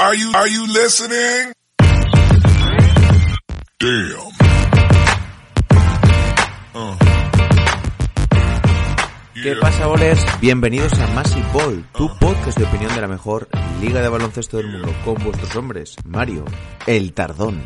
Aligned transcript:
Are 0.00 0.14
you 0.14 0.30
are 0.32 0.46
you 0.46 0.64
listening? 0.68 1.52
Damn. 3.80 4.30
Uh. 6.72 6.96
¿Qué 9.42 9.56
pasa, 9.60 9.88
bolers? 9.88 10.24
Bienvenidos 10.40 10.92
a 11.00 11.06
Massive 11.08 11.44
Ball, 11.52 11.84
tu 11.96 12.08
podcast 12.20 12.56
de 12.56 12.64
opinión 12.66 12.94
de 12.94 13.00
la 13.00 13.08
mejor 13.08 13.48
liga 13.80 14.00
de 14.00 14.08
baloncesto 14.08 14.58
del 14.58 14.68
mundo, 14.68 14.94
con 15.04 15.16
vuestros 15.16 15.56
hombres, 15.56 15.96
Mario, 16.04 16.44
el 16.86 17.12
Tardón. 17.12 17.60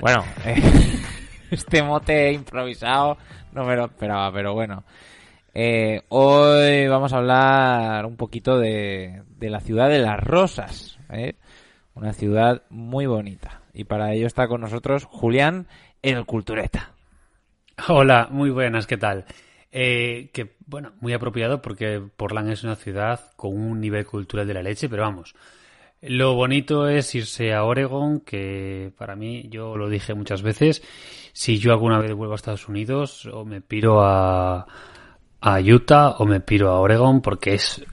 Bueno, 0.00 0.24
eh, 0.46 0.62
este 1.50 1.82
mote 1.82 2.32
improvisado 2.32 3.18
no 3.52 3.64
me 3.64 3.76
lo 3.76 3.84
esperaba, 3.84 4.32
pero 4.32 4.54
bueno. 4.54 4.82
Eh, 5.52 6.00
hoy 6.08 6.88
vamos 6.88 7.12
a 7.12 7.18
hablar 7.18 8.06
un 8.06 8.16
poquito 8.16 8.58
de, 8.58 9.24
de 9.36 9.50
la 9.50 9.60
ciudad 9.60 9.90
de 9.90 9.98
las 9.98 10.18
rosas, 10.20 10.98
¿eh? 11.10 11.34
Una 11.94 12.12
ciudad 12.12 12.62
muy 12.70 13.06
bonita. 13.06 13.62
Y 13.72 13.84
para 13.84 14.12
ello 14.12 14.26
está 14.26 14.48
con 14.48 14.60
nosotros 14.60 15.04
Julián, 15.04 15.66
el 16.02 16.24
cultureta. 16.24 16.92
Hola, 17.88 18.28
muy 18.30 18.50
buenas, 18.50 18.86
¿qué 18.86 18.96
tal? 18.96 19.24
Eh, 19.72 20.30
que, 20.32 20.56
bueno, 20.66 20.92
muy 21.00 21.12
apropiado 21.12 21.62
porque 21.62 22.02
Portland 22.16 22.50
es 22.50 22.64
una 22.64 22.76
ciudad 22.76 23.32
con 23.36 23.56
un 23.56 23.80
nivel 23.80 24.04
cultural 24.04 24.46
de 24.46 24.54
la 24.54 24.62
leche, 24.62 24.88
pero 24.88 25.02
vamos, 25.02 25.34
lo 26.02 26.34
bonito 26.34 26.88
es 26.88 27.14
irse 27.14 27.52
a 27.52 27.64
Oregon, 27.64 28.20
que 28.20 28.90
para 28.96 29.16
mí, 29.16 29.48
yo 29.50 29.76
lo 29.76 29.90
dije 29.90 30.14
muchas 30.14 30.40
veces, 30.40 30.82
si 31.34 31.58
yo 31.58 31.72
alguna 31.72 31.98
vez 31.98 32.14
vuelvo 32.14 32.32
a 32.32 32.36
Estados 32.36 32.68
Unidos, 32.68 33.26
o 33.26 33.44
me 33.44 33.60
piro 33.60 34.00
a, 34.02 34.66
a 35.40 35.60
Utah 35.60 36.16
o 36.18 36.24
me 36.24 36.40
piro 36.40 36.70
a 36.70 36.80
Oregon, 36.80 37.20
porque 37.20 37.54
es 37.54 37.84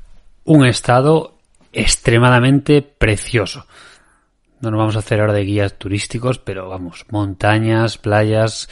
un 0.45 0.65
estado 0.65 1.37
extremadamente 1.73 2.81
precioso. 2.81 3.65
No 4.61 4.71
nos 4.71 4.77
vamos 4.79 4.95
a 4.95 4.99
hacer 4.99 5.19
ahora 5.19 5.33
de 5.33 5.43
guías 5.43 5.77
turísticos, 5.77 6.39
pero 6.39 6.67
vamos, 6.69 7.05
montañas, 7.09 7.97
playas, 7.97 8.69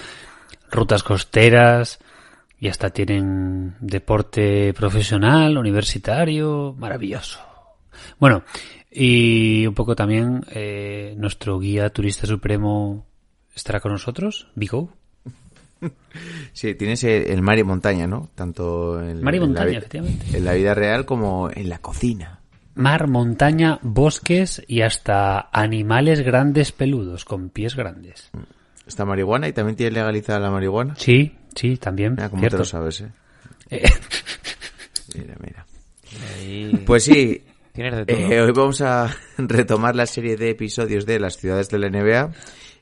rutas 0.71 1.03
costeras 1.03 1.99
y 2.59 2.67
hasta 2.67 2.89
tienen 2.89 3.75
deporte 3.79 4.73
profesional, 4.73 5.57
universitario, 5.57 6.75
maravilloso. 6.77 7.39
Bueno, 8.19 8.43
y 8.91 9.67
un 9.67 9.73
poco 9.73 9.95
también 9.95 10.43
eh, 10.51 11.13
nuestro 11.17 11.59
guía 11.59 11.89
turista 11.89 12.25
supremo 12.25 13.05
estará 13.53 13.79
con 13.79 13.91
nosotros, 13.91 14.47
Vigo. 14.55 14.89
Sí, 16.53 16.73
tienes 16.75 17.03
el, 17.03 17.41
mar 17.41 17.59
y 17.59 17.63
montaña, 17.63 18.07
¿no? 18.07 18.29
Tanto 18.33 19.01
en, 19.01 19.21
Mar 19.21 19.33
y 19.33 19.37
en 19.37 19.41
la 19.41 19.47
montaña, 19.47 19.77
efectivamente. 19.77 20.37
en 20.37 20.45
la 20.45 20.53
vida 20.53 20.73
real 20.73 21.05
como 21.05 21.49
en 21.53 21.67
la 21.67 21.79
cocina. 21.79 22.39
Mar, 22.75 23.07
montaña, 23.07 23.79
bosques 23.81 24.61
y 24.67 24.81
hasta 24.81 25.49
animales 25.51 26.21
grandes 26.21 26.71
peludos, 26.71 27.25
con 27.25 27.49
pies 27.49 27.75
grandes. 27.75 28.29
Está 28.85 29.05
marihuana 29.05 29.47
y 29.47 29.53
también 29.53 29.75
tienes 29.75 29.93
legalizada 29.93 30.39
la 30.39 30.51
marihuana. 30.51 30.93
Sí, 30.97 31.33
sí, 31.55 31.77
también. 31.77 32.11
Mira 32.11 32.29
cómo 32.29 32.41
cierto. 32.41 32.57
te 32.57 32.61
lo 32.61 32.65
sabes, 32.65 33.01
¿eh? 33.01 33.11
Eh, 33.69 33.83
Mira, 35.15 35.35
mira. 35.39 35.65
Ahí 36.35 36.83
Pues 36.85 37.03
sí, 37.03 37.41
tienes 37.71 37.95
de 37.95 38.05
todo. 38.05 38.17
Eh, 38.17 38.41
hoy 38.41 38.51
vamos 38.51 38.81
a 38.81 39.09
retomar 39.37 39.95
la 39.95 40.05
serie 40.05 40.35
de 40.35 40.49
episodios 40.49 41.05
de 41.05 41.19
las 41.19 41.37
ciudades 41.37 41.69
de 41.69 41.79
la 41.79 41.89
NBA. 41.89 42.31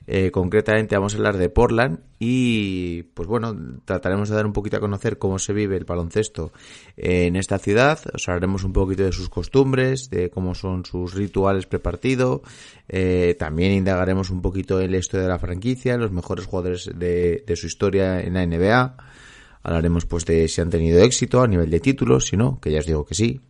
Eh, 0.06 0.30
concretamente 0.30 0.94
vamos 0.96 1.14
a 1.14 1.16
hablar 1.16 1.38
de 1.38 1.48
Portland 1.48 2.00
y 2.18 3.04
pues 3.14 3.26
bueno, 3.26 3.56
trataremos 3.84 4.28
de 4.28 4.36
dar 4.36 4.46
un 4.46 4.52
poquito 4.52 4.76
a 4.76 4.80
conocer 4.80 5.18
cómo 5.18 5.38
se 5.38 5.52
vive 5.52 5.76
el 5.76 5.84
baloncesto 5.84 6.52
en 6.96 7.36
esta 7.36 7.58
ciudad. 7.58 7.98
Os 8.12 8.28
hablaremos 8.28 8.64
un 8.64 8.72
poquito 8.72 9.04
de 9.04 9.12
sus 9.12 9.28
costumbres, 9.28 10.10
de 10.10 10.30
cómo 10.30 10.54
son 10.54 10.84
sus 10.84 11.14
rituales 11.14 11.66
prepartido. 11.66 12.42
Eh, 12.88 13.34
también 13.38 13.72
indagaremos 13.72 14.30
un 14.30 14.42
poquito 14.42 14.80
en 14.80 14.92
la 14.92 14.98
historia 14.98 15.24
de 15.24 15.32
la 15.32 15.38
franquicia, 15.38 15.96
los 15.96 16.12
mejores 16.12 16.46
jugadores 16.46 16.90
de, 16.94 17.44
de 17.46 17.56
su 17.56 17.66
historia 17.66 18.20
en 18.20 18.34
la 18.34 18.46
NBA. 18.46 18.96
Hablaremos 19.62 20.04
pues 20.04 20.26
de 20.26 20.46
si 20.48 20.60
han 20.60 20.68
tenido 20.68 21.02
éxito 21.02 21.40
a 21.40 21.46
nivel 21.46 21.70
de 21.70 21.80
títulos, 21.80 22.26
si 22.26 22.36
no, 22.36 22.60
que 22.60 22.70
ya 22.70 22.80
os 22.80 22.86
digo 22.86 23.06
que 23.06 23.14
sí. 23.14 23.40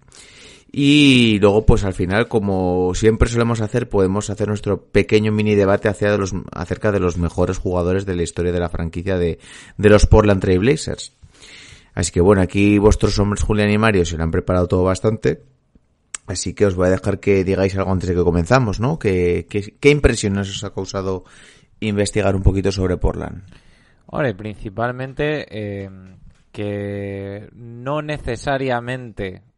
Y 0.76 1.38
luego, 1.38 1.64
pues 1.64 1.84
al 1.84 1.94
final, 1.94 2.26
como 2.26 2.96
siempre 2.96 3.28
solemos 3.28 3.60
hacer, 3.60 3.88
podemos 3.88 4.28
hacer 4.28 4.48
nuestro 4.48 4.82
pequeño 4.86 5.30
mini 5.30 5.54
debate 5.54 5.88
acerca 5.88 6.90
de 6.90 6.98
los 6.98 7.16
mejores 7.16 7.58
jugadores 7.58 8.06
de 8.06 8.16
la 8.16 8.24
historia 8.24 8.50
de 8.50 8.58
la 8.58 8.68
franquicia 8.68 9.16
de, 9.16 9.38
de 9.78 9.88
los 9.88 10.06
Portland 10.06 10.40
Trail 10.40 10.58
Blazers. 10.58 11.12
Así 11.94 12.10
que 12.10 12.20
bueno, 12.20 12.42
aquí 12.42 12.78
vuestros 12.78 13.16
hombres 13.20 13.44
Julián 13.44 13.70
y 13.70 13.78
Mario 13.78 14.04
se 14.04 14.16
lo 14.16 14.24
han 14.24 14.32
preparado 14.32 14.66
todo 14.66 14.82
bastante. 14.82 15.44
Así 16.26 16.54
que 16.54 16.66
os 16.66 16.74
voy 16.74 16.88
a 16.88 16.90
dejar 16.90 17.20
que 17.20 17.44
digáis 17.44 17.76
algo 17.76 17.92
antes 17.92 18.08
de 18.08 18.16
que 18.16 18.24
comenzamos, 18.24 18.80
¿no? 18.80 18.98
¿Qué, 18.98 19.46
qué, 19.48 19.90
impresiones 19.90 20.50
os 20.50 20.64
ha 20.64 20.74
causado 20.74 21.22
investigar 21.78 22.34
un 22.34 22.42
poquito 22.42 22.72
sobre 22.72 22.96
Portland? 22.96 23.44
Hombre, 24.06 24.34
principalmente 24.34 25.46
eh, 25.48 25.88
que 26.50 27.48
no 27.54 28.02
necesariamente 28.02 29.53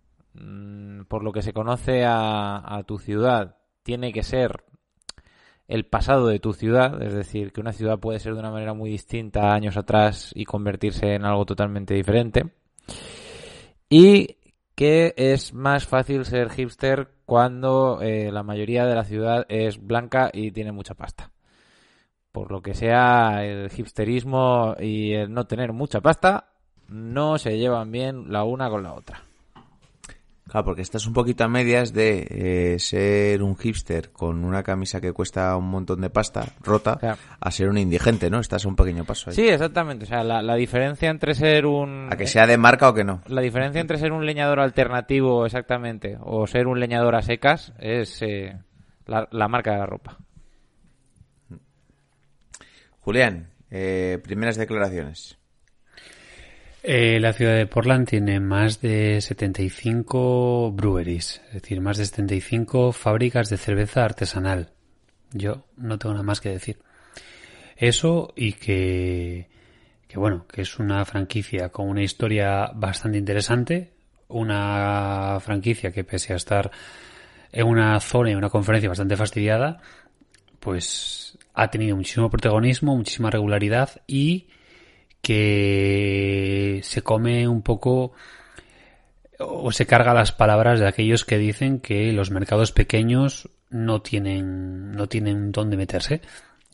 por 1.09 1.23
lo 1.23 1.33
que 1.33 1.43
se 1.43 1.53
conoce 1.53 2.05
a, 2.05 2.77
a 2.77 2.83
tu 2.85 2.99
ciudad 2.99 3.57
tiene 3.83 4.13
que 4.13 4.23
ser 4.23 4.65
el 5.69 5.87
pasado 5.87 6.29
de 6.29 6.39
tu 6.39 6.53
ciudad, 6.53 7.03
es 7.03 7.15
decir, 7.15 7.53
que 7.53 7.61
una 7.61 7.73
ciudad 7.73 7.99
puede 7.99 8.21
ser 8.21 8.35
de 8.35 8.41
una 8.41 8.51
manera 8.51 8.75
muy 8.75 8.91
distinta 8.91 9.53
años 9.53 9.77
atrás 9.77 10.31
y 10.35 10.45
convertirse 10.45 11.15
en 11.15 11.25
algo 11.25 11.45
totalmente 11.45 11.95
diferente. 11.95 12.53
Y 13.89 14.37
que 14.75 15.15
es 15.17 15.55
más 15.55 15.87
fácil 15.87 16.25
ser 16.25 16.51
hipster 16.51 17.09
cuando 17.25 18.01
eh, 18.03 18.31
la 18.31 18.43
mayoría 18.43 18.87
de 18.87 18.95
la 18.95 19.05
ciudad 19.05 19.47
es 19.49 19.85
blanca 19.85 20.31
y 20.33 20.53
tiene 20.53 20.73
mucha 20.73 20.95
pasta 20.95 21.33
por 22.37 22.53
lo 22.53 22.61
que 22.61 22.75
sea, 22.75 23.47
el 23.47 23.71
hipsterismo 23.75 24.75
y 24.79 25.15
el 25.15 25.33
no 25.33 25.47
tener 25.47 25.73
mucha 25.73 26.03
pasta 26.03 26.51
no 26.87 27.39
se 27.39 27.57
llevan 27.57 27.91
bien 27.91 28.31
la 28.31 28.45
una 28.45 28.69
con 28.69 28.83
la 28.83 28.93
otra. 28.93 29.25
Claro, 30.49 30.65
porque 30.65 30.83
estás 30.83 31.07
un 31.09 31.12
poquito 31.12 31.43
a 31.43 31.49
medias 31.49 31.93
de 31.93 32.25
eh, 32.31 32.79
ser 32.79 33.43
un 33.43 33.57
hipster 33.57 34.12
con 34.12 34.45
una 34.45 34.62
camisa 34.62 35.01
que 35.01 35.12
cuesta 35.12 35.57
un 35.57 35.69
montón 35.69 36.01
de 36.01 36.09
pasta 36.09 36.45
rota 36.62 36.97
Claro. 36.99 37.19
a 37.41 37.51
ser 37.51 37.69
un 37.69 37.79
indigente, 37.79 38.31
¿no? 38.31 38.39
Estás 38.39 38.65
a 38.65 38.69
un 38.69 38.77
pequeño 38.77 39.05
paso 39.05 39.31
ahí. 39.31 39.37
Sí, 39.37 39.49
exactamente. 39.49 40.05
O 40.05 40.09
sea, 40.09 40.23
la, 40.23 40.43
la 40.43 40.55
diferencia 40.55 41.11
entre 41.11 41.35
ser 41.35 41.67
un... 41.67 42.09
A 42.12 42.17
que 42.17 42.29
sea 42.29 42.47
de 42.47 42.56
marca 42.59 42.89
o 42.89 42.95
que 42.95 43.03
no. 43.03 43.23
La 43.27 43.41
diferencia 43.41 43.81
entre 43.81 43.99
ser 43.99 44.12
un 44.12 44.25
leñador 44.25 44.61
alternativo, 44.61 45.45
exactamente, 45.47 46.17
o 46.21 46.47
ser 46.47 46.69
un 46.69 46.79
leñador 46.79 47.17
a 47.17 47.23
secas 47.23 47.73
es 47.81 48.23
eh, 48.23 48.56
la, 49.06 49.27
la 49.33 49.49
marca 49.49 49.73
de 49.73 49.79
la 49.79 49.87
ropa. 49.87 50.17
Julián, 53.01 53.51
eh, 53.71 54.19
primeras 54.23 54.56
declaraciones. 54.56 55.39
Eh, 56.89 57.19
la 57.19 57.33
ciudad 57.33 57.57
de 57.57 57.67
Portland 57.67 58.07
tiene 58.07 58.39
más 58.39 58.81
de 58.81 59.21
75 59.21 60.71
breweries, 60.71 61.43
es 61.49 61.55
decir, 61.55 61.81
más 61.81 61.97
de 61.97 62.07
75 62.07 62.93
fábricas 62.93 63.51
de 63.51 63.57
cerveza 63.57 64.05
artesanal. 64.05 64.71
Yo 65.33 65.67
no 65.77 65.99
tengo 65.99 66.12
nada 66.12 66.23
más 66.23 66.41
que 66.41 66.50
decir. 66.50 66.79
Eso 67.77 68.33
y 68.37 68.53
que, 68.53 69.49
que 70.06 70.17
bueno, 70.17 70.47
que 70.47 70.62
es 70.62 70.79
una 70.79 71.05
franquicia 71.05 71.71
con 71.71 71.88
una 71.88 72.05
historia 72.05 72.71
bastante 72.73 73.19
interesante, 73.19 73.93
una 74.29 75.39
franquicia 75.41 75.91
que 75.91 76.05
pese 76.05 76.35
a 76.35 76.37
estar 76.37 76.71
en 77.50 77.67
una 77.67 77.99
zona 77.99 78.31
y 78.31 78.37
una 78.37 78.49
conferencia 78.49 78.89
bastante 78.89 79.17
fastidiada, 79.17 79.81
pues 80.61 81.37
ha 81.53 81.69
tenido 81.69 81.97
muchísimo 81.97 82.31
protagonismo, 82.31 82.97
muchísima 82.97 83.29
regularidad 83.29 84.03
y 84.06 84.47
que 85.26 86.78
se 86.84 87.02
come 87.02 87.49
un 87.49 87.61
poco 87.62 88.12
o 89.40 89.73
se 89.73 89.84
carga 89.84 90.14
las 90.14 90.31
palabras 90.31 90.78
de 90.78 90.87
aquellos 90.87 91.25
que 91.25 91.37
dicen 91.37 91.81
que 91.81 92.12
los 92.12 92.31
mercados 92.31 92.70
pequeños 92.70 93.50
no 93.69 94.02
tienen 94.02 94.93
no 94.93 95.08
tienen 95.08 95.50
dónde 95.50 95.76
meterse 95.76 96.20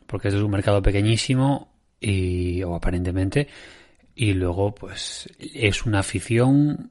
porque 0.07 0.29
este 0.29 0.37
es 0.37 0.45
un 0.45 0.51
mercado 0.51 0.83
pequeñísimo 0.83 1.73
y 1.99 2.63
o 2.63 2.75
aparentemente 2.75 3.49
y 4.15 4.35
luego 4.35 4.75
pues 4.75 5.31
es 5.39 5.87
una 5.87 6.01
afición 6.01 6.91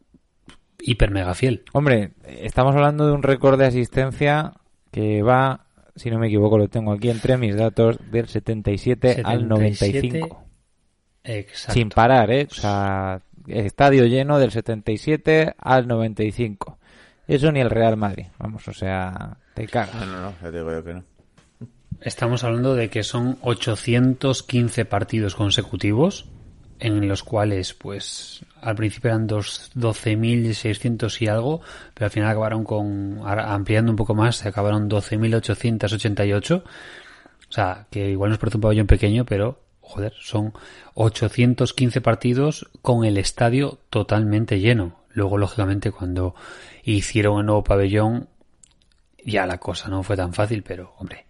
hiper 0.79 1.11
mega 1.11 1.35
fiel 1.35 1.63
Hombre, 1.73 2.13
estamos 2.25 2.75
hablando 2.75 3.05
de 3.05 3.11
un 3.11 3.21
récord 3.21 3.59
de 3.59 3.67
asistencia 3.67 4.53
que 4.89 5.21
va, 5.21 5.67
si 5.95 6.09
no 6.09 6.17
me 6.17 6.25
equivoco, 6.25 6.57
lo 6.57 6.69
tengo 6.69 6.91
aquí 6.91 7.11
entre 7.11 7.37
mis 7.37 7.55
datos, 7.55 7.99
del 8.11 8.27
77, 8.27 9.21
al 9.23 9.47
95. 9.47 10.50
Exacto. 11.23 11.73
Sin 11.73 11.89
parar, 11.89 12.31
¿eh? 12.31 12.47
O 12.49 12.53
sea, 12.53 13.21
estadio 13.47 14.05
lleno 14.05 14.39
del 14.39 14.51
77 14.51 15.55
al 15.57 15.87
95. 15.87 16.77
Eso 17.27 17.51
ni 17.51 17.59
el 17.59 17.69
Real 17.69 17.95
Madrid, 17.97 18.25
vamos, 18.39 18.67
o 18.67 18.73
sea, 18.73 19.37
te 19.53 19.67
cagas. 19.67 19.95
No, 19.95 20.05
no, 20.05 20.21
no, 20.23 20.31
ya 20.41 20.51
te 20.51 20.57
digo 20.57 20.71
yo 20.71 20.83
que 20.83 20.93
no. 20.95 21.03
Estamos 22.01 22.43
hablando 22.43 22.73
de 22.75 22.89
que 22.89 23.03
son 23.03 23.37
815 23.41 24.85
partidos 24.85 25.35
consecutivos 25.35 26.25
en 26.79 27.07
los 27.07 27.21
cuales, 27.23 27.75
pues, 27.75 28.43
al 28.59 28.75
principio 28.75 29.09
eran 29.11 29.27
dos- 29.27 29.69
12.600 29.75 31.21
y 31.21 31.27
algo, 31.27 31.61
pero 31.93 32.05
al 32.05 32.11
final 32.11 32.29
acabaron 32.31 32.63
con, 32.63 33.19
ahora 33.23 33.53
ampliando 33.53 33.91
un 33.91 33.95
poco 33.97 34.15
más, 34.15 34.37
se 34.37 34.49
acabaron 34.49 34.89
12.888. 34.89 36.63
O 36.63 37.51
sea, 37.53 37.85
que 37.91 38.09
igual 38.09 38.31
nos 38.31 38.39
parece 38.39 38.57
un 38.57 38.61
pabellón 38.61 38.87
pequeño, 38.87 39.23
pero, 39.25 39.61
joder, 39.91 40.13
son 40.19 40.53
815 40.93 42.01
partidos 42.01 42.69
con 42.81 43.03
el 43.03 43.17
estadio 43.17 43.79
totalmente 43.89 44.59
lleno. 44.59 45.01
Luego, 45.09 45.37
lógicamente, 45.37 45.91
cuando 45.91 46.33
hicieron 46.83 47.39
el 47.39 47.45
nuevo 47.45 47.63
pabellón, 47.63 48.29
ya 49.25 49.45
la 49.45 49.57
cosa 49.57 49.89
no 49.89 50.03
fue 50.03 50.15
tan 50.15 50.33
fácil, 50.33 50.63
pero, 50.63 50.93
hombre, 50.97 51.25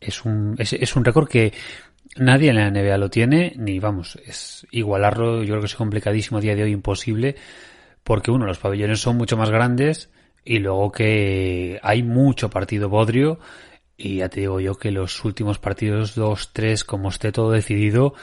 es 0.00 0.24
un, 0.24 0.54
es, 0.58 0.72
es 0.72 0.94
un 0.94 1.04
récord 1.04 1.28
que 1.28 1.52
nadie 2.16 2.50
en 2.50 2.56
la 2.56 2.70
NBA 2.70 2.96
lo 2.98 3.10
tiene, 3.10 3.52
ni 3.56 3.80
vamos, 3.80 4.16
es 4.24 4.66
igualarlo, 4.70 5.42
yo 5.42 5.54
creo 5.54 5.60
que 5.60 5.66
es 5.66 5.74
complicadísimo 5.74 6.38
a 6.38 6.40
día 6.40 6.54
de 6.54 6.62
hoy, 6.62 6.70
imposible, 6.70 7.34
porque 8.04 8.30
uno, 8.30 8.46
los 8.46 8.58
pabellones 8.58 9.00
son 9.00 9.16
mucho 9.16 9.36
más 9.36 9.50
grandes 9.50 10.10
y 10.44 10.58
luego 10.58 10.92
que 10.92 11.80
hay 11.82 12.04
mucho 12.04 12.50
partido 12.50 12.88
bodrio 12.88 13.40
y 13.96 14.16
ya 14.16 14.28
te 14.28 14.40
digo 14.40 14.60
yo 14.60 14.74
que 14.74 14.90
los 14.90 15.24
últimos 15.24 15.58
partidos, 15.58 16.14
dos, 16.14 16.52
tres, 16.52 16.84
como 16.84 17.08
esté 17.08 17.32
todo 17.32 17.50
decidido, 17.50 18.14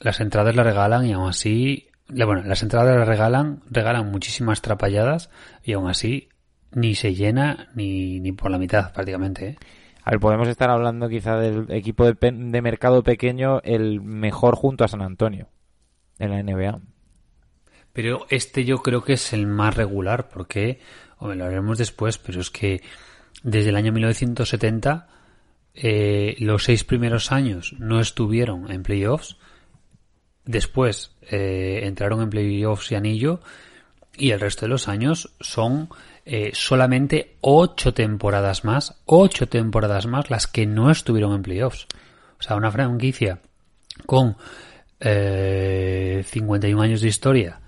las 0.00 0.20
entradas 0.20 0.54
las 0.54 0.66
regalan 0.66 1.06
y 1.06 1.12
aún 1.12 1.28
así, 1.28 1.88
bueno, 2.08 2.42
las 2.42 2.62
entradas 2.62 2.96
las 2.96 3.08
regalan, 3.08 3.62
regalan 3.70 4.10
muchísimas 4.10 4.60
trapalladas 4.60 5.30
y 5.62 5.72
aún 5.72 5.88
así 5.88 6.28
ni 6.72 6.94
se 6.94 7.14
llena 7.14 7.68
ni, 7.74 8.20
ni 8.20 8.32
por 8.32 8.50
la 8.50 8.58
mitad 8.58 8.92
prácticamente, 8.92 9.48
¿eh? 9.48 9.58
A 10.04 10.10
ver, 10.10 10.20
podemos 10.20 10.48
estar 10.48 10.68
hablando 10.68 11.08
quizá 11.08 11.36
del 11.36 11.70
equipo 11.70 12.04
de, 12.04 12.16
de 12.20 12.62
mercado 12.62 13.04
pequeño, 13.04 13.60
el 13.62 14.00
mejor 14.00 14.56
junto 14.56 14.82
a 14.82 14.88
San 14.88 15.00
Antonio 15.00 15.48
en 16.18 16.30
la 16.30 16.42
NBA. 16.42 16.80
Pero 17.92 18.26
este 18.28 18.64
yo 18.64 18.78
creo 18.78 19.04
que 19.04 19.12
es 19.12 19.32
el 19.32 19.46
más 19.46 19.76
regular, 19.76 20.28
porque, 20.28 20.80
hombre, 21.18 21.36
lo 21.36 21.44
haremos 21.44 21.78
después, 21.78 22.18
pero 22.18 22.40
es 22.40 22.50
que 22.50 22.82
desde 23.42 23.70
el 23.70 23.76
año 23.76 23.92
1970 23.92 25.08
eh, 25.74 26.36
los 26.38 26.64
seis 26.64 26.84
primeros 26.84 27.32
años 27.32 27.74
no 27.78 28.00
estuvieron 28.00 28.70
en 28.70 28.82
playoffs, 28.82 29.36
después 30.44 31.12
eh, 31.22 31.80
entraron 31.84 32.20
en 32.22 32.30
playoffs 32.30 32.92
y 32.92 32.94
anillo, 32.94 33.40
y 34.16 34.30
el 34.30 34.40
resto 34.40 34.66
de 34.66 34.70
los 34.70 34.88
años 34.88 35.34
son 35.40 35.88
eh, 36.24 36.50
solamente 36.54 37.36
ocho 37.40 37.94
temporadas 37.94 38.64
más, 38.64 39.00
ocho 39.06 39.48
temporadas 39.48 40.06
más 40.06 40.30
las 40.30 40.46
que 40.46 40.66
no 40.66 40.90
estuvieron 40.90 41.34
en 41.34 41.42
playoffs. 41.42 41.86
O 42.38 42.42
sea, 42.42 42.56
una 42.56 42.70
franquicia 42.70 43.40
con 44.06 44.36
eh, 45.00 46.22
51 46.26 46.82
años 46.82 47.00
de 47.00 47.08
historia 47.08 47.60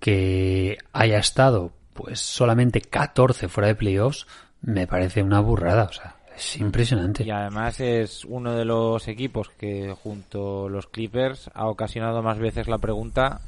que 0.00 0.78
haya 0.92 1.18
estado 1.18 1.72
pues 1.92 2.20
solamente 2.20 2.80
14 2.80 3.48
fuera 3.48 3.68
de 3.68 3.74
playoffs 3.74 4.26
me 4.66 4.86
parece 4.86 5.22
una 5.22 5.40
burrada, 5.40 5.84
o 5.84 5.92
sea, 5.92 6.16
es 6.36 6.58
impresionante. 6.58 7.24
Y 7.24 7.30
además 7.30 7.80
es 7.80 8.24
uno 8.26 8.54
de 8.54 8.66
los 8.66 9.08
equipos 9.08 9.48
que 9.58 9.94
junto 10.02 10.66
a 10.66 10.70
los 10.70 10.86
Clippers 10.88 11.48
ha 11.54 11.66
ocasionado 11.68 12.22
más 12.22 12.38
veces 12.38 12.68
la 12.68 12.78
pregunta 12.78 13.40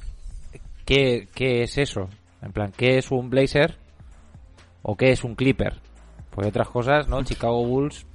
¿qué, 0.88 1.28
qué 1.34 1.62
es 1.62 1.76
eso? 1.76 2.08
En 2.40 2.52
plan, 2.52 2.72
¿qué 2.74 2.96
es 2.96 3.10
un 3.10 3.28
Blazer? 3.28 3.76
¿O 4.82 4.96
qué 4.96 5.10
es 5.10 5.22
un 5.22 5.34
Clipper? 5.34 5.74
Porque 6.30 6.48
otras 6.48 6.68
cosas, 6.68 7.08
¿no? 7.08 7.22
Chicago 7.24 7.66
Bulls, 7.66 8.06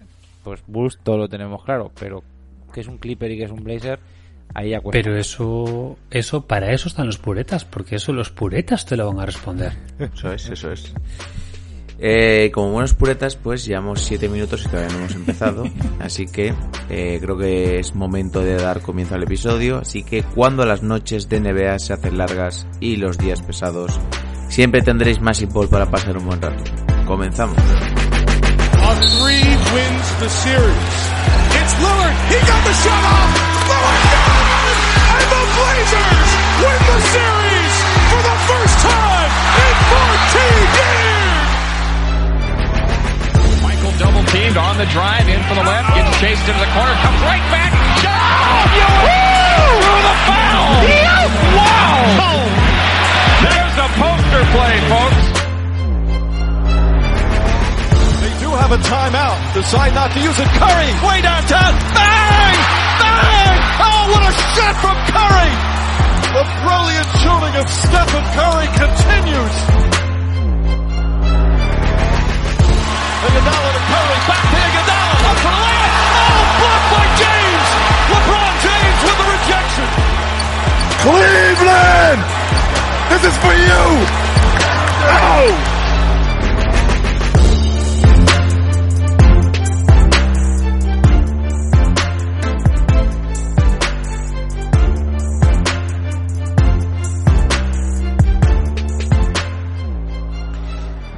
pues 0.44 0.64
Bulls 0.66 0.98
todo 1.04 1.18
lo 1.18 1.30
tenemos 1.30 1.64
claro, 1.64 1.92
pero 2.00 2.24
¿qué 2.74 2.82
es 2.82 2.88
un 2.88 2.98
Clipper 2.98 3.30
y 3.32 3.38
qué 3.38 3.44
es 3.44 3.52
un 3.52 3.64
Blazer? 3.64 4.00
Ahí 4.56 4.72
ya 4.72 4.80
cuesta. 4.80 5.00
Pero 5.00 5.18
eso, 5.18 5.98
eso, 6.10 6.48
para 6.48 6.72
eso 6.72 6.88
están 6.88 7.06
los 7.06 7.18
puretas, 7.18 7.66
porque 7.66 7.98
eso 7.98 8.14
los 8.14 8.32
puretas 8.32 8.86
te 8.86 8.96
lo 8.96 9.08
van 9.08 9.20
a 9.20 9.26
responder. 9.26 9.74
Eso 10.00 10.32
es, 10.32 10.50
eso 10.50 10.72
es. 10.72 10.94
Eh, 12.00 12.52
como 12.54 12.72
buenos 12.72 12.94
puretas, 12.94 13.36
pues 13.36 13.66
llevamos 13.66 14.02
siete 14.02 14.28
minutos 14.30 14.66
y 14.66 14.70
todavía 14.70 14.92
no 14.92 15.00
hemos 15.00 15.16
empezado. 15.16 15.64
Así 16.00 16.26
que 16.26 16.54
eh, 16.90 17.20
creo 17.22 17.38
que 17.38 17.80
es 17.80 17.96
momento 17.96 18.42
de 18.42 18.56
dar 18.56 18.82
comienzo 18.82 19.16
al 19.16 19.24
episodio. 19.24 19.78
Así 19.78 20.04
que 20.04 20.24
cuando 20.24 20.66
las 20.66 20.84
noches 20.84 21.30
de 21.30 21.40
NBA 21.40 21.80
se 21.80 21.94
hacen 21.94 22.18
largas 22.18 22.68
y 22.80 22.98
los 22.98 23.18
días 23.18 23.42
pesados, 23.42 24.00
siempre 24.50 24.82
tendréis 24.82 25.22
más 25.22 25.44
ball 25.52 25.70
para 25.70 25.90
pasar 25.90 26.18
un 26.18 26.26
buen 26.26 26.42
rato. 26.42 26.64
Comenzamos. 27.06 27.58
Blazers 35.84 36.32
win 36.64 36.80
the 36.88 37.00
series 37.14 37.76
for 38.10 38.22
the 38.24 38.38
first 38.48 38.78
time 38.80 39.32
in 39.64 39.76
14 39.92 40.76
years. 40.78 41.13
Michael 44.34 44.50
teamed 44.50 44.58
on 44.58 44.78
the 44.78 44.86
drive 44.88 45.30
in 45.30 45.42
for 45.46 45.54
the 45.54 45.64
left, 45.64 45.94
gets 45.94 46.20
chased 46.20 46.42
into 46.42 46.60
the 46.60 46.72
corner, 46.74 46.94
comes 47.06 47.22
right 47.22 47.46
back. 47.54 47.70
Shot! 48.02 48.66
Through 49.78 50.02
the 50.02 50.16
foul! 50.26 50.74
Wow! 51.54 52.42
There's 53.46 53.78
a 53.78 53.88
poster 53.94 54.44
play, 54.50 54.74
folks. 54.90 55.24
They 58.22 58.34
do 58.42 58.50
have 58.58 58.72
a 58.74 58.82
timeout. 58.82 59.38
Decide 59.54 59.94
not 59.94 60.12
to 60.12 60.20
use 60.20 60.40
it. 60.40 60.50
Curry, 60.58 60.90
way 61.06 61.22
downtown. 61.22 61.74
Bang! 61.94 62.58
Bang! 63.06 63.58
Oh, 63.86 64.02
what 64.18 64.24
a 64.26 64.34
shot 64.34 64.76
from 64.82 64.98
Curry! 65.14 65.54
The 66.34 66.44
brilliant 66.66 67.10
shooting 67.22 67.56
of 67.62 67.70
Stephen 67.70 68.26
Curry 68.34 68.68
continues. 68.82 70.13
Iguodala 73.24 73.70
to 73.72 73.82
Curry, 73.88 74.20
back 74.28 74.44
to 74.52 74.58
Iguodala, 74.60 75.16
up 75.32 75.38
for 75.40 75.52
the 75.52 75.62
layup. 75.64 75.94
Oh, 76.12 76.44
blocked 76.60 76.88
by 76.92 77.06
James. 77.24 77.68
LeBron 78.12 78.54
James 78.60 79.00
with 79.08 79.18
the 79.22 79.28
rejection. 79.32 79.88
Cleveland! 81.08 82.22
This 83.10 83.24
is 83.24 83.36
for 83.40 83.54
you! 83.56 83.84
Oh! 85.08 85.73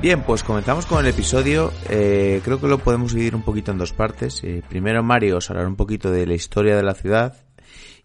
Bien, 0.06 0.22
pues 0.22 0.44
comenzamos 0.44 0.86
con 0.86 1.04
el 1.04 1.10
episodio. 1.12 1.74
Eh, 1.90 2.40
creo 2.44 2.62
que 2.62 2.68
lo 2.68 2.78
podemos 2.78 3.16
dividir 3.16 3.36
un 3.36 3.42
poquito 3.42 3.72
en 3.72 3.80
dos 3.80 3.92
partes. 3.92 4.44
Eh, 4.44 4.62
primero 4.70 5.02
Mario 5.02 5.38
os 5.38 5.50
hablará 5.50 5.68
un 5.68 5.76
poquito 5.76 6.12
de 6.12 6.28
la 6.28 6.36
historia 6.36 6.76
de 6.76 6.84
la 6.84 6.94
ciudad 6.94 7.38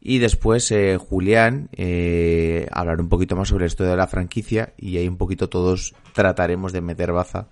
y 0.01 0.17
después 0.17 0.71
eh, 0.71 0.97
Julián 0.97 1.69
eh, 1.73 2.67
hablará 2.73 3.03
un 3.03 3.11
poquito 3.11 3.37
más 3.37 3.49
sobre 3.49 3.65
la 3.65 3.67
historia 3.67 3.91
de 3.91 3.99
la 3.99 4.07
franquicia 4.07 4.73
y 4.79 4.97
ahí 4.97 5.07
un 5.07 5.19
poquito 5.19 5.51
todos 5.51 5.95
trataremos 6.15 6.73
de 6.73 6.81
meter 6.81 7.13
baza 7.13 7.49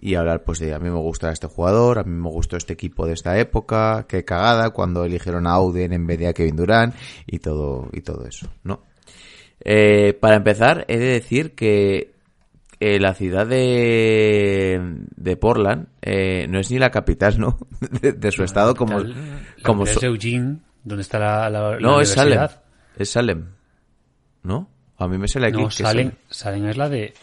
y 0.00 0.16
hablar 0.16 0.42
pues 0.42 0.58
de 0.58 0.74
a 0.74 0.80
mí 0.80 0.90
me 0.90 0.98
gusta 0.98 1.30
este 1.30 1.46
jugador, 1.46 2.00
a 2.00 2.02
mí 2.02 2.20
me 2.20 2.30
gustó 2.30 2.56
este 2.56 2.72
equipo 2.72 3.06
de 3.06 3.12
esta 3.12 3.38
época, 3.38 4.06
qué 4.08 4.24
cagada 4.24 4.70
cuando 4.70 5.04
eligieron 5.04 5.46
a 5.46 5.52
Auden 5.52 5.92
en 5.92 6.04
vez 6.04 6.18
de 6.18 6.26
a 6.26 6.32
Kevin 6.32 6.56
Durant 6.56 6.96
y 7.28 7.38
todo 7.38 7.90
y 7.92 8.00
todo 8.00 8.26
eso, 8.26 8.48
¿no? 8.64 8.82
Eh, 9.60 10.14
para 10.20 10.34
empezar, 10.34 10.84
he 10.88 10.98
de 10.98 11.06
decir 11.06 11.54
que 11.54 12.13
eh, 12.86 12.98
la 13.00 13.14
ciudad 13.14 13.46
de, 13.46 14.80
de 15.16 15.36
Portland 15.36 15.88
eh, 16.02 16.46
no 16.48 16.58
es 16.58 16.70
ni 16.70 16.78
la 16.78 16.90
capital, 16.90 17.38
¿no? 17.38 17.58
De, 18.02 18.12
de 18.12 18.30
su 18.32 18.42
estado 18.44 18.74
como, 18.74 19.00
La 19.00 19.14
como 19.62 19.86
so- 19.86 19.92
es 19.92 20.02
Eugene, 20.02 20.58
donde 20.82 21.02
está 21.02 21.18
la, 21.18 21.48
la, 21.50 21.70
la 21.72 21.78
no 21.80 22.00
es 22.00 22.10
Salem, 22.10 22.40
es 22.96 23.10
Salem, 23.10 23.46
¿no? 24.42 24.68
A 24.98 25.08
mí 25.08 25.18
me 25.18 25.26
sale 25.28 25.48
aquí 25.48 25.60
No, 25.62 25.68
que 25.68 25.74
Salem, 25.74 26.12
Salem. 26.28 26.62
Salem 26.62 26.66
es 26.70 26.76
la 26.76 26.88
de 26.88 27.14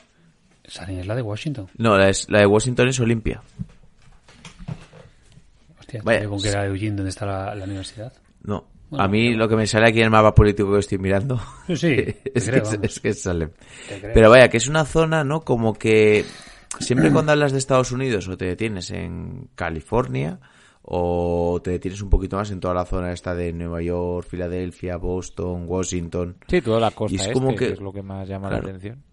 Salem 0.65 0.99
es 0.99 1.07
la 1.07 1.15
de 1.15 1.21
Washington. 1.21 1.67
No, 1.77 1.97
la, 1.97 2.09
es- 2.09 2.29
la 2.29 2.39
de 2.39 2.45
Washington 2.45 2.87
es 2.89 2.99
Olimpia. 2.99 3.41
Hostia, 5.79 6.01
Vaya, 6.03 6.27
con 6.27 6.41
que 6.41 6.49
era 6.49 6.65
Eugene 6.65 6.95
donde 6.97 7.09
está 7.09 7.53
la 7.55 7.63
universidad. 7.65 8.13
No, 8.43 8.65
Bueno, 8.91 9.05
a 9.05 9.07
mí 9.07 9.33
lo 9.33 9.47
que 9.47 9.55
me 9.55 9.65
sale 9.65 9.87
aquí 9.87 9.99
en 9.99 10.05
el 10.05 10.11
mapa 10.11 10.35
político 10.35 10.73
que 10.73 10.79
estoy 10.79 10.97
mirando 10.97 11.39
Sí, 11.73 11.95
es, 12.35 12.49
creo, 12.49 12.63
que, 12.81 12.85
es, 12.85 12.99
creo. 12.99 13.51
Pero 14.13 14.29
vaya, 14.29 14.49
que 14.49 14.57
es 14.57 14.67
una 14.67 14.83
zona, 14.83 15.23
¿no? 15.23 15.41
Como 15.41 15.73
que 15.73 16.25
siempre 16.79 17.09
cuando 17.09 17.31
hablas 17.31 17.53
de 17.53 17.57
Estados 17.57 17.93
Unidos 17.93 18.27
o 18.27 18.35
te 18.35 18.45
detienes 18.45 18.91
en 18.91 19.47
California 19.55 20.39
o 20.81 21.61
te 21.63 21.71
detienes 21.71 22.01
un 22.01 22.09
poquito 22.09 22.35
más 22.35 22.51
en 22.51 22.59
toda 22.59 22.73
la 22.73 22.85
zona 22.85 23.13
esta 23.13 23.33
de 23.33 23.53
Nueva 23.53 23.81
York, 23.81 24.27
Filadelfia, 24.27 24.97
Boston, 24.97 25.63
Washington. 25.67 26.35
Sí, 26.49 26.61
toda 26.61 26.81
la 26.81 26.91
costa 26.91 27.13
Y 27.13 27.15
es 27.15 27.21
este, 27.21 27.33
como 27.33 27.51
que... 27.51 27.67
que- 27.67 27.73
es 27.73 27.79
lo 27.79 27.93
que 27.93 28.03
más 28.03 28.27
llama 28.27 28.49
claro. 28.49 28.63
la 28.63 28.69
atención. 28.71 29.03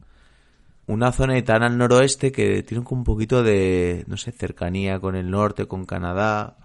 Una 0.88 1.12
zona 1.12 1.40
tan 1.44 1.62
al 1.62 1.78
noroeste 1.78 2.32
que 2.32 2.64
tiene 2.64 2.82
un 2.90 3.04
poquito 3.04 3.44
de, 3.44 4.04
no 4.08 4.16
sé, 4.16 4.32
cercanía 4.32 4.98
con 4.98 5.14
el 5.14 5.30
norte, 5.30 5.66
con 5.66 5.84
Canadá. 5.84 6.56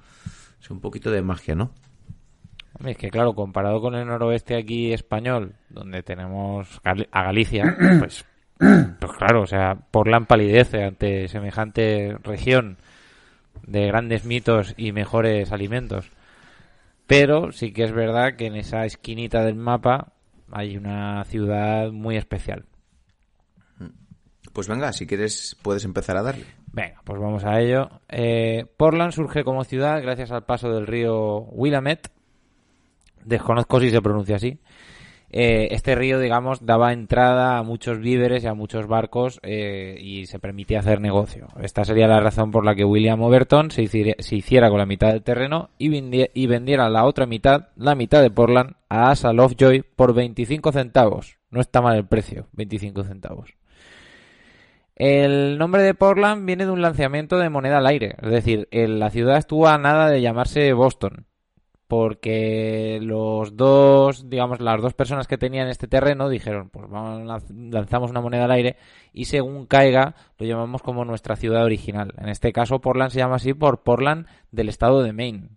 Es 0.60 0.72
un 0.72 0.79
poquito 0.79 1.12
de 1.12 1.22
magia, 1.22 1.53
¿no? 1.55 1.72
Es 2.86 2.98
que 2.98 3.10
claro, 3.10 3.34
comparado 3.34 3.82
con 3.82 3.96
el 3.96 4.08
noroeste 4.08 4.58
aquí 4.58 4.94
español, 4.94 5.56
donde 5.70 6.03
tenemos 6.03 6.82
a 6.84 7.24
Galicia, 7.24 7.63
pues, 8.00 8.25
pues 8.58 9.12
claro, 9.18 9.42
o 9.42 9.48
sea, 9.48 9.75
Portland 9.92 10.27
palidece 10.27 10.84
ante 10.84 11.27
semejante 11.27 12.18
región 12.24 12.77
de 13.65 13.88
grandes 13.88 14.25
mitos 14.25 14.74
y 14.77 14.92
mejores 14.92 15.51
alimentos. 15.51 16.12
Pero 17.08 17.51
sí 17.51 17.74
que 17.74 17.84
es 17.84 17.92
verdad 17.92 18.36
que 18.38 18.48
en 18.48 18.56
esa 18.56 18.86
esquinita 18.86 19.44
del 19.44 19.56
mapa 19.56 20.13
hay 20.51 20.77
una 20.77 21.24
ciudad 21.25 21.92
muy 21.92 22.18
especial. 22.18 22.65
Pues 24.53 24.68
venga, 24.68 24.94
si 24.94 25.08
quieres 25.08 25.58
puedes 25.62 25.84
empezar 25.84 26.15
a 26.15 26.24
darle. 26.24 26.46
Venga, 26.72 27.01
pues 27.03 27.20
vamos 27.20 27.44
a 27.44 27.60
ello. 27.60 27.89
Eh, 28.08 28.65
Portland 28.77 29.12
surge 29.12 29.44
como 29.44 29.63
ciudad 29.63 30.01
gracias 30.01 30.32
al 30.32 30.46
paso 30.46 30.72
del 30.72 30.88
río 30.88 31.39
Willamette. 31.51 32.10
Desconozco 33.25 33.80
si 33.80 33.89
se 33.89 34.01
pronuncia 34.01 34.36
así. 34.38 34.60
Eh, 35.36 35.70
este 35.72 35.96
río, 35.96 36.20
digamos, 36.20 36.63
daba 36.63 36.94
entrada 36.94 37.58
a 37.58 37.63
muchos 37.63 37.98
víveres 38.00 38.44
y 38.44 38.48
a 38.48 38.53
muchos 38.53 38.86
barcos 38.86 39.39
eh, 39.42 39.98
y 40.00 40.27
se 40.27 40.38
permitía 40.38 40.77
hacer 40.77 41.01
negocio. 41.01 41.48
Esta 41.60 41.84
sería 41.86 42.08
la 42.08 42.20
razón 42.20 42.51
por 42.51 42.63
la 42.63 42.75
que 42.75 42.86
William 42.86 43.20
Overton 43.24 43.72
se 43.72 43.82
hiciera, 43.82 44.70
con 44.70 44.77
la 44.77 44.86
mitad 44.86 45.12
del 45.12 45.24
terreno 45.24 45.72
y, 45.80 45.89
vendi- 45.89 46.30
y 46.36 46.46
vendiera 46.46 46.88
la 46.88 47.06
otra 47.06 47.25
mitad, 47.25 47.70
la 47.75 47.96
mitad 47.96 48.22
de 48.22 48.30
Portland, 48.30 48.75
a 48.89 49.10
Asa 49.10 49.34
Lovejoy 49.34 49.82
por 49.96 50.13
25 50.13 50.72
centavos. 50.72 51.39
No 51.50 51.62
está 51.62 51.82
mal 51.82 51.98
el 51.98 52.06
precio, 52.06 52.48
25 52.51 53.03
centavos. 53.03 53.56
El 54.96 55.58
nombre 55.58 55.82
de 55.82 55.96
Portland 55.96 56.46
viene 56.46 56.65
de 56.65 56.72
un 56.72 56.82
lanzamiento 56.84 57.39
de 57.39 57.50
moneda 57.50 57.80
al 57.80 57.88
aire. 57.88 58.15
Es 58.22 58.30
decir, 58.30 58.68
la 58.72 59.10
ciudad 59.10 59.38
estuvo 59.38 59.68
a 59.68 59.80
nada 59.80 60.10
de 60.10 60.22
llamarse 60.22 60.72
Boston. 60.74 61.25
Porque 61.96 62.98
los 63.04 63.56
dos, 63.56 64.28
digamos, 64.28 64.60
las 64.62 64.82
dos 64.82 64.96
personas 64.96 65.28
que 65.28 65.38
tenían 65.38 65.68
este 65.68 65.88
terreno 65.88 66.28
dijeron, 66.28 66.72
pues 66.72 66.90
vamos, 66.90 67.22
lanz- 67.22 67.72
lanzamos 67.72 68.10
una 68.10 68.20
moneda 68.20 68.46
al 68.46 68.52
aire 68.52 68.78
y 69.14 69.26
según 69.26 69.68
caiga 69.68 70.16
lo 70.40 70.48
llamamos 70.48 70.82
como 70.82 71.06
nuestra 71.06 71.36
ciudad 71.36 71.64
original. 71.64 72.12
En 72.18 72.30
este 72.30 72.52
caso 72.52 72.82
Portland 72.82 73.12
se 73.12 73.20
llama 73.20 73.36
así 73.36 73.54
por 73.54 73.84
Portland 73.84 74.26
del 74.50 74.70
estado 74.70 75.04
de 75.04 75.14
Maine. 75.14 75.50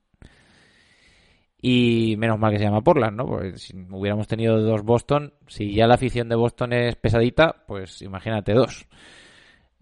Y 1.58 2.16
menos 2.18 2.38
mal 2.38 2.52
que 2.52 2.58
se 2.58 2.64
llama 2.64 2.82
Portland, 2.82 3.16
¿no? 3.16 3.24
Porque 3.26 3.56
si 3.56 3.74
hubiéramos 3.90 4.28
tenido 4.28 4.60
dos 4.60 4.82
Boston, 4.82 5.32
si 5.46 5.72
ya 5.74 5.86
la 5.86 5.94
afición 5.94 6.28
de 6.28 6.36
Boston 6.36 6.74
es 6.74 6.96
pesadita, 6.96 7.64
pues 7.66 8.02
imagínate 8.02 8.52
dos. 8.52 8.86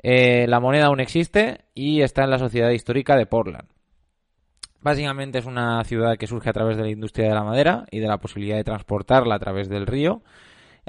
Eh, 0.04 0.46
la 0.46 0.60
moneda 0.60 0.86
aún 0.86 1.00
existe 1.00 1.62
y 1.74 2.02
está 2.02 2.22
en 2.22 2.30
la 2.30 2.38
Sociedad 2.38 2.70
Histórica 2.70 3.16
de 3.16 3.26
Portland. 3.26 3.68
Básicamente 4.84 5.38
es 5.38 5.46
una 5.46 5.82
ciudad 5.84 6.18
que 6.18 6.26
surge 6.26 6.50
a 6.50 6.52
través 6.52 6.76
de 6.76 6.82
la 6.82 6.90
industria 6.90 7.28
de 7.28 7.34
la 7.34 7.42
madera 7.42 7.86
y 7.90 8.00
de 8.00 8.06
la 8.06 8.18
posibilidad 8.18 8.56
de 8.56 8.64
transportarla 8.64 9.36
a 9.36 9.38
través 9.38 9.70
del 9.70 9.86
río. 9.86 10.20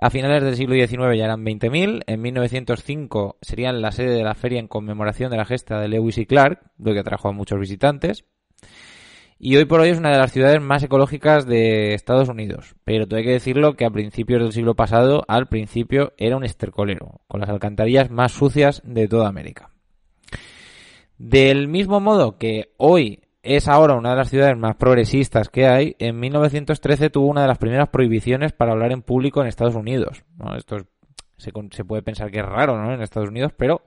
A 0.02 0.10
finales 0.10 0.44
del 0.44 0.58
siglo 0.58 0.75
XIX 0.75 1.18
ya 1.18 1.24
eran 1.24 1.46
20.000. 1.46 2.04
En 2.06 2.22
1905 2.22 3.38
serían 3.42 3.82
la 3.82 3.94
sede 3.94 4.14
de 4.14 4.24
la 4.25 4.36
feria 4.36 4.60
en 4.60 4.68
conmemoración 4.68 5.32
de 5.32 5.38
la 5.38 5.46
gesta 5.46 5.80
de 5.80 5.88
Lewis 5.88 6.18
y 6.18 6.25
Clark, 6.25 6.60
lo 6.78 6.92
que 6.92 7.00
atrajo 7.00 7.30
a 7.30 7.32
muchos 7.32 7.58
visitantes. 7.58 8.25
Y 9.40 9.56
hoy 9.56 9.64
por 9.64 9.80
hoy 9.80 9.92
es 9.92 9.98
una 9.98 10.12
de 10.12 10.18
las 10.18 10.34
ciudades 10.34 10.60
más 10.60 10.84
ecológicas 10.84 11.48
de 11.48 11.94
Estados 11.94 12.28
Unidos. 12.28 12.75
Pero 12.84 13.08
tengo 13.08 13.24
que 13.24 13.32
decirlo 13.32 13.75
que 13.78 13.86
a 13.86 13.92
principios 13.92 14.42
del 14.42 14.52
siglo 14.52 14.75
pasado, 14.75 15.24
al 15.30 15.48
principio, 15.48 16.12
era 16.18 16.36
un 16.36 16.44
estercolero, 16.44 17.22
con 17.30 17.40
las 17.40 17.50
alcantarillas 17.50 18.12
más 18.12 18.34
sucias 18.34 18.82
de 18.84 19.08
toda 19.08 19.30
América. 19.30 19.70
Del 21.18 21.70
mismo 21.70 22.02
modo 22.02 22.38
que 22.38 22.74
hoy 22.75 23.22
es 23.46 23.68
ahora 23.68 23.96
una 23.96 24.10
de 24.10 24.16
las 24.16 24.30
ciudades 24.30 24.58
más 24.58 24.75
progresistas 24.75 25.50
que 25.50 25.68
hay, 25.68 25.96
en 26.00 26.20
1913 26.20 27.10
tuvo 27.12 27.28
una 27.28 27.44
de 27.44 27.48
las 27.48 27.60
primeras 27.60 27.90
prohibiciones 27.90 28.52
para 28.52 28.72
hablar 28.72 28.92
en 28.92 29.04
público 29.04 29.42
en 29.42 29.48
Estados 29.48 29.75
Unidos. 29.75 30.24
Esto 30.58 30.78
se 31.38 31.86
puede 31.86 32.02
pensar 32.02 32.32
que 32.32 32.40
es 32.40 32.46
raro 32.46 32.82
¿no? 32.82 32.94
en 32.94 33.02
Estados 33.02 33.30
Unidos, 33.30 33.52
pero 33.56 33.84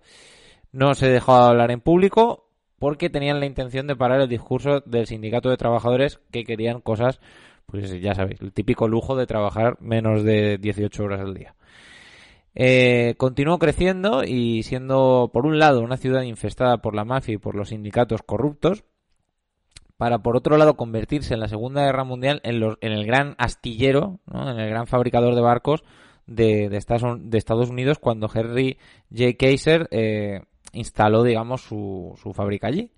no 0.72 0.94
se 0.94 1.08
dejó 1.08 1.34
hablar 1.34 1.70
en 1.70 1.80
público 1.80 2.48
porque 2.78 3.10
tenían 3.10 3.40
la 3.40 3.46
intención 3.46 3.86
de 3.86 3.96
parar 3.96 4.20
el 4.20 4.28
discurso 4.28 4.80
del 4.86 5.06
sindicato 5.06 5.50
de 5.50 5.56
trabajadores 5.56 6.20
que 6.30 6.44
querían 6.44 6.80
cosas, 6.80 7.20
pues 7.66 8.00
ya 8.00 8.14
sabéis, 8.14 8.40
el 8.40 8.52
típico 8.52 8.86
lujo 8.86 9.16
de 9.16 9.26
trabajar 9.26 9.76
menos 9.80 10.22
de 10.22 10.58
18 10.58 11.02
horas 11.02 11.20
al 11.20 11.34
día. 11.34 11.54
Eh, 12.54 13.14
continuó 13.18 13.58
creciendo 13.58 14.24
y 14.24 14.62
siendo, 14.62 15.30
por 15.32 15.46
un 15.46 15.58
lado, 15.58 15.80
una 15.80 15.96
ciudad 15.96 16.22
infestada 16.22 16.78
por 16.78 16.94
la 16.94 17.04
mafia 17.04 17.34
y 17.34 17.38
por 17.38 17.54
los 17.54 17.70
sindicatos 17.70 18.22
corruptos, 18.22 18.84
para, 19.98 20.20
por 20.20 20.36
otro 20.36 20.56
lado, 20.56 20.76
convertirse 20.76 21.34
en 21.34 21.40
la 21.40 21.48
Segunda 21.48 21.84
Guerra 21.84 22.04
Mundial 22.04 22.40
en, 22.44 22.62
en 22.80 22.92
el 22.92 23.04
gran 23.04 23.34
astillero, 23.36 24.20
en 24.32 24.58
el 24.58 24.70
gran 24.70 24.86
fabricador 24.86 25.34
de 25.34 25.40
barcos 25.42 25.82
de, 26.26 26.68
de 26.68 26.76
Estados, 26.76 27.18
de 27.20 27.36
Estados 27.36 27.68
Unidos 27.68 27.98
cuando 27.98 28.30
Henry 28.32 28.78
J. 29.10 29.36
Kaiser 29.36 29.88
eh, 29.90 30.42
instaló, 30.72 31.24
digamos, 31.24 31.62
su, 31.62 32.14
su 32.22 32.32
fábrica 32.32 32.68
allí. 32.68 32.92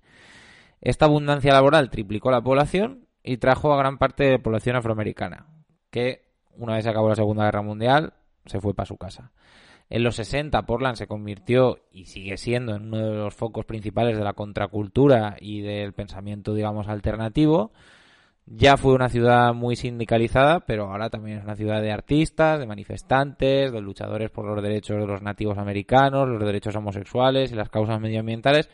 Esta 0.79 1.05
abundancia 1.05 1.53
laboral 1.53 1.89
triplicó 1.89 2.29
la 2.29 2.41
población 2.41 3.07
y 3.23 3.37
trajo 3.37 3.73
a 3.73 3.77
gran 3.77 3.97
parte 3.97 4.23
de 4.23 4.31
la 4.33 4.39
población 4.39 4.75
afroamericana, 4.75 5.47
que 5.89 6.29
una 6.55 6.75
vez 6.75 6.85
acabó 6.85 7.09
la 7.09 7.15
Segunda 7.15 7.45
Guerra 7.45 7.63
Mundial 7.63 8.13
se 8.45 8.61
fue 8.61 8.75
para 8.75 8.85
su 8.85 8.97
casa. 8.97 9.31
En 9.91 10.03
los 10.03 10.15
60 10.15 10.65
Portland 10.65 10.95
se 10.95 11.05
convirtió 11.05 11.79
y 11.91 12.05
sigue 12.05 12.37
siendo 12.37 12.73
en 12.77 12.83
uno 12.83 12.97
de 12.97 13.13
los 13.13 13.35
focos 13.35 13.65
principales 13.65 14.17
de 14.17 14.23
la 14.23 14.31
contracultura 14.31 15.35
y 15.37 15.59
del 15.59 15.91
pensamiento, 15.91 16.53
digamos, 16.53 16.87
alternativo. 16.87 17.73
Ya 18.45 18.77
fue 18.77 18.93
una 18.93 19.09
ciudad 19.09 19.53
muy 19.53 19.75
sindicalizada, 19.75 20.61
pero 20.61 20.85
ahora 20.85 21.09
también 21.09 21.39
es 21.39 21.43
una 21.43 21.57
ciudad 21.57 21.81
de 21.81 21.91
artistas, 21.91 22.57
de 22.57 22.67
manifestantes, 22.67 23.73
de 23.73 23.81
luchadores 23.81 24.29
por 24.29 24.45
los 24.45 24.63
derechos 24.63 24.97
de 24.97 25.05
los 25.05 25.21
nativos 25.21 25.57
americanos, 25.57 26.25
los 26.25 26.39
derechos 26.39 26.73
homosexuales 26.77 27.51
y 27.51 27.55
las 27.55 27.67
causas 27.67 27.99
medioambientales. 27.99 28.69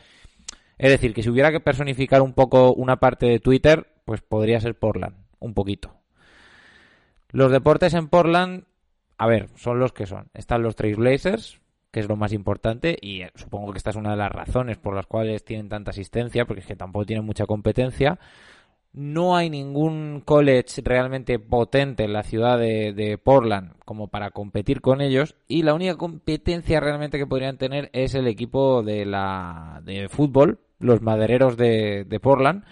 Es 0.78 0.90
decir, 0.90 1.14
que 1.14 1.24
si 1.24 1.30
hubiera 1.30 1.50
que 1.50 1.58
personificar 1.58 2.22
un 2.22 2.32
poco 2.32 2.72
una 2.74 3.00
parte 3.00 3.26
de 3.26 3.40
Twitter, 3.40 3.88
pues 4.04 4.20
podría 4.20 4.60
ser 4.60 4.78
Portland, 4.78 5.16
un 5.40 5.52
poquito. 5.52 5.96
Los 7.30 7.50
deportes 7.50 7.92
en 7.94 8.06
Portland, 8.06 8.67
a 9.18 9.26
ver, 9.26 9.48
son 9.56 9.80
los 9.80 9.92
que 9.92 10.06
son. 10.06 10.28
Están 10.32 10.62
los 10.62 10.76
Trailblazers, 10.76 11.60
que 11.90 12.00
es 12.00 12.08
lo 12.08 12.16
más 12.16 12.32
importante, 12.32 12.96
y 13.00 13.22
eh, 13.22 13.32
supongo 13.34 13.72
que 13.72 13.78
esta 13.78 13.90
es 13.90 13.96
una 13.96 14.12
de 14.12 14.16
las 14.16 14.30
razones 14.30 14.78
por 14.78 14.94
las 14.94 15.06
cuales 15.06 15.44
tienen 15.44 15.68
tanta 15.68 15.90
asistencia, 15.90 16.44
porque 16.44 16.60
es 16.60 16.66
que 16.66 16.76
tampoco 16.76 17.04
tienen 17.04 17.26
mucha 17.26 17.44
competencia. 17.44 18.18
No 18.92 19.36
hay 19.36 19.50
ningún 19.50 20.22
college 20.24 20.80
realmente 20.82 21.38
potente 21.38 22.04
en 22.04 22.12
la 22.12 22.22
ciudad 22.22 22.58
de, 22.58 23.20
Portland 23.22 23.72
como 23.84 24.08
para 24.08 24.30
competir 24.30 24.80
con 24.80 25.00
ellos 25.02 25.36
y 25.46 25.62
la 25.62 25.74
única 25.74 25.96
competencia 25.96 26.80
realmente 26.80 27.18
que 27.18 27.26
podrían 27.26 27.58
tener 27.58 27.90
es 27.92 28.14
el 28.14 28.26
equipo 28.26 28.82
de 28.82 29.04
la 29.04 29.82
de 29.84 30.08
fútbol, 30.08 30.60
los 30.78 31.02
madereros 31.02 31.56
de, 31.56 32.04
de 32.04 32.20
Portland, 32.20 32.64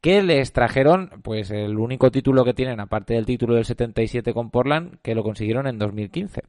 que 0.00 0.22
les 0.22 0.52
trajeron 0.52 1.20
pues 1.22 1.50
el 1.50 1.78
único 1.78 2.10
título 2.10 2.44
que 2.44 2.54
tienen 2.54 2.80
aparte 2.80 3.14
del 3.14 3.26
título 3.26 3.54
del 3.54 3.64
77 3.64 4.32
con 4.32 4.50
Portland 4.50 4.98
que 5.02 5.14
lo 5.14 5.22
consiguieron 5.22 5.66
en 5.66 5.78
2015. 5.78 6.42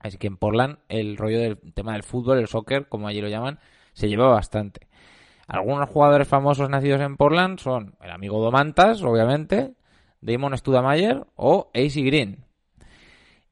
Así 0.00 0.18
que 0.18 0.26
en 0.26 0.36
Portland 0.36 0.78
el 0.88 1.16
rollo 1.16 1.38
del 1.38 1.58
tema 1.74 1.92
del 1.92 2.02
fútbol, 2.02 2.38
el 2.38 2.48
soccer, 2.48 2.88
como 2.88 3.08
allí 3.08 3.20
lo 3.20 3.28
llaman, 3.28 3.58
se 3.92 4.08
lleva 4.08 4.28
bastante. 4.28 4.88
Algunos 5.46 5.88
jugadores 5.88 6.28
famosos 6.28 6.68
nacidos 6.68 7.00
en 7.00 7.16
Portland 7.16 7.58
son 7.58 7.94
el 8.00 8.10
amigo 8.10 8.40
Domantas, 8.42 9.02
obviamente, 9.02 9.74
Damon 10.20 10.56
Studamayer 10.56 11.26
o 11.36 11.70
AC 11.74 11.94
Green. 11.96 12.44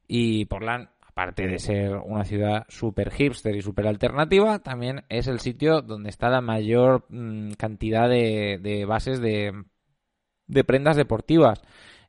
Y 0.07 0.45
Portland, 0.45 0.89
aparte 1.11 1.47
de 1.47 1.59
ser 1.59 1.97
una 1.97 2.23
ciudad 2.23 2.65
súper 2.69 3.11
hipster 3.11 3.55
y 3.55 3.61
súper 3.61 3.87
alternativa, 3.87 4.59
también 4.59 5.03
es 5.09 5.27
el 5.27 5.39
sitio 5.39 5.81
donde 5.81 6.09
está 6.09 6.29
la 6.29 6.41
mayor 6.41 7.05
mm, 7.09 7.51
cantidad 7.53 8.09
de, 8.09 8.59
de 8.61 8.85
bases 8.85 9.19
de, 9.19 9.63
de 10.47 10.63
prendas 10.63 10.95
deportivas. 10.95 11.61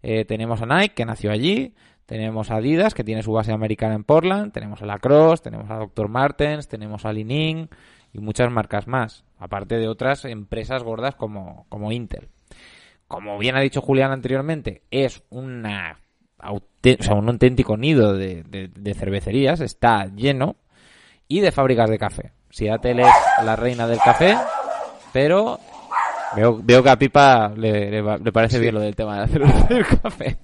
Eh, 0.03 0.25
tenemos 0.25 0.63
a 0.63 0.67
Nike, 0.67 0.95
que 0.95 1.05
nació 1.05 1.33
allí, 1.33 1.75
tenemos 2.07 2.51
a 2.51 2.57
Adidas, 2.57 2.95
que 2.95 3.05
tiene 3.05 3.23
su 3.23 3.33
base 3.33 3.53
americana 3.53 3.95
en 3.95 4.05
Portland, 4.05 4.53
tenemos 4.53 4.83
a 4.83 4.87
Lacrosse, 4.87 5.43
tenemos 5.43 5.71
a 5.71 5.77
Dr. 5.77 6.09
Martens, 6.09 6.69
tenemos 6.69 7.05
a 7.05 7.13
Li-Ning 7.13 7.69
y 8.13 8.19
muchas 8.21 8.53
marcas 8.53 8.87
más, 8.87 9.25
aparte 9.39 9.79
de 9.79 9.89
otras 9.89 10.25
empresas 10.25 10.83
gordas 10.83 11.15
como, 11.15 11.67
como 11.69 11.91
Intel. 11.91 12.29
Como 13.09 13.39
bien 13.39 13.57
ha 13.57 13.61
dicho 13.61 13.81
Julián 13.81 14.11
anteriormente, 14.11 14.83
es 14.91 15.23
una, 15.31 16.02
o 16.51 16.63
sea, 17.01 17.15
un 17.15 17.29
auténtico 17.29 17.77
nido 17.77 18.15
de, 18.15 18.43
de- 18.45 18.69
de 18.69 18.95
cervecerías, 18.95 19.61
está 19.61 20.07
lleno 20.07 20.57
y 21.29 21.41
de 21.41 21.53
fábricas 21.53 21.89
de 21.91 21.99
café. 21.99 22.33
Seattle 22.51 23.03
es 23.03 23.45
la 23.45 23.57
reina 23.57 23.87
del 23.87 23.99
café, 24.01 24.37
pero 25.13 25.59
veo, 26.37 26.61
veo 26.63 26.83
que 26.83 26.91
a 26.91 26.97
Pipa 26.99 27.53
le, 27.57 27.91
le 27.91 28.03
va- 28.03 28.19
le 28.19 28.33
parece 28.33 28.59
bien 28.59 28.75
lo 28.75 28.81
del 28.81 28.95
tema 28.97 29.15
de 29.15 29.21
la 29.21 29.29
cerveza 29.29 29.67
y 29.71 29.75
el 29.75 29.87
café. 29.87 30.37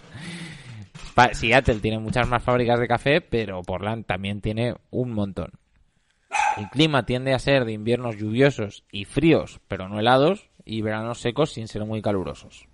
Seattle 1.33 1.81
tiene 1.81 1.99
muchas 1.99 2.29
más 2.29 2.43
fábricas 2.43 2.79
de 2.79 2.87
café, 2.87 3.21
pero 3.21 3.63
Portland 3.63 4.05
también 4.07 4.41
tiene 4.41 4.75
un 4.91 5.13
montón. 5.13 5.51
El 6.57 6.69
clima 6.69 7.05
tiende 7.07 7.35
a 7.35 7.39
ser 7.39 7.65
de 7.65 7.73
inviernos 7.73 8.17
lluviosos 8.17 8.85
y 8.93 9.05
fríos, 9.05 9.61
pero 9.67 9.89
no 9.89 9.99
helados, 9.99 10.49
y 10.65 10.83
veranos 10.83 11.21
secos 11.21 11.53
sin 11.53 11.67
ser 11.67 11.85
muy 11.85 12.03
calurosos. 12.03 12.69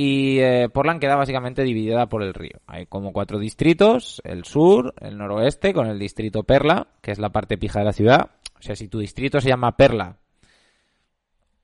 Y 0.00 0.38
eh, 0.38 0.68
Portland 0.68 1.00
queda 1.00 1.16
básicamente 1.16 1.64
dividida 1.64 2.08
por 2.08 2.22
el 2.22 2.32
río. 2.32 2.60
Hay 2.68 2.86
como 2.86 3.12
cuatro 3.12 3.40
distritos, 3.40 4.22
el 4.22 4.44
sur, 4.44 4.94
el 5.00 5.18
noroeste, 5.18 5.74
con 5.74 5.88
el 5.88 5.98
distrito 5.98 6.44
Perla, 6.44 6.86
que 7.02 7.10
es 7.10 7.18
la 7.18 7.30
parte 7.30 7.58
pija 7.58 7.80
de 7.80 7.86
la 7.86 7.92
ciudad. 7.92 8.30
O 8.56 8.62
sea, 8.62 8.76
si 8.76 8.86
tu 8.86 9.00
distrito 9.00 9.40
se 9.40 9.48
llama 9.48 9.76
Perla, 9.76 10.18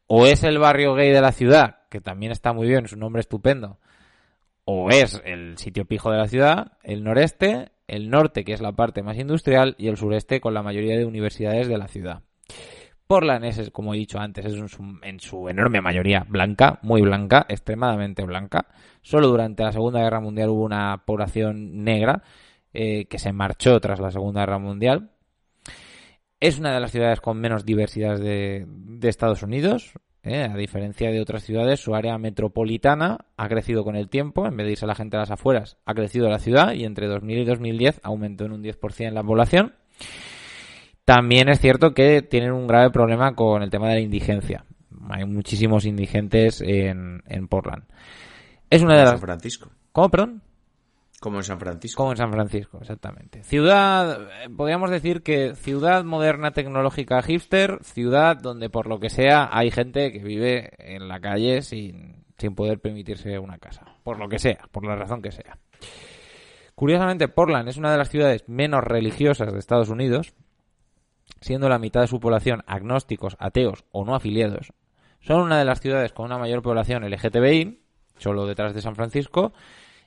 o 0.09 0.27
es 0.27 0.43
el 0.43 0.59
barrio 0.59 0.95
gay 0.95 1.13
de 1.13 1.21
la 1.21 1.31
ciudad, 1.31 1.83
que 1.89 2.01
también 2.01 2.33
está 2.33 2.53
muy 2.53 2.67
bien, 2.67 2.87
es 2.87 2.93
un 2.93 2.99
nombre 2.99 3.21
estupendo, 3.21 3.79
o 4.65 4.91
es 4.91 5.23
el 5.25 5.57
sitio 5.57 5.85
pijo 5.85 6.11
de 6.11 6.19
la 6.19 6.27
ciudad, 6.27 6.73
el 6.83 7.05
noreste, 7.05 7.71
el 7.87 8.11
norte, 8.11 8.45
que 8.45 8.53
es 8.53 8.61
la 8.61 8.73
parte 8.73 9.05
más 9.05 9.17
industrial, 9.17 9.77
y 9.79 9.87
el 9.87 9.97
sureste 9.97 10.41
con 10.41 10.55
la 10.55 10.65
mayoría 10.65 10.99
de 10.99 11.05
universidades 11.05 11.69
de 11.69 11.79
la 11.79 11.87
ciudad. 11.87 12.25
Portland 13.07 13.45
es, 13.45 13.71
como 13.71 13.95
he 13.95 13.99
dicho 13.99 14.19
antes, 14.19 14.47
es 14.47 14.71
su, 14.71 14.99
en 15.03 15.21
su 15.21 15.49
enorme 15.49 15.81
mayoría 15.81 16.25
blanca, 16.27 16.79
muy 16.83 17.03
blanca, 17.03 17.45
extremadamente 17.49 18.25
blanca. 18.25 18.67
Solo 19.03 19.29
durante 19.29 19.63
la 19.63 19.73
Segunda 19.73 20.01
Guerra 20.01 20.21
Mundial 20.21 20.49
hubo 20.49 20.65
una 20.65 21.03
población 21.05 21.85
negra 21.85 22.23
eh, 22.73 23.05
que 23.07 23.19
se 23.19 23.33
marchó 23.33 23.79
tras 23.81 24.01
la 24.01 24.11
Segunda 24.11 24.41
Guerra 24.41 24.59
Mundial. 24.59 25.11
Es 26.41 26.59
una 26.59 26.73
de 26.73 26.81
las 26.81 26.91
ciudades 26.91 27.21
con 27.21 27.39
menos 27.39 27.65
diversidad 27.65 28.19
de, 28.19 28.67
Estados 29.03 29.43
Unidos. 29.43 29.93
eh, 30.23 30.49
A 30.51 30.57
diferencia 30.57 31.11
de 31.11 31.21
otras 31.21 31.45
ciudades, 31.45 31.81
su 31.81 31.95
área 31.95 32.17
metropolitana 32.19 33.19
ha 33.37 33.49
crecido 33.49 33.85
con 33.85 33.97
el 33.97 34.09
tiempo. 34.09 34.47
En 34.47 34.57
vez 34.57 34.67
de 34.67 34.73
irse 34.73 34.87
la 34.87 34.95
gente 34.95 35.17
a 35.17 35.21
las 35.21 35.31
afueras, 35.31 35.77
ha 35.85 35.95
crecido 35.95 36.29
la 36.29 36.39
ciudad 36.39 36.73
y 36.73 36.85
entre 36.85 37.07
2000 37.07 37.39
y 37.39 37.45
2010 37.45 38.01
aumentó 38.03 38.47
en 38.47 38.53
un 38.53 38.63
10% 38.63 39.13
la 39.13 39.23
población. 39.23 39.75
También 41.05 41.49
es 41.49 41.61
cierto 41.61 41.93
que 41.93 42.23
tienen 42.23 42.53
un 42.53 42.67
grave 42.67 42.91
problema 42.91 43.35
con 43.35 43.63
el 43.63 43.71
tema 43.71 43.89
de 43.89 43.95
la 43.95 44.01
indigencia. 44.01 44.65
Hay 45.11 45.25
muchísimos 45.27 45.85
indigentes 45.85 46.63
en, 46.63 47.23
en 47.27 47.49
Portland. 47.49 47.85
Es 48.71 48.83
una 48.83 48.97
de 48.97 49.05
las... 49.05 49.11
San 49.11 49.21
Francisco. 49.21 49.71
¿Cómo, 49.93 50.09
perdón? 50.09 50.43
Como 51.21 51.39
en 51.39 51.45
San 51.45 51.59
Francisco. 51.59 52.03
Como 52.03 52.13
en 52.13 52.17
San 52.19 52.33
Francisco, 52.33 52.79
exactamente. 52.81 53.43
Ciudad, 53.45 54.29
eh, 54.43 54.51
podríamos 54.55 54.91
decir 54.91 55.23
que 55.23 55.55
ciudad 55.55 56.05
moderna 56.05 56.53
tecnológica 56.53 57.23
hipster, 57.23 57.79
ciudad 57.83 58.37
donde 58.37 58.69
por 58.69 58.87
lo 58.87 58.99
que 59.01 59.09
sea 59.09 59.49
hay 59.51 59.71
gente 59.71 60.13
que 60.13 60.23
vive 60.23 60.73
en 60.79 61.09
la 61.09 61.21
calle 61.21 61.63
sin, 61.63 62.25
sin 62.37 62.55
poder 62.55 62.79
permitirse 62.79 63.39
una 63.39 63.59
casa. 63.59 63.87
Por 64.03 64.19
lo 64.19 64.29
que 64.29 64.39
sea, 64.39 64.69
por 64.71 64.85
la 64.85 64.97
razón 64.97 65.23
que 65.23 65.33
sea. 65.33 65.59
Curiosamente, 66.75 67.29
Portland 67.29 67.69
es 67.69 67.77
una 67.77 67.93
de 67.93 67.99
las 67.99 68.11
ciudades 68.11 68.45
menos 68.49 68.83
religiosas 68.83 69.53
de 69.53 69.59
Estados 69.59 69.89
Unidos, 69.89 70.35
siendo 71.41 71.69
la 71.69 71.79
mitad 71.79 72.01
de 72.01 72.07
su 72.09 72.21
población 72.21 72.63
agnósticos, 72.67 73.37
ateos 73.39 73.85
o 73.93 74.05
no 74.05 74.15
afiliados. 74.15 74.73
Son 75.21 75.41
una 75.41 75.59
de 75.59 75.65
las 75.65 75.81
ciudades 75.81 76.13
con 76.13 76.27
una 76.27 76.39
mayor 76.39 76.63
población 76.63 77.05
LGTBI, 77.05 77.81
solo 78.19 78.47
detrás 78.47 78.75
de 78.75 78.83
San 78.83 78.95
Francisco, 78.95 79.53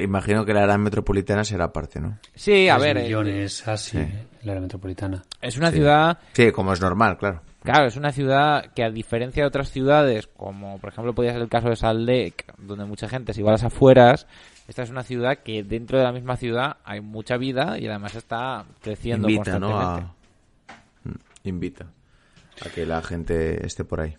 Imagino 0.03 0.45
que 0.45 0.53
la 0.53 0.65
área 0.65 0.77
metropolitana 0.77 1.45
será 1.45 1.67
aparte, 1.67 2.01
¿no? 2.01 2.19
Sí, 2.35 2.69
a 2.69 2.77
Tres 2.77 2.87
ver, 2.89 2.99
eh, 2.99 3.03
millones 3.05 3.67
así, 3.69 3.97
Sí. 3.99 4.07
la 4.43 4.53
área 4.53 4.61
metropolitana. 4.63 5.23
es 5.41 5.57
una 5.57 5.71
Sí. 5.71 5.77
ciudad 5.77 6.19
Sí, 6.33 6.53
como 6.53 6.73
es 6.73 6.81
normal, 6.81 7.17
claro. 7.17 7.43
Claro, 7.63 7.87
es 7.87 7.97
una 7.97 8.13
ciudad 8.13 8.73
que 8.75 8.83
a 8.85 8.91
diferencia 8.91 9.43
de 9.43 9.47
otras 9.49 9.71
ciudades, 9.71 10.27
como 10.27 10.79
por 10.79 10.91
ejemplo 10.91 11.15
podría 11.15 11.33
ser 11.33 11.43
el 11.43 11.49
caso 11.49 11.69
de 11.69 11.77
Salt 11.77 12.01
Lake, 12.07 12.45
donde 12.59 12.85
mucha 12.85 13.09
gente 13.09 13.33
se 13.33 13.41
iba 13.41 13.51
a 13.51 13.53
las 13.53 13.65
afueras, 13.65 14.27
esta 14.69 14.83
es 14.83 14.91
una 14.91 15.03
ciudad 15.03 15.39
que 15.39 15.63
dentro 15.63 15.99
de 15.99 16.05
la 16.05 16.13
misma 16.13 16.37
ciudad 16.37 16.77
hay 16.85 17.01
mucha 17.01 17.37
vida 17.37 17.79
y 17.79 17.87
además 17.87 18.15
está 18.15 18.65
creciendo 18.83 19.29
Invita, 19.29 19.59
¿no? 19.59 19.71
constantemente. 19.71 20.13
A... 20.69 21.09
Mm, 21.09 21.49
Invita 21.49 21.87
a 22.65 22.69
que 22.71 22.85
la 22.87 23.03
gente 23.03 23.65
esté 23.67 23.85
por 23.85 24.01
ahí. 24.01 24.17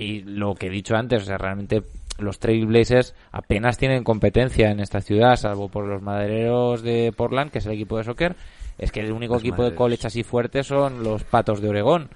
Y 0.00 0.22
lo 0.22 0.54
que 0.54 0.68
he 0.68 0.70
dicho 0.70 0.96
antes, 0.96 1.22
o 1.22 1.26
sea, 1.26 1.36
realmente 1.36 1.82
los 2.18 2.38
Trailblazers 2.38 3.14
apenas 3.32 3.76
tienen 3.76 4.02
competencia 4.02 4.70
en 4.70 4.80
esta 4.80 5.02
ciudad, 5.02 5.36
salvo 5.36 5.68
por 5.68 5.86
los 5.86 6.00
madereros 6.00 6.82
de 6.82 7.12
Portland, 7.14 7.50
que 7.50 7.58
es 7.58 7.66
el 7.66 7.72
equipo 7.72 7.98
de 7.98 8.04
soccer. 8.04 8.34
Es 8.78 8.92
que 8.92 9.00
el 9.00 9.12
único 9.12 9.34
Los 9.34 9.42
equipo 9.42 9.62
de 9.62 9.74
college 9.74 10.06
así 10.06 10.22
fuerte 10.22 10.62
son 10.62 11.04
los 11.04 11.24
Patos 11.24 11.60
de 11.60 11.68
Oregón. 11.68 12.08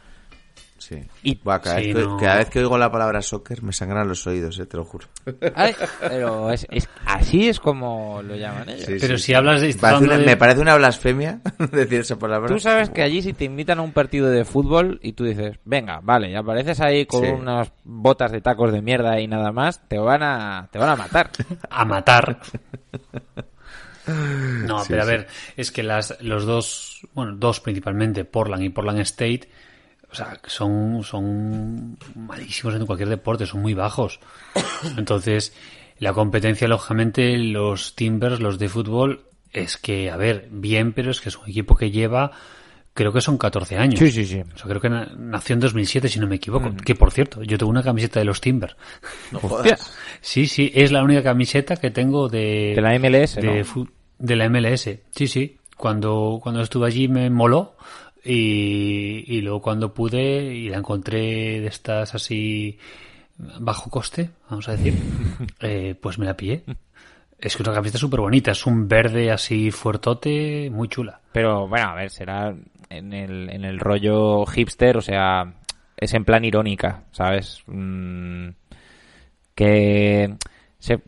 Sí. 0.77 0.97
Y- 1.23 1.37
Buah, 1.43 1.61
cada, 1.61 1.79
Sí, 1.81 1.93
vez 1.95 2.03
que, 2.05 2.09
no. 2.11 2.17
cada 2.19 2.37
vez 2.37 2.51
que 2.51 2.59
oigo 2.59 2.77
la 2.77 2.91
palabra 2.93 3.23
soccer 3.23 3.63
me 3.63 3.73
sangran 3.73 4.07
los 4.07 4.27
oídos, 4.27 4.59
eh, 4.59 4.67
te 4.67 4.77
lo 4.77 4.85
juro. 4.85 5.07
Ay, 5.55 5.75
pero 6.01 6.51
es, 6.51 6.67
es- 6.71 6.89
así 7.07 7.49
es 7.49 7.59
como 7.59 8.21
lo 8.23 8.37
llaman 8.37 8.69
ellos. 8.69 8.85
Sí, 8.85 8.97
Pero 9.01 9.17
sí, 9.17 9.23
si 9.23 9.27
sí. 9.29 9.35
hablas 9.35 9.63
de... 9.63 9.73
Parece 9.75 10.05
una- 10.05 10.19
de- 10.19 10.27
Me 10.27 10.37
parece 10.37 10.61
una 10.61 10.75
blasfemia 10.77 11.41
decir 11.73 12.01
esa 12.01 12.19
palabra. 12.19 12.49
Tú 12.49 12.59
sabes 12.61 12.91
que 12.91 13.03
allí 13.03 13.23
si 13.23 13.33
te 13.33 13.45
invitan 13.45 13.79
a 13.79 13.83
un 13.83 13.93
partido 13.93 14.29
de 14.29 14.45
fútbol 14.45 14.99
y 15.03 15.13
tú 15.15 15.25
dices, 15.25 15.57
venga, 15.65 16.01
vale, 16.03 16.31
y 16.31 16.35
apareces 16.35 16.81
ahí 16.81 17.07
con 17.07 17.23
Sí. 17.25 17.31
unas 17.31 17.73
botas 17.85 18.31
de 18.33 18.43
tacos 18.43 18.71
de 18.73 18.83
mierda 18.83 19.19
y 19.21 19.27
nada 19.27 19.53
más, 19.53 19.81
te 19.89 19.97
van 19.99 20.23
a, 20.23 20.69
te 20.71 20.79
van 20.79 20.91
a 20.91 20.97
matar. 20.97 21.31
a 21.71 21.85
matar. 21.87 22.41
No, 24.07 24.81
Sí, 24.81 24.87
pero 24.91 25.03
a 25.03 25.05
sí. 25.07 25.11
ver, 25.13 25.27
es 25.57 25.71
que 25.73 25.83
las, 25.83 26.17
los 26.21 26.45
dos, 26.45 27.07
bueno, 27.15 27.33
dos 27.37 27.61
principalmente, 27.61 28.25
Portland 28.27 28.63
y 28.65 28.69
Portland 28.69 28.99
State, 29.01 29.49
o 30.15 30.17
sea, 30.17 30.39
son, 30.47 31.03
son 31.03 31.99
malísimos 32.15 32.73
en 32.77 32.87
cualquier 32.87 33.09
deporte, 33.09 33.47
son 33.47 33.63
muy 33.63 33.75
bajos. 33.75 34.21
Entonces, 34.97 35.53
la 35.99 36.13
competencia, 36.13 36.69
lógicamente, 36.69 37.37
los 37.37 37.97
Timbers, 37.97 38.39
los 38.39 38.61
de 38.61 38.69
fútbol, 38.69 39.25
es 39.53 39.77
que, 39.77 40.11
a 40.11 40.17
ver, 40.17 40.47
bien, 40.53 40.93
pero 40.93 41.11
es 41.11 41.21
que 41.21 41.31
es 41.31 41.37
un 41.37 41.49
equipo 41.51 41.75
que 41.77 41.91
lleva 41.91 42.31
creo 42.93 43.13
que 43.13 43.21
son 43.21 43.39
14 43.39 43.77
años. 43.77 43.99
Sí, 43.99 44.13
sí, 44.13 44.25
sí. 44.25 44.41
O 44.41 44.57
sea, 44.57 44.69
creo 44.69 44.81
que 44.81 44.89
na- 44.89 45.11
nació 45.19 45.55
en 45.55 45.61
2007, 45.61 46.09
si 46.09 46.21
no 46.21 46.29
me 46.29 46.37
equivoco. 46.37 46.73
Que, 46.77 46.95
por 46.95 47.11
cierto, 47.11 47.43
yo 47.43 47.59
tengo 47.59 47.69
una 47.71 47.83
camiseta 47.83 48.21
de 48.21 48.25
los 48.25 48.41
Timber. 48.41 48.77
No 49.33 49.41
jodas. 49.41 49.93
Sí, 50.21 50.47
sí, 50.47 50.71
es 50.73 50.93
la 50.93 51.03
única 51.03 51.25
camiseta 51.25 51.75
que 51.75 51.91
tengo 51.91 52.29
de... 52.29 52.73
De 52.77 52.81
la 52.81 52.97
MLS, 53.01 53.35
de, 53.35 53.67
de 54.21 54.37
la 54.37 54.49
MLS. 54.49 54.89
Sí, 55.11 55.27
sí. 55.27 55.57
Cuando, 55.77 56.39
cuando 56.41 56.61
estuve 56.63 56.87
allí 56.87 57.09
me 57.09 57.31
moló 57.31 57.75
y, 58.25 59.25
y 59.27 59.41
luego 59.43 59.61
cuando 59.63 59.93
pude 59.93 60.55
y 60.55 60.69
la 60.69 60.79
encontré 60.79 61.61
de 61.61 61.67
estas 61.67 62.15
así 62.15 62.79
bajo 63.59 63.91
coste, 63.91 64.31
vamos 64.49 64.69
a 64.69 64.77
decir, 64.77 64.95
eh, 65.61 65.95
pues 66.01 66.19
me 66.19 66.27
la 66.27 66.37
pillé. 66.37 66.63
Es 67.39 67.57
que 67.57 67.63
una 67.63 67.75
camiseta 67.75 67.99
súper 67.99 68.21
bonita, 68.21 68.53
es 68.53 68.65
un 68.65 68.89
verde 68.89 69.31
así 69.31 69.71
fuertote, 69.71 70.71
muy 70.71 70.89
chula. 70.89 71.21
Pero 71.33 71.69
bueno, 71.69 71.89
a 71.89 71.95
ver, 71.95 72.11
será 72.11 72.55
en 72.89 73.13
el, 73.13 73.51
en 73.51 73.65
el 73.65 73.79
rollo 73.81 74.47
hipster, 74.47 74.97
o 74.97 75.03
sea, 75.03 75.53
es 75.97 76.15
en 76.15 76.25
plan 76.25 76.45
irónica, 76.45 77.03
¿sabes? 77.11 77.63
Mm, 77.67 78.49
que 79.55 80.35
se- 80.79 81.03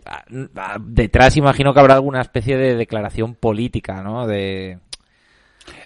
detrás 0.80 1.36
imagino 1.36 1.72
que 1.72 1.80
habrá 1.80 1.94
alguna 1.94 2.20
especie 2.20 2.56
de 2.56 2.74
declaración 2.76 3.34
política, 3.34 4.02
¿no? 4.02 4.26
De 4.26 4.78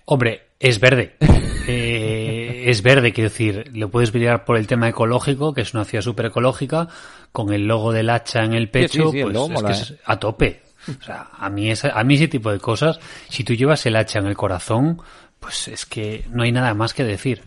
Hombre, 0.06 0.42
es 0.60 0.78
verde. 0.78 1.16
Eh, 1.72 2.64
es 2.66 2.82
verde, 2.82 3.12
quiero 3.12 3.30
decir, 3.30 3.70
lo 3.74 3.90
puedes 3.90 4.12
mirar 4.12 4.44
por 4.44 4.56
el 4.56 4.66
tema 4.66 4.88
ecológico, 4.88 5.54
que 5.54 5.60
es 5.60 5.72
una 5.72 5.84
ciudad 5.84 6.02
súper 6.02 6.26
ecológica, 6.26 6.88
con 7.30 7.52
el 7.52 7.68
logo 7.68 7.92
del 7.92 8.10
hacha 8.10 8.42
en 8.42 8.54
el 8.54 8.70
pecho, 8.70 9.10
sí, 9.10 9.12
sí, 9.12 9.18
el 9.20 9.32
pues 9.32 9.36
es 9.36 9.50
mola, 9.50 9.68
que 9.68 9.74
¿eh? 9.74 9.80
es 9.80 9.94
a 10.04 10.18
tope. 10.18 10.62
O 10.88 11.04
sea, 11.04 11.28
a 11.38 11.48
mí, 11.48 11.70
esa, 11.70 11.90
a 11.90 12.02
mí 12.02 12.14
ese 12.14 12.26
tipo 12.26 12.50
de 12.50 12.58
cosas, 12.58 12.98
si 13.28 13.44
tú 13.44 13.54
llevas 13.54 13.86
el 13.86 13.94
hacha 13.94 14.18
en 14.18 14.26
el 14.26 14.36
corazón, 14.36 15.00
pues 15.38 15.68
es 15.68 15.86
que 15.86 16.24
no 16.30 16.42
hay 16.42 16.50
nada 16.50 16.74
más 16.74 16.92
que 16.92 17.04
decir. 17.04 17.42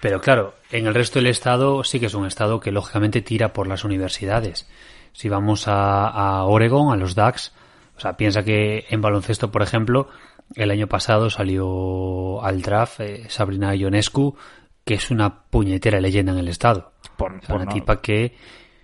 Pero 0.00 0.20
claro, 0.20 0.54
en 0.70 0.86
el 0.86 0.92
resto 0.92 1.18
del 1.18 1.28
estado 1.28 1.82
sí 1.82 1.98
que 1.98 2.06
es 2.06 2.14
un 2.14 2.26
estado 2.26 2.60
que 2.60 2.72
lógicamente 2.72 3.22
tira 3.22 3.54
por 3.54 3.68
las 3.68 3.84
universidades. 3.84 4.68
Si 5.14 5.30
vamos 5.30 5.66
a, 5.66 6.08
a 6.08 6.44
Oregon, 6.44 6.92
a 6.92 6.96
los 6.96 7.14
Ducks, 7.14 7.52
o 7.96 8.00
sea, 8.00 8.16
piensa 8.18 8.42
que 8.42 8.84
en 8.90 9.00
baloncesto, 9.00 9.50
por 9.50 9.62
ejemplo, 9.62 10.08
el 10.56 10.70
año 10.70 10.86
pasado 10.86 11.30
salió 11.30 12.42
al 12.42 12.62
draft 12.62 13.00
eh, 13.00 13.24
Sabrina 13.28 13.74
Ionescu, 13.74 14.36
que 14.84 14.94
es 14.94 15.10
una 15.10 15.44
puñetera 15.44 16.00
leyenda 16.00 16.32
en 16.32 16.38
el 16.38 16.48
estado. 16.48 16.92
por, 17.16 17.32
O 17.32 17.40
sea, 17.40 17.48
por 17.48 17.56
una 17.56 17.64
no, 17.66 17.72
tipa 17.72 18.00
que 18.00 18.34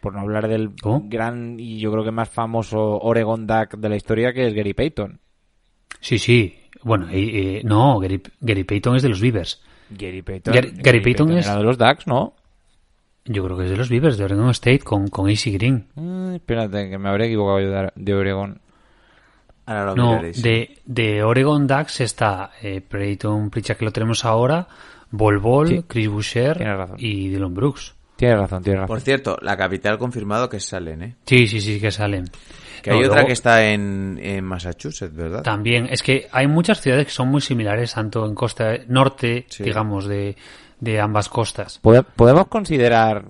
por 0.01 0.15
no 0.15 0.21
hablar 0.21 0.49
del 0.49 0.71
¿Cómo? 0.81 1.03
gran 1.09 1.61
y 1.61 1.79
yo 1.79 1.93
creo 1.93 2.05
que 2.05 2.11
más 2.11 2.29
famoso 2.31 2.99
Oregon 3.01 3.47
Duck 3.47 3.77
de 3.77 3.89
la 3.89 3.97
historia 3.97 4.33
que 4.33 4.47
es 4.47 4.55
Gary 4.55 4.73
Payton. 4.75 5.21
Sí, 6.01 6.19
sí. 6.19 6.57
Bueno, 6.83 7.07
no, 7.65 7.99
Gary, 7.99 8.23
Gary 8.41 8.65
Payton 8.65 8.97
es 8.97 9.03
de 9.03 9.09
los 9.11 9.21
Beavers. 9.21 9.63
Gary 9.91 10.23
Payton, 10.23 10.55
Gary- 10.55 10.73
Gary 10.77 11.01
Payton 11.01 11.33
es- 11.33 11.47
era 11.47 11.57
de 11.59 11.65
los 11.65 11.77
Ducks, 11.77 12.07
¿no? 12.07 12.35
Yo 13.27 13.45
creo 13.45 13.59
que 13.59 13.65
es 13.65 13.71
de 13.71 13.77
los 13.77 13.91
Beavers, 13.91 14.17
de 14.17 14.25
Oregon 14.25 14.49
State, 14.51 14.79
con, 14.79 15.09
con 15.09 15.29
AC 15.29 15.51
Green. 15.53 15.89
Mm, 15.95 16.37
espérate, 16.37 16.89
que 16.89 16.97
me 16.97 17.11
habré 17.11 17.27
equivocado 17.27 17.61
yo 17.61 17.69
de, 17.71 17.91
de 17.95 18.15
Oregon. 18.15 18.61
Ahora 19.71 19.85
lo 19.87 19.95
No, 19.97 20.21
de, 20.23 20.79
de 20.85 21.23
Oregon 21.23 21.67
Ducks 21.67 22.01
está 22.01 22.51
eh, 22.63 22.81
Peyton 22.81 23.51
Pritchard, 23.51 23.77
que 23.79 23.85
lo 23.85 23.93
tenemos 23.93 24.25
ahora, 24.25 24.67
Bol 25.11 25.39
Bol, 25.39 25.69
Sí, 25.69 25.85
Chris 25.87 26.09
Boucher 26.09 26.61
y 26.99 27.29
Dylan 27.29 27.55
Brooks. 27.55 27.95
Tienes 28.17 28.39
razón, 28.39 28.63
tienes 28.63 28.81
razón. 28.81 28.89
Por 28.95 29.01
cierto, 29.01 29.39
la 29.41 29.57
capital 29.57 29.97
confirmado 29.99 30.49
que 30.49 30.59
es 30.59 30.65
Salem, 30.67 31.03
¿eh? 31.03 31.15
Sí, 31.25 31.47
sí, 31.47 31.61
sí, 31.61 31.81
que 31.81 31.91
salen. 31.91 32.25
Que 32.83 32.91
hay 32.91 32.99
otra 32.99 33.09
luego 33.15 33.27
que 33.29 33.33
está 33.33 33.65
en, 33.73 34.19
en 34.23 34.45
Massachusetts, 34.45 35.15
¿verdad? 35.15 35.43
También, 35.43 35.87
es 35.91 36.03
que 36.03 36.27
hay 36.33 36.47
muchas 36.47 36.81
ciudades 36.81 37.07
que 37.07 37.13
son 37.13 37.29
muy 37.29 37.41
similares, 37.41 37.95
tanto 37.95 38.27
en 38.27 38.35
costa 38.35 38.73
norte, 38.89 39.47
Sí. 39.49 39.65
digamos, 39.65 40.07
de, 40.07 40.37
de 40.81 41.01
ambas 41.01 41.29
costas. 41.29 41.81
¿Pode- 41.83 42.05
¿Podemos 42.17 42.47
considerar 42.49 43.25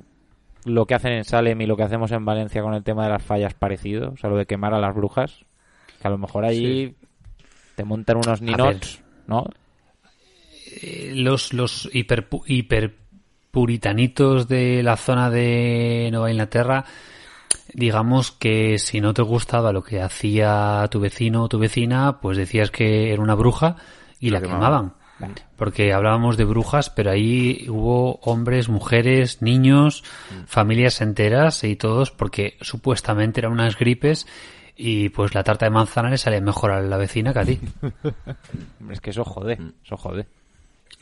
lo 0.65 0.87
que 0.87 0.95
hacen 0.95 1.13
en 1.13 1.25
Salem 1.25 1.61
y 1.61 1.67
lo 1.67 1.77
que 1.77 1.83
hacemos 1.85 2.11
en 2.13 2.25
Valencia 2.25 2.63
con 2.63 2.75
el 2.75 2.83
tema 2.83 3.05
de 3.05 3.11
las 3.11 3.23
fallas 3.23 3.55
parecido? 3.55 4.11
O 4.13 4.17
sea, 4.17 4.29
lo 4.31 4.37
de 4.37 4.47
quemar 4.47 4.75
a 4.75 4.79
las 4.81 4.95
brujas. 4.95 5.45
Que 6.01 6.09
a 6.09 6.11
lo 6.11 6.19
mejor 6.19 6.45
allí 6.45 6.95
te 7.75 7.85
montan 7.85 8.17
unos 8.17 8.41
ninots, 8.41 9.03
¿no? 9.27 9.45
Eh, 10.83 11.13
Los, 11.15 11.53
los 11.53 11.89
hiper, 11.93 12.29
hiperpuritanitos 12.47 14.49
de 14.49 14.83
la 14.83 14.97
zona 14.97 15.31
de 15.31 16.09
Nueva 16.11 16.31
Inglaterra, 16.31 16.85
digamos 17.75 18.31
que 18.33 18.79
si 18.79 19.01
no 19.01 19.15
te 19.15 19.23
gustaba 19.23 19.73
lo 19.73 19.83
que 19.83 20.01
hacía 20.01 20.87
tu 20.91 21.01
vecino 21.01 21.45
o 21.45 21.49
tu 21.49 21.59
vecina, 21.59 22.21
pues 22.21 22.37
decías 22.37 22.71
que 22.71 23.13
era 23.13 23.23
una 23.23 23.35
bruja 23.35 23.77
y 24.19 24.31
la, 24.31 24.41
La 24.41 24.47
quemaban. 24.47 24.95
quemaban. 25.19 25.35
Porque 25.57 25.93
hablábamos 25.93 26.39
de 26.39 26.45
brujas, 26.45 26.89
pero 26.89 27.11
ahí 27.11 27.67
hubo 27.69 28.15
hombres, 28.23 28.71
mujeres, 28.71 29.43
niños, 29.43 30.03
familias 30.47 31.03
enteras 31.03 31.63
y 31.65 31.77
todos, 31.77 32.11
porque 32.11 32.57
supuestamente 32.63 33.41
eran 33.41 33.53
unas 33.53 33.79
gripes 33.79 34.27
y 34.77 35.09
pues 35.11 35.35
la 35.35 35.43
tarta 35.45 35.67
de 35.67 35.71
manzana 35.71 36.11
le 36.11 36.19
salía 36.19 36.41
mejor 36.41 36.71
a 36.71 36.81
la 36.81 36.97
vecina 36.97 37.33
que 37.33 37.39
a 37.39 37.45
ti. 37.45 37.59
Es 38.91 39.01
que 39.01 39.11
eso 39.11 39.25
jode, 39.25 39.59
eso 39.85 39.97
jode. 39.97 40.27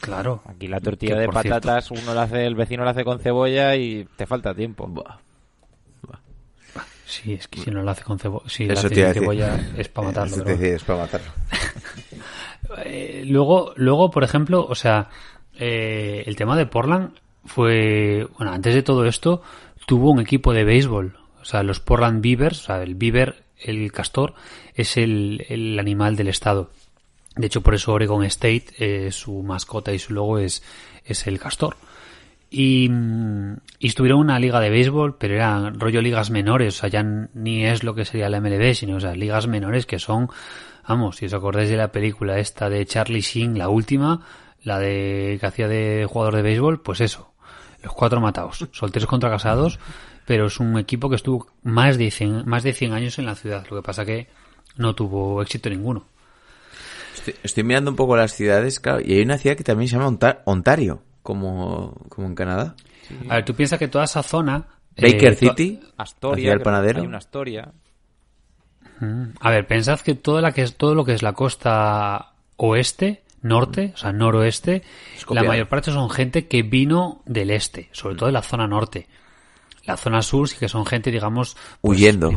Claro. 0.00 0.42
Aquí 0.46 0.68
la 0.68 0.80
tortilla 0.80 1.14
Que, 1.14 1.20
de 1.20 1.26
por 1.26 1.42
cierto- 1.42 1.60
patatas, 1.60 1.90
uno 1.90 2.14
la 2.14 2.22
hace, 2.22 2.46
el 2.46 2.54
vecino 2.54 2.84
la 2.84 2.90
hace 2.90 3.04
con 3.04 3.18
cebolla 3.18 3.74
y 3.76 4.06
te 4.16 4.26
falta 4.26 4.54
tiempo. 4.54 4.86
Buah. 4.86 5.18
Sí, 7.06 7.32
es 7.32 7.48
que 7.48 7.60
si 7.60 7.70
no 7.70 7.82
lo 7.82 7.90
hace 7.90 8.02
con 8.04 8.18
cebolla, 8.18 8.48
si 8.48 8.64
Eso 8.64 8.72
hace 8.86 8.90
te 8.90 9.00
iba 9.00 9.08
a 9.08 9.14
sin 9.14 9.22
decir. 9.22 9.38
cebolla 9.38 9.60
es 9.78 9.88
para 9.88 10.08
matarlo. 10.08 10.34
Eso 10.36 10.44
te 10.44 10.56
decía, 10.56 10.76
es 10.76 10.84
para 10.84 10.98
matarlo. 11.00 11.30
Eh, 12.84 13.22
luego, 13.26 13.72
luego, 13.76 14.10
por 14.10 14.24
ejemplo, 14.24 14.66
o 14.68 14.74
sea, 14.74 15.08
eh, 15.58 16.22
el 16.26 16.36
tema 16.36 16.54
de 16.54 16.66
Portland 16.66 17.14
fue, 17.46 18.28
bueno, 18.36 18.52
antes 18.52 18.74
de 18.74 18.82
todo 18.82 19.06
esto, 19.06 19.40
tuvo 19.86 20.10
un 20.10 20.20
equipo 20.20 20.52
de 20.52 20.64
béisbol. 20.64 21.16
O 21.40 21.44
sea, 21.46 21.62
los 21.62 21.80
Portland 21.80 22.22
Beavers, 22.22 22.60
o 22.60 22.64
sea, 22.66 22.82
el 22.82 22.94
beaver, 22.94 23.42
el 23.60 23.90
castor, 23.92 24.34
es 24.74 24.96
el, 24.96 25.44
el 25.48 25.78
animal 25.78 26.16
del 26.16 26.28
estado. 26.28 26.70
De 27.36 27.46
hecho, 27.46 27.60
por 27.60 27.74
eso 27.74 27.92
Oregon 27.92 28.24
State, 28.24 28.64
eh, 28.78 29.12
su 29.12 29.42
mascota 29.42 29.92
y 29.92 29.98
su 29.98 30.12
logo 30.12 30.38
es, 30.38 30.62
es 31.04 31.26
el 31.26 31.38
castor. 31.38 31.76
Y, 32.50 32.88
mm, 32.88 33.56
y 33.78 33.86
estuvieron 33.86 34.20
una 34.20 34.38
liga 34.40 34.58
de 34.58 34.70
béisbol, 34.70 35.16
pero 35.18 35.34
eran 35.34 35.78
rollo 35.78 36.02
ligas 36.02 36.30
menores, 36.30 36.76
o 36.76 36.80
sea, 36.80 36.88
ya 36.88 37.02
ni 37.02 37.64
es 37.64 37.84
lo 37.84 37.94
que 37.94 38.04
sería 38.04 38.28
la 38.28 38.40
MLB, 38.40 38.74
sino, 38.74 38.96
o 38.96 39.00
sea, 39.00 39.14
ligas 39.14 39.46
menores 39.46 39.86
que 39.86 39.98
son, 39.98 40.28
vamos, 40.86 41.16
si 41.16 41.26
os 41.26 41.34
acordáis 41.34 41.68
de 41.68 41.76
la 41.76 41.92
película 41.92 42.38
esta 42.38 42.68
de 42.68 42.84
Charlie 42.86 43.20
Sheen, 43.20 43.56
la 43.56 43.68
última, 43.68 44.26
la 44.62 44.78
de 44.78 45.36
que 45.40 45.46
hacía 45.46 45.68
de 45.68 46.06
jugador 46.08 46.36
de 46.36 46.42
béisbol, 46.42 46.80
pues 46.82 47.00
eso, 47.00 47.32
los 47.82 47.92
cuatro 47.92 48.20
matados, 48.20 48.66
solteros 48.72 49.08
contra 49.08 49.30
casados, 49.30 49.78
pero 50.28 50.46
es 50.46 50.60
un 50.60 50.78
equipo 50.78 51.08
que 51.08 51.16
estuvo 51.16 51.46
más 51.62 51.96
de 51.96 52.10
100, 52.10 52.46
más 52.46 52.62
de 52.62 52.74
100 52.74 52.92
años 52.92 53.18
en 53.18 53.24
la 53.24 53.34
ciudad, 53.34 53.66
lo 53.70 53.76
que 53.78 53.82
pasa 53.82 54.04
que 54.04 54.28
no 54.76 54.94
tuvo 54.94 55.40
éxito 55.40 55.70
ninguno. 55.70 56.04
Estoy, 57.14 57.34
estoy 57.42 57.62
mirando 57.64 57.90
un 57.90 57.96
poco 57.96 58.14
las 58.14 58.32
ciudades, 58.34 58.78
claro, 58.78 59.00
y 59.02 59.14
hay 59.14 59.22
una 59.22 59.38
ciudad 59.38 59.56
que 59.56 59.64
también 59.64 59.88
se 59.88 59.94
llama 59.96 60.08
Onta- 60.08 60.42
Ontario, 60.44 61.02
como, 61.22 61.94
como 62.10 62.26
en 62.26 62.34
Canadá. 62.34 62.76
A 63.30 63.36
ver, 63.36 63.44
tú 63.46 63.54
piensas 63.54 63.78
que 63.78 63.88
toda 63.88 64.04
esa 64.04 64.22
zona... 64.22 64.66
eh, 64.96 65.12
Baker 65.12 65.34
City, 65.34 65.80
Astoria, 65.96 66.52
que 66.58 66.60
panadero. 66.60 67.00
hay 67.00 67.06
una 67.06 67.16
Astoria. 67.18 67.72
Mm. 69.00 69.30
A 69.40 69.50
ver, 69.50 69.66
pensad 69.66 69.98
que 70.00 70.14
toda 70.14 70.42
la 70.42 70.52
que 70.52 70.60
es 70.62 70.76
todo 70.76 70.94
lo 70.94 71.04
que 71.06 71.14
es 71.14 71.22
la 71.22 71.32
costa 71.32 72.32
oeste, 72.56 73.22
norte, 73.40 73.92
o 73.94 73.96
sea, 73.96 74.12
noroeste, 74.12 74.82
la 75.30 75.42
mayor 75.44 75.68
parte 75.68 75.90
son 75.90 76.10
gente 76.10 76.48
que 76.48 76.62
vino 76.62 77.22
del 77.24 77.50
este, 77.50 77.88
sobre 77.92 78.16
todo 78.16 78.26
de 78.26 78.32
la 78.32 78.42
zona 78.42 78.66
norte. 78.66 79.06
La 79.88 79.96
zona 79.96 80.22
sur 80.22 80.48
sí 80.48 80.56
que 80.58 80.68
son 80.68 80.86
gente, 80.86 81.10
digamos, 81.10 81.56
pues, 81.80 81.98
huyendo. 81.98 82.30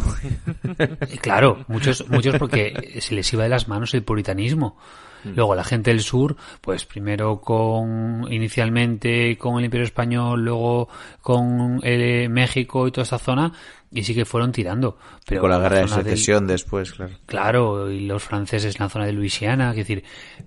eh, 0.80 1.18
Claro, 1.22 1.64
muchos, 1.68 2.08
muchos 2.10 2.38
porque 2.38 2.98
se 3.02 3.14
les 3.14 3.32
iba 3.34 3.44
de 3.44 3.50
las 3.50 3.68
manos 3.68 3.94
el 3.94 4.04
puritanismo. 4.04 4.78
Mm. 5.24 5.34
Luego 5.36 5.54
la 5.54 5.64
gente 5.64 5.92
del 5.92 6.02
sur, 6.02 6.36
pues 6.62 6.86
primero 6.86 7.42
con, 7.42 8.26
inicialmente 8.32 9.38
con 9.38 9.60
el 9.60 9.66
Imperio 9.66 9.86
Español, 9.86 10.44
luego 10.44 10.90
con 11.22 11.80
eh, 11.84 12.28
México 12.30 12.88
y 12.88 12.92
toda 12.92 13.04
esa 13.04 13.20
zona, 13.20 13.52
y 13.92 14.04
sí 14.04 14.16
que 14.16 14.26
fueron 14.26 14.52
tirando. 14.52 14.98
Pero 15.28 15.42
con 15.42 15.50
la 15.52 15.60
guerra 15.60 15.76
de 15.76 15.82
del- 15.82 15.90
secesión 15.90 16.48
después, 16.48 16.94
claro. 16.94 17.14
Claro, 17.28 17.92
y 17.92 18.00
los 18.08 18.24
franceses 18.24 18.76
en 18.78 18.84
la 18.86 18.90
zona 18.90 19.06
de 19.06 19.12
Luisiana, 19.12 19.70
es 19.72 19.76
decir, 19.78 20.04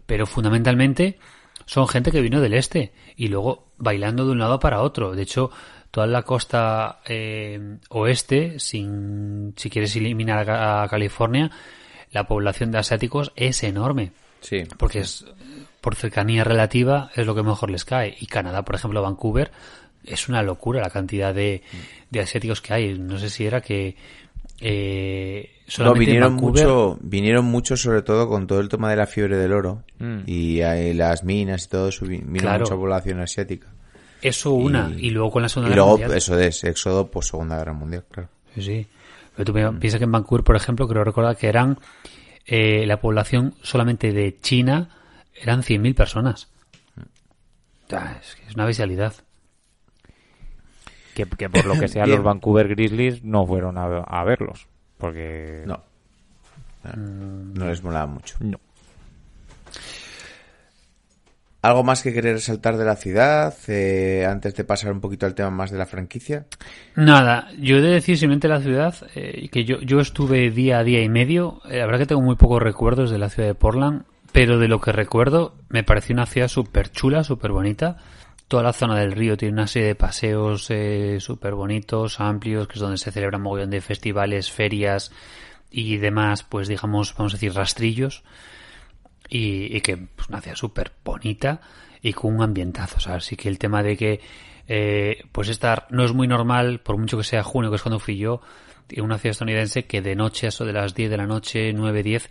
pero 0.07 0.27
fundamentalmente 0.27 1.19
son 1.67 1.87
gente 1.87 2.11
que 2.11 2.21
vino 2.21 2.41
del 2.41 2.55
este 2.55 2.93
y 3.17 3.29
luego 3.29 3.69
bailando 3.79 4.27
de 4.27 4.33
un 4.33 4.39
lado 4.39 4.59
para 4.59 4.81
otro. 4.83 5.15
De 5.15 5.23
hecho, 5.23 5.51
toda 5.95 6.09
la 6.09 6.23
costa 6.23 6.99
eh, 7.07 7.77
oeste, 7.91 8.59
sin, 8.59 9.55
si 9.57 9.71
quieres 9.71 9.95
eliminar 9.95 10.51
a, 10.51 10.89
California, 10.89 11.53
la 12.11 12.27
población 12.27 12.73
de 12.73 12.79
asiáticos 12.79 13.31
es 13.37 13.63
enorme, 13.63 14.11
Sí. 14.41 14.65
porque 14.77 14.99
es 15.01 15.25
por 15.81 15.95
cercanía 15.95 16.43
relativa 16.43 17.11
es 17.15 17.25
lo 17.27 17.35
que 17.37 17.45
mejor 17.45 17.71
les 17.71 17.85
cae. 17.85 18.17
Y 18.19 18.27
Canadá, 18.27 18.63
por 18.63 18.75
ejemplo, 18.75 19.03
Vancouver, 19.03 19.53
es 20.05 20.29
una 20.29 20.43
locura 20.43 20.81
la 20.81 20.91
cantidad 20.91 21.33
de, 21.33 21.63
de 22.11 22.21
asiáticos 22.21 22.61
que 22.61 22.75
hay. 22.75 22.99
No 22.99 23.17
sé 23.19 23.31
si 23.31 23.47
era 23.47 23.61
que 23.61 23.95
eh, 24.61 25.51
No, 25.79 25.95
vinieron 25.95 26.37
Vancouver- 26.39 26.65
mucho, 26.67 26.99
vinieron 27.03 27.45
mucho 27.45 27.77
sobre 27.77 28.03
todo 28.03 28.29
con 28.29 28.47
todo 28.49 28.59
el 28.61 28.69
tema 28.69 28.91
de 28.91 28.97
la 28.97 29.07
fiebre 29.07 29.37
del 29.37 29.53
oro 29.53 29.85
Mm. 30.01 30.21
y 30.27 30.61
ahí 30.63 30.93
las 30.95 31.23
minas 31.23 31.67
y 31.67 31.69
todo 31.69 31.89
eso, 31.89 32.05
vi- 32.05 32.19
vino 32.19 32.41
Claro. 32.41 32.61
mucha 32.65 32.75
población 32.75 33.21
asiática. 33.21 33.69
Eso 34.29 34.53
una, 34.53 34.91
Y- 34.97 35.07
y, 35.09 35.11
luego 35.11 35.31
con 35.33 35.43
la 35.43 35.49
Segunda 35.49 35.69
Y 35.69 35.71
Guerra 35.73 35.83
luego 35.85 35.99
Mundial. 35.99 36.17
eso 36.19 36.39
es 36.39 36.65
éxodo 36.65 37.07
pues 37.11 37.27
Segunda 37.27 37.59
Guerra 37.59 37.73
Mundial, 37.75 38.05
claro. 38.11 38.29
Sí, 38.55 38.63
sí. 38.63 38.87
Pero 39.37 39.45
tú 39.45 39.53
pi- 39.53 39.79
piensas 39.81 39.99
que 39.99 40.05
en 40.05 40.13
Vancouver, 40.13 40.45
por 40.45 40.57
ejemplo, 40.57 40.89
creo 40.89 41.05
recordar 41.05 41.37
que 41.37 41.49
eran 41.49 41.79
eh, 42.47 42.87
la 42.87 43.01
población 43.01 43.55
solamente 43.63 44.13
de 44.13 44.39
China 44.41 44.89
eran 45.35 45.63
100.000 45.63 45.95
personas. 45.95 46.49
O 47.87 47.89
sea, 47.91 48.19
es, 48.23 48.35
que 48.37 48.47
es 48.47 48.55
una 48.55 48.65
bestialidad. 48.65 49.13
Que, 51.15 51.27
que 51.27 51.49
por 51.49 51.65
lo 51.67 51.79
que 51.79 51.89
sea 51.89 52.07
los 52.07 52.23
Vancouver 52.23 52.69
Grizzlies 52.69 53.23
no 53.25 53.47
fueron 53.47 53.77
a, 53.79 53.85
a 53.99 54.25
verlos. 54.25 54.67
Porque... 54.99 55.63
No. 55.67 55.83
No 56.97 57.67
les 57.67 57.83
molaba 57.83 58.07
mucho. 58.07 58.37
No. 58.41 58.59
¿Algo 61.65 61.83
más 61.83 62.03
que 62.03 62.13
querer 62.13 62.35
resaltar 62.35 62.77
de 62.77 62.85
la 62.85 62.95
ciudad 62.95 63.55
eh, 63.69 64.27
antes 64.29 64.55
de 64.55 64.65
pasar 64.65 64.93
un 64.93 65.01
poquito 65.01 65.25
al 65.25 65.35
tema 65.35 65.49
más 65.49 65.71
de 65.71 65.79
la 65.79 65.87
franquicia? 65.87 66.45
Nada, 66.95 67.49
yo 67.59 67.79
he 67.79 67.81
de 67.81 67.89
decir 67.89 68.19
simplemente 68.19 68.49
la 68.49 68.61
ciudad, 68.61 68.95
eh, 69.15 69.49
que 69.49 69.65
yo, 69.65 69.81
yo 69.81 69.99
estuve 70.01 70.51
día 70.51 70.81
a 70.81 70.85
día 70.85 71.01
y 71.01 71.09
medio, 71.09 71.63
eh, 71.65 71.79
la 71.79 71.87
verdad 71.87 72.01
que 72.01 72.07
tengo 72.09 72.21
muy 72.21 72.37
pocos 72.37 72.63
recuerdos 72.63 73.11
de 73.11 73.17
la 73.17 73.31
ciudad 73.31 73.49
de 73.49 73.55
Portland, 73.55 74.05
pero 74.31 74.59
de 74.59 74.69
lo 74.69 74.79
que 74.79 74.93
recuerdo 74.93 75.55
me 75.71 75.83
pareció 75.83 76.13
una 76.13 76.27
ciudad 76.27 76.49
súper 76.49 76.91
chula, 76.91 77.25
súper 77.25 77.53
bonita. 77.53 77.97
Toda 78.47 78.63
la 78.63 78.75
zona 78.75 78.99
del 78.99 79.13
río 79.13 79.39
tiene 79.39 79.55
una 79.55 79.67
serie 79.67 79.89
de 79.89 79.95
paseos 79.95 80.67
eh, 80.69 81.17
súper 81.19 81.55
bonitos, 81.55 82.21
amplios, 82.21 82.69
que 82.69 82.75
es 82.75 82.81
donde 82.81 82.99
se 82.99 83.11
celebran 83.11 83.41
mogollón 83.41 83.71
de 83.71 83.81
festivales, 83.81 84.51
ferias 84.51 85.13
y 85.71 85.97
demás, 85.97 86.43
pues 86.43 86.69
digamos, 86.69 87.15
vamos 87.17 87.33
a 87.33 87.37
decir, 87.37 87.55
rastrillos. 87.55 88.23
Y, 89.29 89.77
y 89.77 89.81
que 89.81 89.97
pues, 89.97 90.29
una 90.29 90.41
ciudad 90.41 90.57
súper 90.57 90.93
bonita 91.05 91.61
y 92.03 92.13
con 92.13 92.35
un 92.35 92.43
ambientazo. 92.43 92.99
O 92.99 93.01
sea, 93.01 93.21
sí 93.21 93.37
que 93.37 93.49
el 93.49 93.59
tema 93.59 93.83
de 93.83 93.97
que 93.97 94.21
eh, 94.67 95.25
pues 95.33 95.49
estar 95.49 95.87
no 95.91 96.05
es 96.05 96.13
muy 96.13 96.27
normal, 96.27 96.81
por 96.81 96.97
mucho 96.97 97.19
que 97.19 97.25
sea 97.25 97.43
junio, 97.43 97.71
que 97.71 97.77
es 97.77 97.83
cuando 97.83 97.99
fui 97.99 98.17
yo, 98.17 98.41
en 98.89 99.05
una 99.05 99.19
ciudad 99.19 99.33
estadounidense, 99.33 99.87
que 99.87 100.03
de 100.03 100.15
noche, 100.15 100.49
eso 100.49 100.65
de 100.65 100.73
las 100.73 100.95
10 100.95 101.11
de 101.11 101.17
la 101.17 101.27
noche, 101.27 101.73
9, 101.73 102.03
10, 102.03 102.31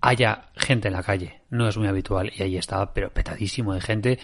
haya 0.00 0.48
gente 0.56 0.88
en 0.88 0.94
la 0.94 1.02
calle. 1.02 1.42
No 1.50 1.68
es 1.68 1.76
muy 1.76 1.88
habitual. 1.88 2.32
Y 2.36 2.42
ahí 2.42 2.56
estaba, 2.56 2.92
pero 2.92 3.10
petadísimo 3.10 3.74
de 3.74 3.80
gente, 3.80 4.18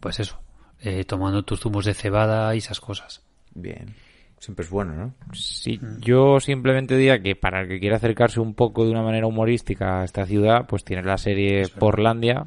pues 0.00 0.20
eso, 0.20 0.40
eh, 0.80 1.04
tomando 1.04 1.42
tus 1.42 1.60
zumos 1.60 1.84
de 1.84 1.94
cebada 1.94 2.54
y 2.54 2.58
esas 2.58 2.80
cosas. 2.80 3.22
Bien. 3.52 3.94
Siempre 4.40 4.64
es 4.64 4.70
bueno, 4.70 4.94
¿no? 4.94 5.14
Sí, 5.34 5.78
yo 6.00 6.40
simplemente 6.40 6.96
diría 6.96 7.22
que 7.22 7.36
para 7.36 7.60
el 7.60 7.68
que 7.68 7.78
quiera 7.78 7.96
acercarse 7.96 8.40
un 8.40 8.54
poco 8.54 8.84
de 8.84 8.90
una 8.90 9.02
manera 9.02 9.26
humorística 9.26 10.00
a 10.00 10.04
esta 10.04 10.24
ciudad, 10.26 10.66
pues 10.66 10.82
tiene 10.82 11.02
la 11.02 11.18
serie 11.18 11.68
Portlandia 11.78 12.46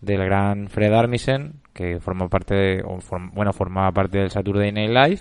del 0.00 0.24
gran 0.24 0.68
Fred 0.68 0.92
Armisen, 0.94 1.60
que 1.74 2.00
forma 2.00 2.28
parte, 2.28 2.54
de- 2.54 2.82
o 2.82 3.00
form- 3.02 3.32
bueno, 3.34 3.52
formaba 3.52 3.92
parte 3.92 4.16
del 4.18 4.30
Saturday 4.30 4.72
Night 4.72 4.90
Live 4.90 5.20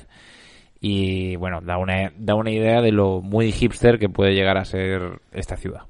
y 0.79 1.35
bueno, 1.35 1.59
da 1.61 1.77
una, 1.77 2.13
da 2.17 2.35
una 2.35 2.49
idea 2.51 2.81
de 2.81 2.91
lo 2.93 3.21
muy 3.21 3.51
hipster 3.51 3.99
que 3.99 4.07
puede 4.09 4.33
llegar 4.33 4.57
a 4.57 4.63
ser 4.65 5.19
esta 5.33 5.57
ciudad. 5.57 5.81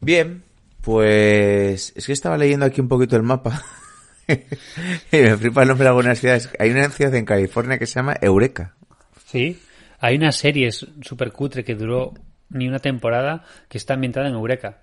Bien, 0.00 0.42
pues 0.80 1.92
es 1.96 2.06
que 2.06 2.12
estaba 2.12 2.36
leyendo 2.38 2.66
aquí 2.66 2.80
un 2.80 2.88
poquito 2.88 3.16
el 3.16 3.22
mapa 3.22 3.62
me 5.12 5.36
flipa 5.36 5.62
el 5.62 5.68
nombre 5.68 5.84
de 5.84 5.88
algunas 5.88 6.18
ciudades. 6.20 6.48
Hay 6.58 6.70
una 6.70 6.88
ciudad 6.90 7.14
en 7.14 7.24
California 7.24 7.78
que 7.78 7.86
se 7.86 7.94
llama 7.94 8.16
Eureka. 8.20 8.74
Sí. 9.26 9.60
Hay 10.00 10.16
una 10.16 10.32
serie 10.32 10.70
súper 10.70 11.32
cutre 11.32 11.64
que 11.64 11.74
duró 11.74 12.14
ni 12.50 12.68
una 12.68 12.78
temporada 12.78 13.44
que 13.68 13.78
está 13.78 13.94
ambientada 13.94 14.28
en 14.28 14.34
Eureka. 14.34 14.78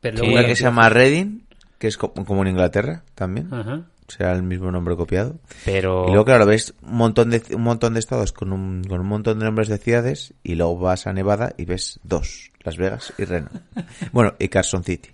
Pero 0.00 0.18
luego 0.18 0.32
Una 0.34 0.46
que 0.46 0.56
se 0.56 0.62
llama 0.64 0.88
Reading, 0.88 1.40
que 1.78 1.88
es 1.88 1.96
co- 1.96 2.12
como 2.12 2.42
en 2.42 2.48
Inglaterra 2.48 3.02
también. 3.14 3.52
Ajá. 3.52 3.82
Será 4.08 4.32
el 4.32 4.42
mismo 4.42 4.70
nombre 4.70 4.94
copiado. 4.96 5.36
Pero 5.64 6.04
Y 6.06 6.08
luego, 6.10 6.24
claro, 6.24 6.44
ves 6.44 6.74
un 6.82 6.96
montón 6.96 7.30
de, 7.30 7.42
un 7.54 7.62
montón 7.62 7.94
de 7.94 8.00
estados 8.00 8.32
con 8.32 8.52
un, 8.52 8.84
con 8.84 9.00
un 9.00 9.06
montón 9.06 9.38
de 9.38 9.44
nombres 9.46 9.68
de 9.68 9.78
ciudades 9.78 10.34
y 10.42 10.54
luego 10.54 10.76
vas 10.78 11.06
a 11.06 11.12
Nevada 11.12 11.54
y 11.56 11.64
ves 11.64 11.98
dos, 12.02 12.50
Las 12.62 12.76
Vegas 12.76 13.12
y 13.16 13.24
Reno. 13.24 13.48
bueno, 14.12 14.34
y 14.38 14.48
Carson 14.48 14.84
City. 14.84 15.10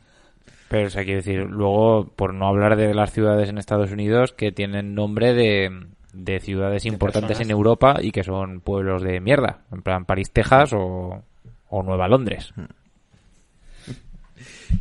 Pero, 0.68 0.86
o 0.86 0.90
sea, 0.90 1.02
quiero 1.04 1.18
decir, 1.18 1.38
luego, 1.48 2.08
por 2.14 2.34
no 2.34 2.46
hablar 2.46 2.76
de 2.76 2.92
las 2.94 3.12
ciudades 3.12 3.48
en 3.48 3.56
Estados 3.58 3.90
Unidos 3.90 4.32
que 4.32 4.52
tienen 4.52 4.94
nombre 4.94 5.32
de, 5.32 5.86
de 6.12 6.40
ciudades 6.40 6.84
importantes 6.84 7.28
personas. 7.38 7.46
en 7.46 7.50
Europa 7.50 7.96
y 8.02 8.10
que 8.12 8.22
son 8.22 8.60
pueblos 8.60 9.02
de 9.02 9.18
mierda. 9.20 9.60
En 9.72 9.80
plan, 9.82 10.04
París, 10.04 10.30
Texas 10.30 10.72
o, 10.74 11.22
o 11.70 11.82
Nueva 11.82 12.06
Londres. 12.08 12.52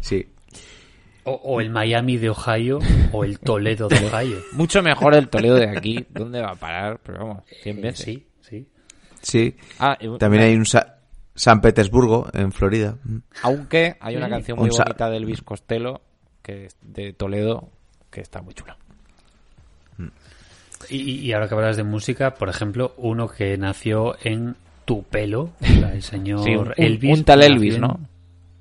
Sí. 0.01 0.27
O, 1.23 1.31
o 1.31 1.61
el 1.61 1.69
Miami 1.69 2.17
de 2.17 2.29
Ohio 2.29 2.79
o 3.11 3.23
el 3.25 3.39
Toledo 3.39 3.87
de 3.89 3.97
Ohio. 4.07 4.37
Mucho 4.53 4.81
mejor 4.81 5.13
el 5.15 5.27
Toledo 5.29 5.55
de 5.55 5.69
aquí. 5.69 6.05
¿Dónde 6.09 6.41
va 6.41 6.51
a 6.51 6.55
parar? 6.55 6.99
Pero 7.03 7.19
vamos, 7.19 7.43
100 7.63 7.81
veces. 7.81 8.05
Sí, 8.05 8.27
sí. 8.41 8.67
Sí. 9.21 9.55
Ah, 9.79 9.97
y- 9.99 10.17
También 10.17 10.43
hay 10.43 10.55
un 10.55 10.65
Sa- 10.65 10.96
San 11.37 11.61
Petersburgo, 11.61 12.27
en 12.33 12.51
Florida. 12.51 12.97
Aunque 13.43 13.95
hay 14.01 14.17
una 14.17 14.27
canción 14.29 14.57
muy 14.59 14.69
Un 14.69 14.77
bonita 14.77 15.09
de 15.09 15.15
Elvis 15.17 15.41
Costello, 15.41 16.01
que 16.41 16.65
es 16.65 16.75
de 16.81 17.13
Toledo, 17.13 17.69
que 18.11 18.19
está 18.19 18.41
muy 18.41 18.53
chula. 18.53 18.75
Y, 20.89 20.97
y 21.25 21.33
ahora 21.33 21.47
que 21.47 21.55
hablas 21.55 21.77
de 21.77 21.83
música, 21.83 22.33
por 22.35 22.49
ejemplo, 22.49 22.93
uno 22.97 23.27
que 23.27 23.57
nació 23.57 24.15
en 24.23 24.55
Tupelo, 24.85 25.51
o 25.61 25.65
sea, 25.65 25.93
el 25.93 26.03
señor 26.03 26.43
Sí, 26.43 26.55
un- 26.55 26.73
Elvis. 26.77 27.17
un 27.19 27.23
tal 27.23 27.43
Elvis, 27.43 27.79
¿no? 27.79 27.99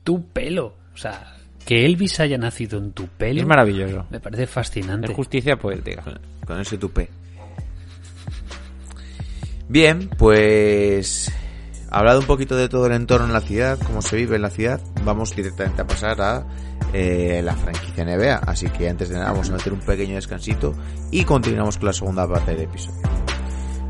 Tupelo. 0.05 0.75
O 0.95 0.97
sea, 0.97 1.35
que 1.65 1.85
Elvis 1.85 2.19
haya 2.21 2.39
nacido 2.39 2.79
en 2.79 2.93
Tupelo. 2.93 3.41
Es 3.41 3.47
maravilloso. 3.47 4.07
Me 4.11 4.21
parece 4.21 4.47
fascinante. 4.47 5.09
Es 5.11 5.17
justicia 5.17 5.57
poética. 5.57 6.05
Con 6.47 6.61
ese 6.61 6.79
tupé. 6.79 7.09
Bien, 9.69 10.09
pues 10.17 11.33
hablado 11.90 12.20
un 12.20 12.27
poquito 12.27 12.57
de 12.57 12.68
todo 12.68 12.87
el 12.87 12.92
entorno 12.92 13.27
en 13.27 13.33
la 13.33 13.40
ciudad, 13.40 13.79
cómo 13.79 14.03
se 14.03 14.16
vive 14.16 14.37
en 14.37 14.42
la 14.42 14.51
ciudad, 14.51 14.81
vamos 15.05 15.35
directamente 15.35 15.83
a 15.83 15.87
pasar 15.87 16.20
a 16.20 16.46
eh, 16.92 17.40
la 17.42 17.55
franquicia 17.55 18.05
NBA. 18.05 18.37
Así 18.46 18.68
que 18.70 18.88
antes 18.88 19.09
de 19.09 19.16
nada 19.16 19.33
vamos 19.33 19.51
a 19.51 19.53
meter 19.53 19.72
un 19.72 19.81
pequeño 19.81 20.14
descansito 20.14 20.75
y 21.11 21.25
continuamos 21.25 21.79
con 21.79 21.87
la 21.87 21.92
segunda 21.92 22.29
parte 22.29 22.53
del 22.53 22.62
episodio. 22.62 23.03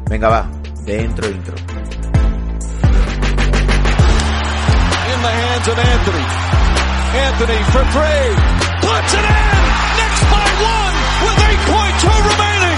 Venga, 0.09 0.28
va, 0.28 0.50
dentro 0.85 1.28
intro. 1.28 1.54
in 5.16 5.22
the 5.22 5.28
hands 5.28 5.68
of 5.68 5.78
Anthony. 5.78 6.24
Anthony 7.26 7.61
for 7.72 7.85
three. 7.94 8.28
Puts 8.85 9.12
it 9.16 9.24
in. 9.24 9.56
Knicks 9.96 10.22
by 10.32 10.48
one 10.61 10.94
with 11.24 11.38
8.2 11.40 12.04
remaining. 12.30 12.76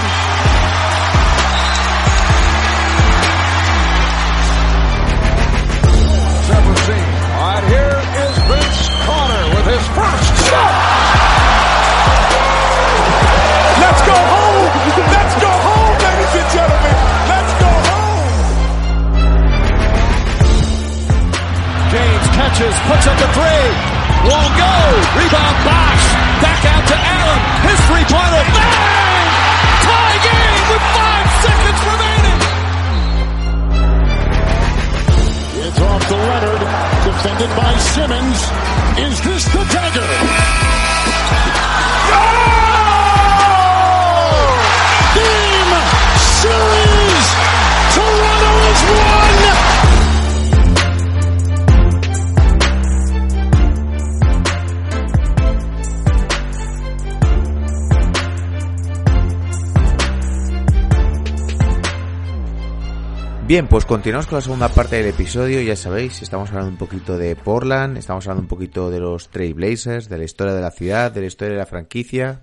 Bien, 63.49 63.67
pues 63.67 63.83
continuamos 63.83 64.27
con 64.27 64.35
la 64.35 64.41
segunda 64.43 64.69
parte 64.69 64.97
del 64.97 65.07
episodio. 65.07 65.59
Ya 65.63 65.75
sabéis, 65.75 66.21
estamos 66.21 66.49
hablando 66.49 66.69
un 66.69 66.77
poquito 66.77 67.17
de 67.17 67.35
Portland, 67.35 67.97
estamos 67.97 68.27
hablando 68.27 68.43
un 68.43 68.47
poquito 68.47 68.91
de 68.91 68.99
los 68.99 69.29
Trailblazers, 69.29 70.07
de 70.07 70.19
la 70.19 70.23
historia 70.23 70.53
de 70.53 70.61
la 70.61 70.69
ciudad, 70.69 71.11
de 71.11 71.21
la 71.21 71.25
historia 71.25 71.53
de 71.53 71.57
la 71.57 71.65
franquicia. 71.65 72.41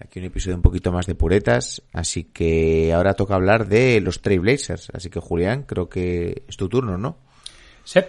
Aquí 0.00 0.18
un 0.18 0.24
episodio 0.24 0.56
un 0.56 0.62
poquito 0.62 0.90
más 0.90 1.06
de 1.06 1.14
puretas, 1.14 1.82
así 1.92 2.24
que 2.24 2.92
ahora 2.92 3.14
toca 3.14 3.36
hablar 3.36 3.68
de 3.68 4.00
los 4.00 4.20
Trailblazers. 4.20 4.90
Así 4.92 5.10
que 5.10 5.20
Julián, 5.20 5.62
creo 5.62 5.88
que 5.88 6.42
es 6.48 6.56
tu 6.56 6.68
turno, 6.68 6.98
¿no? 6.98 7.18
Sí. 7.84 8.00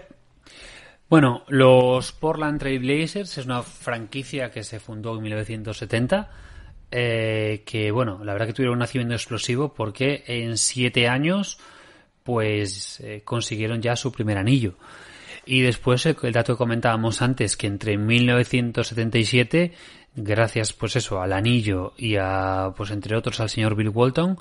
Bueno, 1.08 1.43
los 1.50 2.13
Portland 2.13 2.60
Trailblazers 2.60 3.38
es 3.38 3.46
una 3.46 3.62
franquicia 3.62 4.50
que 4.50 4.63
se 4.63 4.80
fundó 4.80 5.15
en 5.17 5.22
1970. 5.22 6.32
eh, 6.89 7.62
que 7.63 7.91
bueno, 7.91 8.24
la 8.24 8.34
verdad 8.34 8.48
que 8.48 8.54
tuvieron 8.54 8.74
un 8.74 8.80
nacimiento 8.80 9.13
explosivo 9.13 9.76
porque 9.76 10.24
en 10.26 10.58
siete 10.58 11.08
años 11.08 11.60
pues 12.23 12.99
eh, 13.01 13.21
consiguieron 13.23 13.81
ya 13.81 13.95
su 13.95 14.12
primer 14.12 14.38
anillo. 14.38 14.75
Y 15.45 15.62
después 15.62 16.05
el, 16.05 16.15
el 16.21 16.33
dato 16.33 16.53
que 16.53 16.57
comentábamos 16.57 17.21
antes, 17.21 17.57
que 17.57 17.67
entre 17.67 17.97
1977, 17.97 19.73
gracias 20.15 20.73
pues 20.73 20.95
eso, 20.95 21.21
al 21.21 21.33
anillo 21.33 21.93
y 21.97 22.15
a, 22.15 22.73
pues 22.75 22.91
entre 22.91 23.17
otros 23.17 23.39
al 23.39 23.49
señor 23.49 23.75
Bill 23.75 23.89
Walton, 23.89 24.38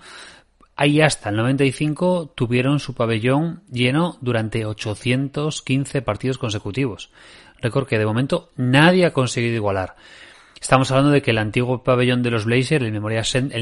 ahí 0.76 1.00
hasta 1.00 1.30
el 1.30 1.36
95 1.36 2.32
tuvieron 2.34 2.78
su 2.78 2.94
pabellón 2.94 3.62
lleno 3.70 4.16
durante 4.20 4.64
815 4.64 6.02
partidos 6.02 6.38
consecutivos. 6.38 7.10
Récord 7.60 7.86
que 7.86 7.98
de 7.98 8.06
momento 8.06 8.50
nadie 8.56 9.06
ha 9.06 9.12
conseguido 9.12 9.56
igualar. 9.56 9.96
Estamos 10.60 10.90
hablando 10.90 11.10
de 11.10 11.22
que 11.22 11.32
el 11.32 11.38
antiguo 11.38 11.82
pabellón 11.82 12.22
de 12.22 12.30
los 12.30 12.44
Blazers, 12.44 12.84
el 12.84 12.92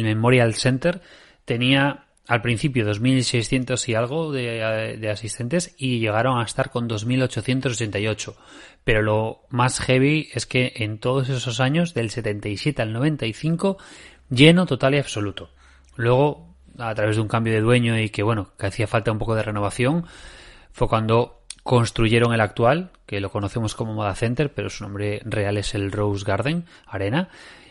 Memorial 0.04 0.54
Center, 0.54 1.00
tenía 1.44 2.04
al 2.30 2.42
principio 2.42 2.86
2.600 2.86 3.88
y 3.88 3.94
algo 3.96 4.30
de, 4.30 5.10
asistentes 5.10 5.74
y 5.76 5.98
llegaron 5.98 6.38
a 6.38 6.44
estar 6.44 6.70
con 6.70 6.88
2.888. 6.88 8.36
Pero 8.84 9.02
lo 9.02 9.40
más 9.48 9.80
heavy 9.80 10.28
es 10.32 10.46
que 10.46 10.74
en 10.76 10.98
todos 10.98 11.28
esos 11.28 11.58
años, 11.58 11.92
del 11.92 12.08
77 12.08 12.82
al 12.82 12.92
95, 12.92 13.78
lleno 14.28 14.64
total 14.66 14.94
y 14.94 14.98
absoluto. 14.98 15.50
Luego, 15.96 16.54
a 16.78 16.94
través 16.94 17.16
de 17.16 17.22
un 17.22 17.26
cambio 17.26 17.52
de 17.52 17.62
dueño 17.62 17.98
y 17.98 18.10
que 18.10 18.22
bueno, 18.22 18.52
que 18.56 18.66
hacía 18.66 18.86
falta 18.86 19.10
un 19.10 19.18
poco 19.18 19.34
de 19.34 19.42
renovación, 19.42 20.06
fue 20.70 20.86
cuando 20.86 21.42
construyeron 21.64 22.32
el 22.32 22.42
actual, 22.42 22.92
que 23.06 23.18
lo 23.18 23.32
conocemos 23.32 23.74
como 23.74 23.92
Moda 23.92 24.14
Center, 24.14 24.54
pero 24.54 24.70
su 24.70 24.84
nombre 24.84 25.20
real 25.24 25.56
es 25.56 25.74
el 25.74 25.90
Rose 25.90 26.24
Garden 26.24 26.64
Arena, 26.86 27.28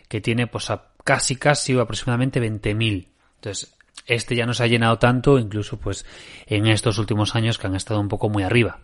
que 0.09 0.19
tiene 0.19 0.47
pues 0.47 0.69
a 0.69 0.89
casi 1.05 1.37
casi 1.37 1.79
aproximadamente 1.79 2.41
20.000. 2.41 3.07
Entonces, 3.35 3.78
este 4.05 4.35
ya 4.35 4.45
no 4.45 4.53
se 4.53 4.63
ha 4.63 4.67
llenado 4.67 4.97
tanto, 4.99 5.39
incluso 5.39 5.77
pues 5.77 6.05
en 6.45 6.67
estos 6.67 6.97
últimos 6.97 7.35
años 7.35 7.57
que 7.57 7.67
han 7.67 7.75
estado 7.75 7.99
un 7.99 8.07
poco 8.07 8.29
muy 8.29 8.43
arriba. 8.43 8.79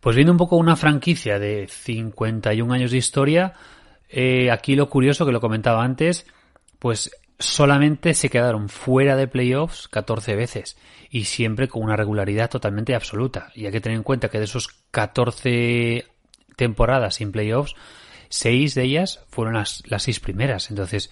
Pues 0.00 0.16
viendo 0.16 0.32
un 0.32 0.38
poco 0.38 0.56
una 0.56 0.76
franquicia 0.76 1.38
de 1.38 1.66
51 1.68 2.72
años 2.74 2.90
de 2.90 2.98
historia, 2.98 3.54
eh, 4.08 4.50
aquí 4.50 4.76
lo 4.76 4.90
curioso 4.90 5.24
que 5.24 5.32
lo 5.32 5.40
comentaba 5.40 5.82
antes, 5.82 6.26
pues 6.78 7.10
solamente 7.38 8.14
se 8.14 8.28
quedaron 8.28 8.68
fuera 8.68 9.16
de 9.16 9.26
playoffs 9.26 9.88
14 9.88 10.36
veces 10.36 10.76
y 11.10 11.24
siempre 11.24 11.68
con 11.68 11.82
una 11.82 11.96
regularidad 11.96 12.50
totalmente 12.50 12.94
absoluta. 12.94 13.50
Y 13.54 13.66
hay 13.66 13.72
que 13.72 13.80
tener 13.80 13.96
en 13.96 14.04
cuenta 14.04 14.28
que 14.28 14.38
de 14.38 14.44
esos 14.44 14.68
14 14.90 16.06
temporadas 16.56 17.16
sin 17.16 17.32
playoffs, 17.32 17.74
6 18.28 18.74
de 18.74 18.82
ellas 18.82 19.24
fueron 19.28 19.54
las, 19.54 19.82
las 19.86 20.02
6 20.04 20.20
primeras. 20.20 20.70
Entonces 20.70 21.10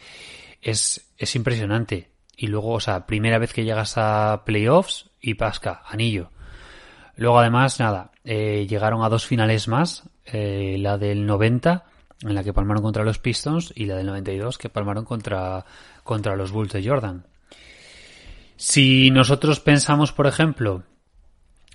es, 0.60 1.12
es 1.18 1.34
impresionante. 1.34 2.11
Y 2.36 2.46
luego, 2.46 2.72
o 2.72 2.80
sea, 2.80 3.06
primera 3.06 3.38
vez 3.38 3.52
que 3.52 3.64
llegas 3.64 3.94
a 3.96 4.42
playoffs 4.44 5.10
y 5.20 5.34
pasca, 5.34 5.82
anillo. 5.86 6.30
Luego, 7.16 7.38
además, 7.38 7.78
nada, 7.78 8.10
eh, 8.24 8.66
llegaron 8.68 9.02
a 9.02 9.08
dos 9.08 9.26
finales 9.26 9.68
más, 9.68 10.04
eh, 10.26 10.76
la 10.78 10.98
del 10.98 11.26
90, 11.26 11.84
en 12.22 12.34
la 12.34 12.42
que 12.42 12.52
palmaron 12.52 12.82
contra 12.82 13.04
los 13.04 13.18
Pistons, 13.18 13.72
y 13.76 13.86
la 13.86 13.96
del 13.96 14.06
92, 14.06 14.58
que 14.58 14.68
palmaron 14.68 15.04
contra, 15.04 15.64
contra 16.02 16.36
los 16.36 16.52
Bulls 16.52 16.72
de 16.72 16.86
Jordan. 16.86 17.26
Si 18.56 19.10
nosotros 19.10 19.60
pensamos, 19.60 20.12
por 20.12 20.26
ejemplo, 20.26 20.84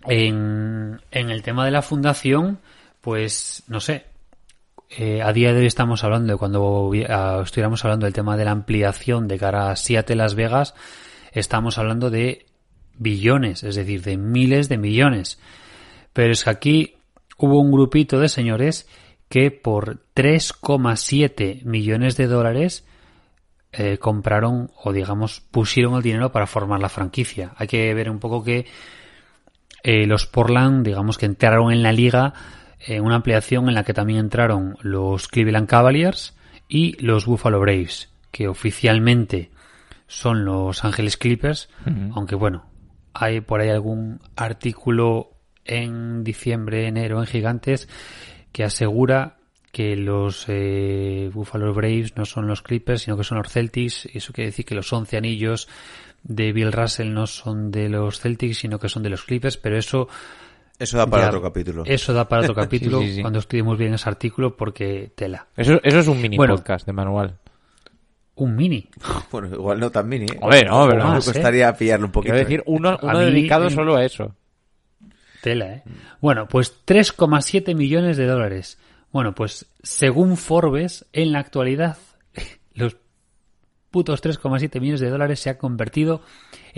en, 0.06 1.02
en 1.12 1.30
el 1.30 1.44
tema 1.44 1.66
de 1.66 1.72
la 1.72 1.82
fundación, 1.82 2.60
pues, 3.02 3.64
no 3.68 3.80
sé, 3.80 4.06
eh, 4.90 5.22
a 5.22 5.34
día 5.34 5.54
de 5.54 5.60
hoy 5.60 5.66
estamos 5.66 6.04
hablando 6.04 6.38
cuando 6.38 6.92
ah, 7.10 7.42
estuviéramos 7.44 7.84
hablando 7.84 8.06
del 8.06 8.14
tema 8.14 8.38
de 8.38 8.46
la 8.46 8.52
ampliación 8.52 9.28
de 9.28 9.38
cara 9.38 9.72
a 9.72 9.76
Seattle 9.76 10.16
Las 10.16 10.36
Vegas, 10.36 10.76
estamos 11.32 11.78
hablando 11.78 12.10
de 12.10 12.46
billones, 12.98 13.64
es 13.64 13.76
decir, 13.76 14.02
de 14.04 14.18
miles 14.18 14.70
de 14.70 14.78
millones. 14.78 15.40
Pero 16.14 16.32
es 16.32 16.44
que 16.44 16.50
aquí 16.50 16.96
hubo 17.38 17.60
un 17.60 17.72
grupito 17.72 18.20
de 18.20 18.30
señores 18.30 18.88
que 19.30 19.52
por 19.52 20.00
3,7 20.16 21.64
millones 21.64 22.16
de 22.18 22.28
dólares 22.28 22.86
eh, 23.74 23.98
compraron 23.98 24.72
o 24.82 24.94
digamos 24.94 25.42
pusieron 25.42 25.96
el 25.96 26.02
dinero 26.02 26.32
para 26.32 26.48
formar 26.48 26.80
la 26.80 26.90
franquicia. 26.90 27.54
Hay 27.58 27.68
que 27.68 27.94
ver 27.94 28.10
un 28.10 28.20
poco 28.20 28.44
que 28.44 28.66
eh, 29.84 30.08
los 30.08 30.26
Portland, 30.26 30.86
digamos 30.86 31.18
que 31.18 31.26
entraron 31.26 31.72
en 31.72 31.84
la 31.84 31.92
liga 31.92 32.34
en 32.88 33.04
una 33.04 33.16
ampliación 33.16 33.68
en 33.68 33.76
la 33.76 33.84
que 33.84 33.94
también 33.94 34.20
entraron 34.20 34.78
los 34.82 35.28
Cleveland 35.28 35.68
Cavaliers 35.68 36.36
y 36.70 36.94
los 37.04 37.26
Buffalo 37.26 37.60
Braves, 37.60 38.10
que 38.32 38.48
oficialmente 38.48 39.52
son 40.08 40.46
los 40.46 40.86
Ángeles 40.86 41.18
Clippers, 41.18 41.70
aunque 42.14 42.36
bueno, 42.36 42.66
hay 43.14 43.42
por 43.42 43.60
ahí 43.60 43.70
algún 43.70 44.20
artículo 44.36 45.32
en 45.66 46.24
diciembre, 46.24 46.88
enero 46.88 47.20
en 47.20 47.28
Gigantes 47.28 47.90
que 48.52 48.64
asegura 48.64 49.38
que 49.72 49.96
los 49.96 50.46
eh, 50.48 51.30
Buffalo 51.34 51.74
Braves 51.74 52.16
no 52.16 52.26
son 52.26 52.48
los 52.48 52.62
Clippers, 52.62 53.04
sino 53.04 53.18
que 53.18 53.24
son 53.24 53.38
los 53.38 53.52
Celtics. 53.52 54.08
y 54.12 54.18
Eso 54.18 54.34
quiere 54.34 54.50
decir 54.50 54.66
que 54.66 54.76
los 54.76 54.92
11 54.92 55.18
anillos 55.18 55.68
de 56.24 56.52
Bill 56.54 56.72
Russell 56.72 57.14
no 57.14 57.28
son 57.28 57.70
de 57.70 57.90
los 57.90 58.20
Celtics, 58.20 58.58
sino 58.58 58.80
que 58.80 58.90
son 58.90 59.04
de 59.04 59.10
los 59.10 59.24
Clippers, 59.24 59.58
pero 59.58 59.78
eso 59.78 60.08
Eso 60.80 60.98
da 60.98 61.08
para 61.08 61.24
ya- 61.24 61.30
otro 61.30 61.42
capítulo. 61.42 61.84
Eso 61.86 62.14
da 62.14 62.28
para 62.28 62.44
otro 62.44 62.54
capítulo 62.64 63.00
Sí, 63.02 63.08
sí, 63.08 63.16
sí. 63.16 63.22
cuando 63.22 63.40
escribimos 63.40 63.78
bien 63.78 63.94
ese 63.94 64.08
artículo 64.10 64.56
porque 64.56 65.12
tela. 65.16 65.48
Eso, 65.56 65.80
eso 65.84 66.00
es 66.00 66.08
un 66.08 66.22
mini 66.22 66.38
Bueno. 66.38 66.56
podcast 66.56 66.86
de 66.86 66.94
manual. 66.94 67.38
Un 68.36 68.56
mini. 68.56 68.88
Bueno, 69.32 69.48
igual 69.56 69.80
no 69.80 69.90
tan 69.92 70.08
mini, 70.08 70.26
¿eh? 70.28 70.38
Hombre, 70.42 70.64
no, 70.66 70.88
pero 70.88 71.04
Me 71.12 71.18
¿eh? 71.18 71.22
costaría 71.26 71.76
pillarlo 71.76 72.06
un 72.06 72.12
poquito. 72.12 72.34
Quiero 72.34 72.46
decir, 72.48 72.60
¿eh? 72.60 72.64
uno, 72.68 72.90
A 72.90 73.00
uno 73.02 73.20
mí, 73.20 73.26
dedicado 73.26 73.66
en- 73.66 73.72
solo 73.72 73.96
a 73.96 74.06
eso. 74.06 74.36
Tela, 75.42 75.74
¿eh? 75.74 75.84
Bueno, 76.22 76.48
pues 76.48 76.84
3,7 76.86 77.76
millones 77.76 78.18
de 78.18 78.26
dólares. 78.26 78.80
Bueno, 79.12 79.34
pues 79.34 79.66
según 79.82 80.38
Forbes, 80.38 81.06
en 81.14 81.32
la 81.32 81.40
actualidad, 81.40 81.98
los 82.74 82.98
putos 83.92 84.22
3,7 84.22 84.80
millones 84.82 85.00
de 85.00 85.10
dólares 85.10 85.40
se 85.40 85.50
ha 85.50 85.58
convertido 85.58 86.22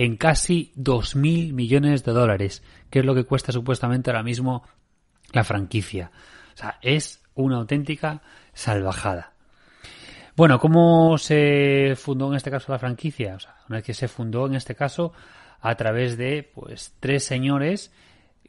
en 0.01 0.15
casi 0.15 0.71
2.000 0.77 1.51
millones 1.51 2.05
de 2.05 2.13
dólares, 2.13 2.63
que 2.89 2.99
es 2.99 3.05
lo 3.05 3.13
que 3.13 3.25
cuesta 3.25 3.51
supuestamente 3.51 4.09
ahora 4.09 4.23
mismo 4.23 4.63
la 5.33 5.43
franquicia. 5.43 6.09
O 6.53 6.57
sea, 6.57 6.79
es 6.81 7.21
una 7.35 7.57
auténtica 7.57 8.21
salvajada. 8.53 9.33
Bueno, 10.37 10.57
¿cómo 10.57 11.17
se 11.17 11.95
fundó 11.97 12.29
en 12.29 12.35
este 12.37 12.49
caso 12.49 12.71
la 12.71 12.79
franquicia? 12.79 13.35
O 13.35 13.39
sea, 13.41 13.55
una 13.67 13.79
vez 13.79 13.85
que 13.85 13.93
se 13.93 14.07
fundó 14.07 14.45
en 14.47 14.55
este 14.55 14.73
caso 14.73 15.11
a 15.59 15.75
través 15.75 16.17
de 16.17 16.49
pues 16.55 16.93
tres 17.01 17.25
señores 17.25 17.91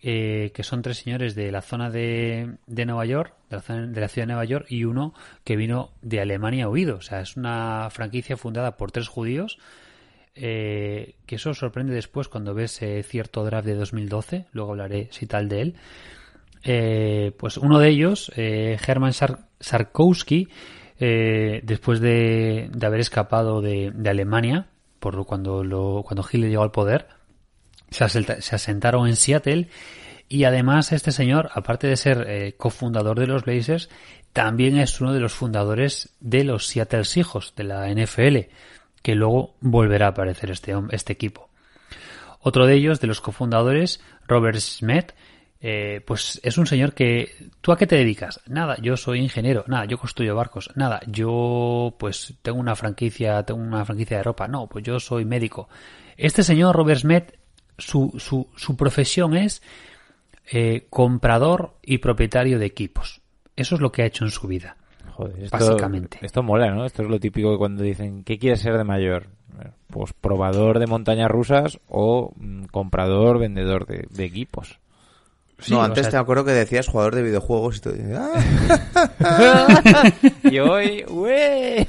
eh, 0.02 0.52
que 0.54 0.62
son 0.62 0.82
tres 0.82 0.98
señores 0.98 1.34
de 1.34 1.50
la 1.50 1.62
zona 1.62 1.90
de, 1.90 2.58
de 2.68 2.86
Nueva 2.86 3.06
York, 3.06 3.34
de 3.50 3.56
la, 3.56 3.62
zona- 3.62 3.86
de 3.88 4.00
la 4.00 4.06
ciudad 4.08 4.22
de 4.28 4.32
Nueva 4.34 4.44
York, 4.44 4.66
y 4.68 4.84
uno 4.84 5.14
que 5.42 5.56
vino 5.56 5.90
de 6.00 6.20
Alemania 6.20 6.68
huido. 6.68 6.96
O 6.98 7.02
sea, 7.02 7.20
es 7.20 7.36
una 7.36 7.88
franquicia 7.90 8.36
fundada 8.36 8.76
por 8.76 8.92
tres 8.92 9.08
judíos, 9.08 9.58
eh, 10.34 11.16
que 11.26 11.36
eso 11.36 11.54
sorprende 11.54 11.94
después 11.94 12.28
cuando 12.28 12.54
ves 12.54 12.80
eh, 12.82 13.02
cierto 13.02 13.44
draft 13.44 13.66
de 13.66 13.74
2012, 13.74 14.46
luego 14.52 14.70
hablaré 14.72 15.08
si 15.10 15.26
tal 15.26 15.48
de 15.48 15.60
él. 15.60 15.74
Eh, 16.62 17.32
pues 17.38 17.56
uno 17.56 17.78
de 17.78 17.88
ellos, 17.88 18.30
Hermann 18.36 19.12
Sar- 19.12 19.46
Sarkowski, 19.60 20.48
después 20.98 22.00
de, 22.00 22.68
de 22.72 22.86
haber 22.86 23.00
escapado 23.00 23.62
de, 23.62 23.90
de 23.94 24.10
Alemania, 24.10 24.66
por 24.98 25.24
cuando, 25.24 25.64
lo, 25.64 26.02
cuando 26.06 26.24
Hitler 26.30 26.50
llegó 26.50 26.62
al 26.62 26.72
poder, 26.72 27.06
se, 27.90 28.04
asentaron 28.04 29.08
en 29.08 29.16
Seattle 29.16 29.68
y 30.28 30.44
además 30.44 30.92
este 30.92 31.10
señor, 31.10 31.50
aparte 31.54 31.86
de 31.86 31.96
ser 31.96 32.54
cofundador 32.58 33.18
de 33.18 33.26
los 33.26 33.44
Blazers, 33.44 33.88
también 34.32 34.76
es 34.76 35.00
uno 35.00 35.12
de 35.12 35.20
los 35.20 35.32
fundadores 35.32 36.10
de 36.20 36.44
los 36.44 36.66
Seattle 36.66 37.04
Seahawks 37.04 37.54
de 37.56 37.64
la 37.64 37.88
NFL, 37.92 38.50
que 39.02 39.14
luego 39.14 39.54
volverá 39.60 40.06
a 40.06 40.10
aparecer 40.10 40.50
este, 40.50 40.74
este 40.90 41.12
equipo. 41.12 41.48
Otro 42.40 42.66
de 42.66 42.74
ellos, 42.74 43.00
de 43.00 43.06
los 43.06 43.20
cofundadores, 43.20 44.00
Robert 44.26 44.58
Smith, 44.58 45.12
eh, 45.60 46.00
pues 46.06 46.40
es 46.42 46.56
un 46.56 46.66
señor 46.66 46.94
que... 46.94 47.50
¿Tú 47.60 47.70
a 47.70 47.76
qué 47.76 47.86
te 47.86 47.96
dedicas? 47.96 48.40
Nada, 48.46 48.76
yo 48.80 48.96
soy 48.96 49.20
ingeniero. 49.20 49.64
Nada, 49.66 49.84
yo 49.84 49.98
construyo 49.98 50.34
barcos. 50.34 50.70
Nada, 50.74 51.00
yo 51.06 51.94
pues 51.98 52.34
tengo 52.40 52.58
una 52.58 52.76
franquicia, 52.76 53.42
tengo 53.42 53.60
una 53.60 53.84
franquicia 53.84 54.16
de 54.18 54.22
ropa. 54.22 54.48
No, 54.48 54.68
pues 54.68 54.84
yo 54.84 54.98
soy 54.98 55.26
médico. 55.26 55.68
Este 56.16 56.42
señor 56.42 56.74
Robert 56.74 57.00
Smith, 57.00 57.32
su, 57.76 58.14
su, 58.18 58.48
su 58.56 58.76
profesión 58.76 59.36
es 59.36 59.62
eh, 60.50 60.86
comprador 60.88 61.76
y 61.82 61.98
propietario 61.98 62.58
de 62.58 62.66
equipos. 62.66 63.20
Eso 63.54 63.74
es 63.74 63.80
lo 63.82 63.92
que 63.92 64.02
ha 64.02 64.06
hecho 64.06 64.24
en 64.24 64.30
su 64.30 64.46
vida. 64.48 64.76
Joder, 65.20 65.44
esto, 65.44 65.58
Básicamente. 65.58 66.18
Esto 66.22 66.42
mola, 66.42 66.70
¿no? 66.70 66.84
Esto 66.86 67.02
es 67.02 67.08
lo 67.08 67.20
típico 67.20 67.50
que 67.52 67.58
cuando 67.58 67.82
dicen, 67.82 68.24
¿qué 68.24 68.38
quieres 68.38 68.60
ser 68.60 68.76
de 68.78 68.84
mayor? 68.84 69.26
Pues 69.88 70.12
probador 70.14 70.78
de 70.78 70.86
montañas 70.86 71.30
rusas 71.30 71.78
o 71.88 72.32
mm, 72.36 72.64
comprador, 72.66 73.38
vendedor 73.38 73.86
de, 73.86 74.06
de 74.10 74.24
equipos. 74.24 74.78
Sí, 75.58 75.72
no, 75.72 75.80
o 75.80 75.82
antes 75.82 76.04
sea- 76.04 76.10
te 76.12 76.16
acuerdo 76.16 76.44
que 76.46 76.52
decías 76.52 76.88
jugador 76.88 77.14
de 77.16 77.22
videojuegos 77.22 77.76
y 77.76 77.80
todo. 77.80 77.94
y, 77.96 78.12
¡ah! 78.14 80.12
y 80.50 80.58
hoy, 80.58 81.02
¡güey! 81.02 81.86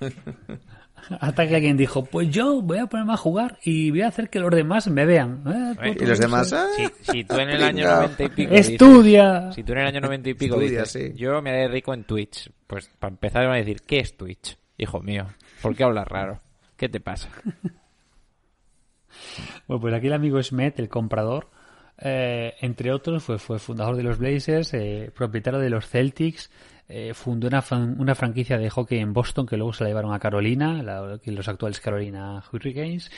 Hasta 1.20 1.46
que 1.46 1.56
alguien 1.56 1.76
dijo, 1.76 2.04
pues 2.04 2.30
yo 2.30 2.62
voy 2.62 2.78
a 2.78 2.86
ponerme 2.86 3.12
a 3.12 3.16
jugar 3.16 3.58
y 3.62 3.90
voy 3.90 4.02
a 4.02 4.08
hacer 4.08 4.30
que 4.30 4.38
los 4.40 4.50
demás 4.50 4.88
me 4.88 5.04
vean. 5.04 5.42
Eh, 5.82 5.96
Y 6.00 6.04
los 6.06 6.18
demás. 6.18 6.52
¡ah! 6.52 6.66
Si, 6.76 7.12
si 7.12 7.24
tú 7.24 7.34
en 7.38 7.50
el 7.50 7.62
año 7.62 7.84
Pringao. 7.84 8.00
90 8.02 8.24
y 8.24 8.28
pico 8.30 8.50
dices- 8.54 8.68
Estudia. 8.70 9.52
si 9.52 9.62
tú 9.62 9.72
en 9.72 9.78
el 9.78 9.86
año 9.86 10.00
90 10.00 10.28
y 10.30 10.34
pico 10.34 10.54
Estudia, 10.54 10.80
dices, 10.82 10.92
sí. 11.12 11.12
yo 11.16 11.40
me 11.42 11.50
haré 11.50 11.68
rico 11.68 11.92
en 11.94 12.04
Twitch, 12.04 12.50
pues 12.66 12.88
para 12.98 13.12
empezar 13.12 13.44
van 13.46 13.54
a 13.56 13.58
decir, 13.58 13.82
¿qué 13.86 13.98
es 14.00 14.16
Twitch? 14.16 14.56
Hijo 14.78 15.00
mío, 15.00 15.26
¿por 15.62 15.76
qué 15.76 15.84
hablas 15.84 16.08
raro? 16.08 16.40
¿Qué 16.76 16.88
te 16.88 17.00
pasa? 17.00 17.28
Bueno, 19.66 19.80
pues 19.80 19.94
aquí 19.94 20.08
el 20.08 20.12
amigo 20.12 20.42
Smet, 20.42 20.78
el 20.80 20.88
comprador, 20.88 21.48
eh, 21.98 22.54
entre 22.60 22.92
otros, 22.92 23.22
fue, 23.22 23.38
fue 23.38 23.58
fundador 23.58 23.96
de 23.96 24.02
los 24.02 24.18
Blazers, 24.18 24.74
eh, 24.74 25.12
propietario 25.14 25.60
de 25.60 25.70
los 25.70 25.86
Celtics, 25.88 26.50
eh, 26.88 27.12
fundó 27.14 27.48
una, 27.48 27.64
una 27.98 28.14
franquicia 28.14 28.58
de 28.58 28.70
hockey 28.70 28.98
en 28.98 29.12
Boston 29.12 29.46
que 29.46 29.56
luego 29.56 29.72
se 29.72 29.84
la 29.84 29.90
llevaron 29.90 30.12
a 30.12 30.18
Carolina, 30.18 30.82
la- 30.82 31.18
los 31.24 31.48
actuales 31.48 31.80
Carolina 31.80 32.42
Hurricanes. 32.52 33.10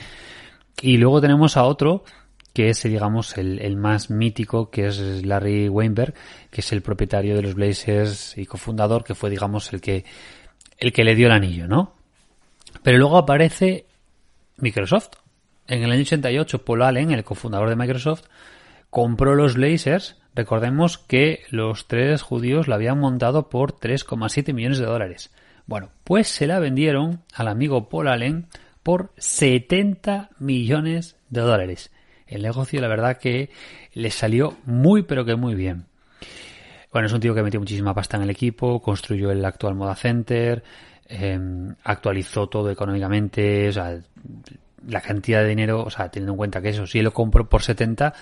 Y 0.81 0.99
luego 0.99 1.21
tenemos 1.21 1.57
a 1.57 1.65
otro 1.65 2.05
que 2.53 2.71
es, 2.71 2.83
digamos, 2.85 3.37
el, 3.37 3.59
el 3.61 3.77
más 3.77 4.09
mítico, 4.11 4.71
que 4.71 4.87
es 4.87 4.99
Larry 5.27 5.69
Weinberg, 5.69 6.15
que 6.51 6.63
es 6.63 6.73
el 6.73 6.81
propietario 6.81 7.37
de 7.37 7.43
los 7.43 7.55
Blazers 7.55 8.39
y 8.39 8.47
cofundador, 8.47 9.05
que 9.05 9.15
fue, 9.15 9.29
digamos, 9.29 9.71
el 9.75 9.83
que, 9.83 10.07
el 10.79 10.91
que 10.93 11.05
le 11.05 11.15
dio 11.15 11.27
el 11.27 11.33
anillo, 11.35 11.69
¿no? 11.69 11.93
Pero 12.83 12.97
luego 12.97 13.19
aparece 13.19 13.85
Microsoft. 14.57 15.09
En 15.67 15.83
el 15.83 15.91
año 15.93 16.01
88, 16.03 16.65
Paul 16.65 16.81
Allen, 16.83 17.11
el 17.11 17.25
cofundador 17.25 17.69
de 17.69 17.77
Microsoft, 17.77 18.23
compró 18.89 19.35
los 19.35 19.55
Blazers. 19.57 20.17
Recordemos 20.37 20.99
que 20.99 21.45
los 21.49 21.89
tres 21.89 22.21
judíos 22.21 22.69
la 22.69 22.75
habían 22.75 23.01
montado 23.01 23.49
por 23.49 23.73
3,7 23.73 24.53
millones 24.53 24.79
de 24.79 24.85
dólares. 24.85 25.31
Bueno, 25.65 25.89
pues 26.05 26.29
se 26.29 26.47
la 26.47 26.59
vendieron 26.59 27.23
al 27.35 27.49
amigo 27.49 27.89
Paul 27.89 28.09
Allen 28.09 28.47
por 28.83 29.13
70 29.17 30.29
millones 30.39 31.17
de 31.31 31.41
dólares. 31.41 31.91
El 32.27 32.43
negocio, 32.43 32.83
la 32.83 32.89
verdad, 32.89 33.17
que 33.17 33.49
le 33.95 34.11
salió 34.11 34.59
muy, 34.67 35.05
pero 35.05 35.25
que 35.25 35.37
muy 35.37 35.55
bien. 35.55 35.87
Bueno, 36.93 37.07
es 37.07 37.15
un 37.15 37.21
tío 37.21 37.35
que 37.35 37.43
metió 37.43 37.59
muchísima 37.59 37.95
pasta 37.95 38.19
en 38.19 38.25
el 38.25 38.31
equipo, 38.31 38.83
construyó 38.83 39.31
el 39.31 39.43
actual 39.43 39.75
Moda 39.75 39.97
Center, 39.97 40.63
eh, 41.09 41.41
actualizó 41.83 42.47
todo 42.47 42.71
económicamente, 42.71 43.71
o 43.71 43.73
sea, 43.73 43.99
la 44.87 45.01
cantidad 45.01 45.41
de 45.41 45.49
dinero, 45.49 45.83
o 45.83 45.89
sea, 45.89 46.11
teniendo 46.11 46.35
en 46.35 46.37
cuenta 46.37 46.61
que 46.61 46.69
eso, 46.69 46.87
sí 46.87 47.01
lo 47.01 47.15
compró 47.15 47.49
por 47.49 47.63
70 47.63 48.13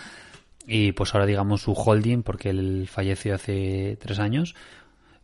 y 0.67 0.93
pues 0.93 1.15
ahora 1.15 1.27
digamos 1.27 1.62
su 1.62 1.73
holding, 1.73 2.23
porque 2.23 2.51
él 2.51 2.89
falleció 2.91 3.35
hace 3.35 3.97
tres 4.01 4.19
años, 4.19 4.55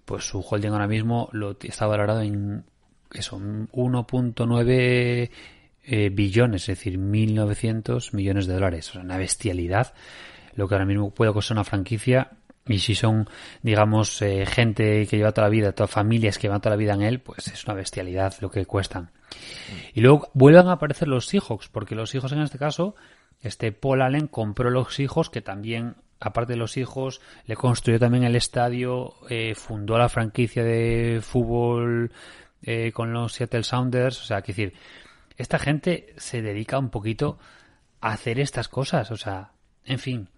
pues 0.05 0.25
su 0.25 0.41
holding 0.41 0.71
ahora 0.71 0.89
mismo 0.89 1.29
lo 1.33 1.57
está 1.61 1.87
valorado 1.87 2.23
en 2.23 2.65
eso, 3.13 3.39
1.9 3.39 5.31
eh, 5.83 6.11
billones, 6.11 6.63
es 6.69 6.79
decir, 6.79 6.99
1.900 6.99 8.15
millones 8.15 8.47
de 8.47 8.55
dólares. 8.55 8.89
O 8.91 8.93
sea, 8.93 9.03
una 9.03 9.17
bestialidad 9.17 9.95
lo 10.55 10.69
que 10.69 10.75
ahora 10.75 10.87
mismo 10.87 11.11
puede 11.11 11.33
costar 11.33 11.57
una 11.57 11.65
franquicia. 11.65 12.31
Y 12.67 12.79
si 12.79 12.95
son, 12.95 13.29
digamos, 13.63 14.21
eh, 14.23 14.45
gente 14.47 15.07
que 15.07 15.17
lleva 15.17 15.33
toda 15.33 15.47
la 15.47 15.51
vida, 15.51 15.73
todas 15.73 15.91
familias 15.91 16.39
que 16.39 16.43
llevan 16.43 16.61
toda 16.61 16.77
la 16.77 16.79
vida 16.79 16.95
en 16.95 17.03
él, 17.03 17.21
pues 17.21 17.49
es 17.49 17.65
una 17.65 17.75
bestialidad 17.75 18.35
lo 18.41 18.51
que 18.51 18.67
cuestan. 18.67 19.11
Y 19.95 20.03
luego 20.03 20.31
vuelvan 20.35 20.69
a 20.69 20.73
aparecer 20.73 21.09
los 21.09 21.27
Seahawks, 21.27 21.69
porque 21.69 21.95
los 21.95 22.15
hijos 22.15 22.31
en 22.33 22.43
este 22.43 22.59
caso, 22.59 22.95
este 23.43 23.73
Paul 23.73 24.03
Allen 24.03 24.27
compró 24.27 24.71
los 24.71 25.01
hijos 25.01 25.31
que 25.31 25.41
también, 25.41 25.97
aparte 26.19 26.53
de 26.53 26.59
los 26.59 26.77
hijos, 26.77 27.21
le 27.47 27.57
construyó 27.57 27.99
también 27.99 28.25
el 28.25 28.37
estadio, 28.37 29.15
eh, 29.29 29.55
fundó 29.55 29.99
la 29.99 30.09
franquicia 30.09 30.63
de 30.65 31.21
fútbol 31.23 32.13
eh, 32.63 32.93
con 32.93 33.13
los 33.13 33.33
Seattle 33.33 33.63
Sounders, 33.63 34.21
o 34.21 34.25
sea, 34.25 34.43
que 34.43 34.53
decir, 34.53 34.75
esta 35.37 35.59
gente 35.59 36.13
se 36.19 36.43
dedica 36.43 36.79
un 36.79 36.91
poquito 36.91 37.39
a 38.01 38.13
hacer 38.13 38.39
estas 38.39 38.69
cosas, 38.69 39.11
o 39.11 39.17
sea, 39.17 39.53
en 39.85 39.99
fin. 39.99 40.29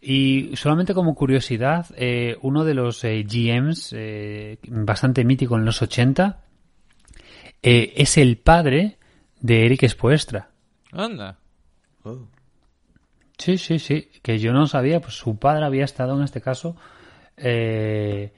Y 0.00 0.50
solamente 0.56 0.92
como 0.92 1.14
curiosidad, 1.14 1.86
eh, 1.96 2.36
uno 2.42 2.64
de 2.64 2.74
los 2.74 3.02
eh, 3.04 3.24
GMs, 3.24 3.94
eh, 3.96 4.58
bastante 4.68 5.24
mítico 5.24 5.56
en 5.56 5.64
los 5.64 5.80
80, 5.80 6.42
eh, 7.62 7.94
es 7.96 8.18
el 8.18 8.36
padre 8.36 8.98
de 9.40 9.64
Eric 9.64 9.88
Spoestra. 9.88 10.50
Anda. 10.92 11.38
Oh. 12.04 12.26
Sí, 13.38 13.58
sí, 13.58 13.78
sí, 13.78 14.08
que 14.22 14.38
yo 14.38 14.52
no 14.52 14.66
sabía, 14.66 15.00
pues 15.00 15.14
su 15.14 15.36
padre 15.36 15.64
había 15.64 15.84
estado 15.84 16.16
en 16.16 16.22
este 16.22 16.40
caso 16.40 16.76
eh, 17.36 18.32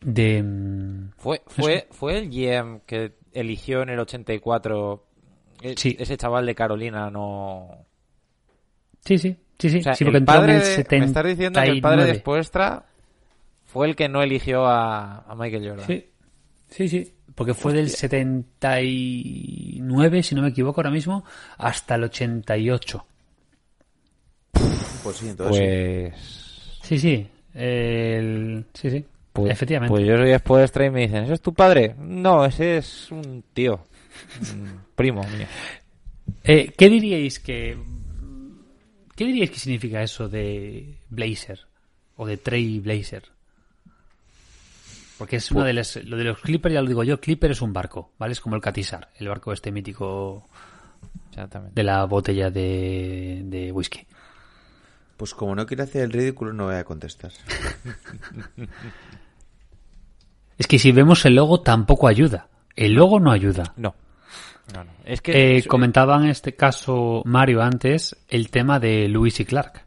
de... 0.00 0.42
mm, 0.42 1.10
Fue, 1.18 1.42
fue, 1.46 1.86
fue 1.90 2.18
el 2.18 2.30
GM 2.30 2.80
que 2.86 3.12
eligió 3.32 3.82
en 3.82 3.90
el 3.90 3.98
84 4.00 5.04
e- 5.62 5.74
Sí. 5.76 5.96
ese 5.98 6.16
chaval 6.16 6.46
de 6.46 6.54
Carolina, 6.54 7.10
no... 7.10 7.68
Sí, 9.04 9.18
sí, 9.18 9.36
sí, 9.58 9.68
sí, 9.68 9.78
O 9.78 9.82
sea, 9.82 9.94
sí, 9.94 10.04
porque 10.04 10.16
el 10.18 10.22
entró 10.22 10.34
en 10.34 10.40
padre 10.40 10.54
el 10.54 10.60
de- 10.60 10.66
79. 10.76 11.00
me 11.00 11.06
estás 11.06 11.24
diciendo 11.26 11.60
que 11.60 11.68
el 11.70 11.80
padre 11.80 12.04
de 12.06 12.14
Spoelstra 12.14 12.86
fue 13.64 13.86
el 13.88 13.96
que 13.96 14.08
no 14.08 14.22
eligió 14.22 14.64
a, 14.66 15.18
a 15.30 15.34
Michael 15.34 15.68
Jordan. 15.68 15.86
Sí, 15.86 16.06
sí, 16.68 16.88
sí, 16.88 17.14
porque 17.34 17.54
fue 17.54 17.72
del 17.72 17.88
79, 17.90 20.22
si 20.22 20.34
no 20.34 20.42
me 20.42 20.48
equivoco 20.48 20.80
ahora 20.80 20.90
mismo, 20.90 21.24
hasta 21.56 21.94
el 21.94 22.04
88. 22.04 23.06
Pues 25.02 25.16
sí, 25.16 25.28
entonces 25.28 25.56
sí. 25.56 25.62
Pues... 25.62 26.14
Sí, 26.82 26.98
sí, 26.98 27.26
el... 27.54 28.66
sí, 28.74 28.90
sí, 28.90 29.04
Pues, 29.32 29.52
efectivamente. 29.52 29.90
Pues 29.90 30.06
yo 30.06 30.16
soy 30.16 30.36
Spoelstra 30.38 30.86
y 30.86 30.90
me 30.90 31.00
dicen, 31.02 31.24
¿ese 31.24 31.34
es 31.34 31.40
tu 31.40 31.54
padre? 31.54 31.94
No, 31.98 32.44
ese 32.44 32.78
es 32.78 33.10
un 33.10 33.44
tío. 33.52 33.84
Un 34.52 34.80
primo 34.94 35.22
mío. 35.22 35.46
Eh, 36.44 36.72
¿Qué 36.76 36.88
diríais 36.88 37.40
que... 37.40 37.76
¿Qué 39.14 39.24
diríais 39.24 39.50
que 39.50 39.58
significa 39.58 40.02
eso 40.02 40.28
de 40.28 40.98
Blazer? 41.08 41.60
O 42.16 42.26
de 42.26 42.36
Trey 42.36 42.80
Blazer? 42.80 43.22
Porque 45.18 45.36
es 45.36 45.50
uno 45.52 45.64
de 45.64 45.72
los... 45.72 45.96
Lo 46.04 46.16
de 46.16 46.24
los 46.24 46.38
Clippers, 46.40 46.72
ya 46.74 46.80
lo 46.82 46.88
digo 46.88 47.04
yo, 47.04 47.20
Clipper 47.20 47.50
es 47.52 47.62
un 47.62 47.72
barco, 47.72 48.12
¿vale? 48.18 48.32
Es 48.32 48.40
como 48.40 48.56
el 48.56 48.62
Catizar, 48.62 49.10
el 49.18 49.28
barco 49.28 49.52
este 49.52 49.70
mítico 49.70 50.48
de 51.74 51.82
la 51.82 52.04
botella 52.04 52.50
de, 52.50 53.42
de 53.44 53.70
whisky. 53.72 54.06
Pues 55.16 55.34
como 55.34 55.54
no 55.54 55.64
quiere 55.66 55.84
hacer 55.84 56.02
el 56.02 56.12
ridículo, 56.12 56.52
no 56.52 56.64
voy 56.66 56.74
a 56.76 56.84
contestar. 56.84 57.30
Es 60.58 60.66
que 60.66 60.78
si 60.78 60.92
vemos 60.92 61.24
el 61.24 61.34
logo 61.36 61.60
tampoco 61.62 62.06
ayuda. 62.06 62.48
El 62.76 62.92
logo 62.94 63.18
no 63.18 63.32
ayuda. 63.32 63.72
No. 63.76 63.94
No, 64.74 64.84
no. 64.84 64.90
Es 65.04 65.20
que... 65.20 65.56
Eh, 65.58 65.64
comentaba 65.66 66.16
en 66.18 66.26
este 66.26 66.54
caso 66.54 67.22
Mario 67.24 67.62
antes 67.62 68.16
el 68.28 68.50
tema 68.50 68.78
de 68.78 69.08
Lewis 69.08 69.40
y 69.40 69.44
Clark. 69.44 69.84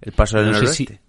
El 0.00 0.12
paso 0.12 0.38
del 0.38 0.46
No 0.46 0.54
sé 0.54 0.60
noroeste. 0.60 0.84
si- 0.94 1.00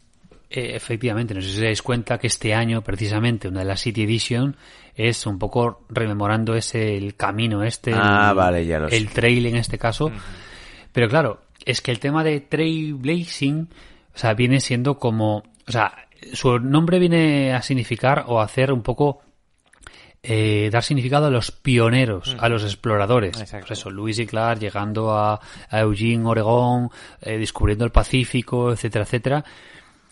Eh, 0.50 0.76
efectivamente, 0.76 1.34
no 1.34 1.42
sé 1.42 1.48
si 1.50 1.56
os 1.56 1.62
dais 1.62 1.82
cuenta 1.82 2.18
que 2.18 2.28
este 2.28 2.54
año, 2.54 2.82
precisamente, 2.82 3.48
una 3.50 3.60
de 3.60 3.66
las 3.66 3.82
City 3.82 4.04
Edition 4.04 4.56
es 4.96 5.26
un 5.26 5.38
poco 5.38 5.86
rememorando 5.90 6.56
ese 6.56 6.96
el 6.98 7.16
camino 7.16 7.64
este, 7.64 7.92
Ah, 7.94 8.30
el, 8.32 8.36
vale, 8.36 8.66
ya 8.66 8.80
lo 8.80 8.88
el 8.88 9.10
sé. 9.10 9.14
trail 9.14 9.46
en 9.46 9.58
este 9.58 9.78
caso. 9.78 10.12
Pero 10.94 11.10
claro, 11.10 11.42
es 11.66 11.82
que 11.82 11.92
el 11.92 12.00
tema 12.00 12.24
de 12.24 12.40
trailblazing, 12.40 13.68
o 14.16 14.18
sea, 14.18 14.34
viene 14.34 14.60
siendo 14.62 14.98
como, 14.98 15.44
o 15.68 15.72
sea, 15.72 15.94
su 16.34 16.60
nombre 16.60 16.98
viene 16.98 17.54
a 17.54 17.62
significar 17.62 18.24
o 18.28 18.40
a 18.40 18.46
hacer 18.46 18.72
un 18.72 18.82
poco 18.82 19.22
eh, 20.24 20.70
dar 20.72 20.84
significado 20.84 21.28
a 21.28 21.30
los 21.30 21.52
pioneros, 21.52 22.36
a 22.40 22.50
los 22.50 22.64
exploradores. 22.64 23.40
Exacto. 23.40 23.68
Pues 23.68 23.80
eso, 23.80 23.92
Lewis 23.92 24.18
y 24.20 24.26
Clark 24.26 24.60
llegando 24.60 25.12
a, 25.12 25.40
a 25.70 25.80
Eugene, 25.82 26.26
Oregón, 26.26 26.90
eh, 27.22 27.38
descubriendo 27.38 27.86
el 27.86 27.92
Pacífico, 27.92 28.72
etcétera, 28.72 29.04
etcétera. 29.06 29.46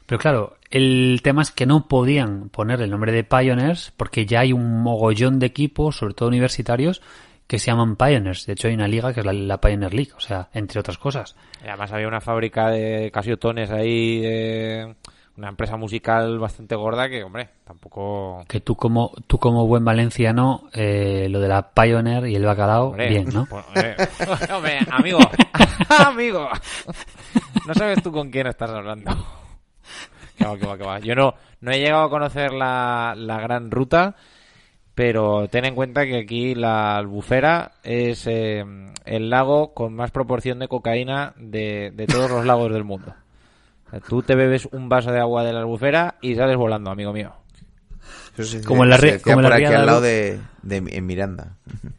Pero 0.06 0.20
claro, 0.20 0.58
el 0.70 1.22
tema 1.24 1.42
es 1.42 1.52
que 1.52 1.66
no 1.66 1.88
podían 1.88 2.50
poner 2.50 2.82
el 2.82 2.92
nombre 2.92 3.12
de 3.12 3.24
Pioneers 3.24 3.92
porque 3.98 4.26
ya 4.26 4.42
hay 4.42 4.54
un 4.54 4.82
mogollón 4.82 5.40
de 5.40 5.48
equipos, 5.48 5.98
sobre 5.98 6.14
todo 6.14 6.30
universitarios, 6.30 7.02
que 7.48 7.60
se 7.60 7.68
llaman 7.68 7.96
Pioneers. 7.96 8.46
De 8.46 8.54
hecho, 8.54 8.68
hay 8.68 8.74
una 8.76 8.88
liga 8.88 9.14
que 9.14 9.22
es 9.22 9.26
la, 9.26 9.34
la 9.34 9.62
Pioneer 9.62 9.94
League, 9.94 10.12
o 10.16 10.20
sea, 10.20 10.50
entre 10.54 10.80
otras 10.80 10.98
cosas. 10.98 11.36
Y 11.64 11.68
Además 11.68 11.92
había 11.92 12.08
una 12.08 12.22
fábrica 12.22 12.70
de 12.70 13.12
casiotones 13.12 13.72
ahí, 13.72 14.20
de 14.22 14.96
una 15.38 15.50
empresa 15.50 15.76
musical 15.76 16.40
bastante 16.40 16.76
gorda 16.76 17.10
que, 17.10 17.24
hombre, 17.24 17.50
tampoco... 17.66 18.46
Que 18.48 18.62
tú 18.62 18.76
como, 18.76 19.12
tú 19.28 19.38
como 19.38 19.68
buen 19.68 19.84
valenciano, 19.84 20.70
eh, 20.74 21.28
lo 21.30 21.40
de 21.40 21.48
la 21.48 21.72
Pioneer 21.72 22.28
y 22.28 22.36
el 22.36 22.46
bacalao, 22.46 22.90
Hombre, 22.90 23.10
bien, 23.10 23.30
¿no? 23.34 23.46
pues, 23.46 23.66
hombre, 24.52 24.80
amigo, 24.90 25.20
amigo. 25.90 26.50
No 27.68 27.74
sabes 27.74 28.02
tú 28.02 28.12
con 28.12 28.32
quién 28.32 28.48
estás 28.48 28.70
hablando. 28.72 29.12
Que 30.38 30.46
va, 30.46 30.58
que 30.58 30.66
va, 30.66 30.78
que 30.78 30.84
va. 30.84 31.00
Yo 31.00 31.16
no, 31.16 31.34
no 31.62 31.72
he 31.72 31.80
llegado 31.80 32.04
a 32.04 32.10
conocer 32.10 32.52
la, 32.52 33.14
la 33.18 33.40
gran 33.40 33.72
ruta, 33.72 34.16
pero 34.94 35.48
ten 35.50 35.66
en 35.66 35.76
cuenta 35.76 36.06
que 36.06 36.18
aquí 36.20 36.56
la 36.56 36.98
albufera 36.98 37.72
es 37.84 38.26
eh, 38.28 38.64
el 39.06 39.30
lago 39.30 39.74
con 39.74 39.94
más 39.96 40.12
proporción 40.12 40.60
de 40.60 40.68
cocaína 40.68 41.34
de, 41.38 41.92
de 41.96 42.08
todos 42.08 42.30
los 42.30 42.46
lagos 42.46 42.72
del 42.72 42.84
mundo. 42.84 43.14
O 43.88 43.90
sea, 43.92 44.00
tú 44.00 44.22
te 44.24 44.36
bebes 44.36 44.68
un 44.72 44.90
vaso 44.90 45.12
de 45.12 45.20
agua 45.20 45.44
de 45.44 45.54
la 45.54 45.60
albufera 45.60 46.16
y 46.22 46.36
sales 46.36 46.58
volando, 46.58 46.92
amigo 46.92 47.14
mío. 47.14 47.34
Como 48.68 48.84
en 48.84 48.90
la 48.90 48.98
decía 48.98 49.22
como 49.24 49.38
en 49.38 49.44
la 49.44 49.50
por 49.50 49.54
aquí 49.54 49.66
ría 49.66 49.76
al 49.76 49.82
de 49.82 49.86
lado 49.86 50.02
de, 50.02 50.40
de- 50.62 50.98
en 50.98 51.06
Miranda. 51.06 51.54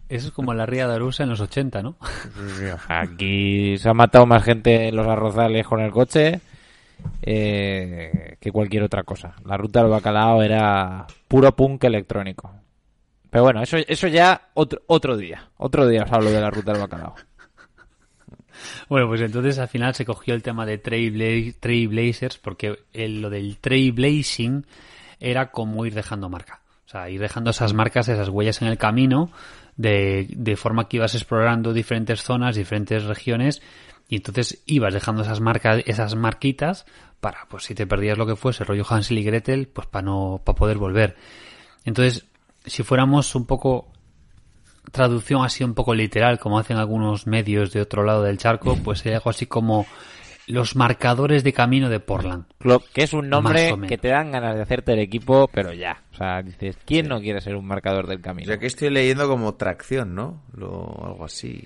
Eso 0.08 0.28
es 0.28 0.32
como 0.34 0.52
la 0.54 0.66
ría 0.66 0.86
de 0.86 0.94
Arusa 0.94 1.22
en 1.22 1.30
los 1.30 1.40
80, 1.40 1.82
¿no? 1.82 1.96
Aquí 2.88 3.76
se 3.78 3.88
ha 3.88 3.94
matado 3.94 4.26
más 4.26 4.44
gente 4.44 4.88
en 4.88 4.96
los 4.96 5.06
arrozales 5.06 5.66
con 5.66 5.80
el 5.80 5.90
coche 5.90 6.40
eh, 7.22 8.36
que 8.40 8.52
cualquier 8.52 8.82
otra 8.84 9.02
cosa. 9.02 9.34
La 9.44 9.56
ruta 9.56 9.80
del 9.80 9.90
bacalao 9.90 10.42
era 10.42 11.06
puro 11.28 11.54
punk 11.54 11.84
electrónico. 11.84 12.50
Pero 13.30 13.44
bueno, 13.44 13.62
eso, 13.62 13.76
eso 13.76 14.08
ya 14.08 14.48
otro, 14.54 14.80
otro 14.86 15.16
día. 15.16 15.50
Otro 15.58 15.86
día 15.86 16.04
os 16.04 16.12
hablo 16.12 16.30
de 16.30 16.40
la 16.40 16.50
ruta 16.50 16.72
del 16.72 16.80
bacalao. 16.80 17.14
Bueno, 18.88 19.08
pues 19.08 19.20
entonces 19.20 19.58
al 19.58 19.68
final 19.68 19.94
se 19.94 20.04
cogió 20.06 20.34
el 20.34 20.42
tema 20.42 20.64
de 20.64 20.82
Trailbla- 20.82 21.54
Trailblazers 21.60 22.38
porque 22.38 22.78
el- 22.92 23.20
lo 23.20 23.28
del 23.30 23.58
Trailblazing 23.58 24.64
era 25.20 25.50
como 25.50 25.84
ir 25.84 25.94
dejando 25.94 26.28
marca. 26.28 26.60
O 26.86 26.88
sea, 26.88 27.10
ir 27.10 27.20
dejando 27.20 27.50
esas 27.50 27.74
marcas, 27.74 28.08
esas 28.08 28.28
huellas 28.28 28.62
en 28.62 28.68
el 28.68 28.78
camino 28.78 29.30
de, 29.76 30.28
de 30.30 30.56
forma 30.56 30.88
que 30.88 30.98
ibas 30.98 31.14
explorando 31.14 31.72
diferentes 31.72 32.22
zonas, 32.22 32.54
diferentes 32.54 33.04
regiones 33.04 33.60
y 34.08 34.16
entonces 34.16 34.62
ibas 34.66 34.94
dejando 34.94 35.22
esas 35.22 35.40
marcas, 35.40 35.82
esas 35.86 36.14
marquitas 36.14 36.86
para, 37.20 37.46
pues 37.48 37.64
si 37.64 37.74
te 37.74 37.86
perdías 37.86 38.18
lo 38.18 38.26
que 38.26 38.36
fuese, 38.36 38.64
rollo 38.64 38.84
Hansel 38.88 39.18
y 39.18 39.24
Gretel, 39.24 39.66
pues 39.68 39.88
para 39.88 40.04
no, 40.04 40.40
para 40.44 40.56
poder 40.56 40.78
volver. 40.78 41.16
Entonces, 41.84 42.26
si 42.64 42.82
fuéramos 42.82 43.34
un 43.34 43.46
poco 43.46 43.88
traducción 44.92 45.44
así 45.44 45.64
un 45.64 45.74
poco 45.74 45.94
literal, 45.94 46.38
como 46.38 46.58
hacen 46.58 46.76
algunos 46.76 47.26
medios 47.26 47.72
de 47.72 47.80
otro 47.80 48.04
lado 48.04 48.22
del 48.22 48.38
charco, 48.38 48.76
pues 48.84 49.00
sería 49.00 49.18
algo 49.18 49.30
así 49.30 49.46
como 49.46 49.86
los 50.46 50.76
marcadores 50.76 51.42
de 51.44 51.52
camino 51.52 51.88
de 51.88 52.00
Portland. 52.00 52.44
Que 52.92 53.02
es 53.02 53.12
un 53.12 53.28
nombre 53.28 53.72
o 53.72 53.80
que 53.80 53.98
te 53.98 54.08
dan 54.08 54.30
ganas 54.30 54.54
de 54.54 54.62
hacerte 54.62 54.92
el 54.92 55.00
equipo, 55.00 55.48
pero 55.52 55.72
ya. 55.72 56.02
O 56.12 56.16
sea, 56.16 56.42
dices, 56.42 56.78
¿quién 56.84 57.08
no 57.08 57.20
quiere 57.20 57.40
ser 57.40 57.56
un 57.56 57.66
marcador 57.66 58.06
del 58.06 58.18
O 58.18 58.22
camino? 58.22 58.46
sea, 58.46 58.58
que 58.58 58.66
estoy 58.66 58.90
leyendo 58.90 59.28
como 59.28 59.54
tracción, 59.54 60.14
¿no? 60.14 60.42
Lo, 60.54 61.04
algo 61.04 61.24
así. 61.24 61.64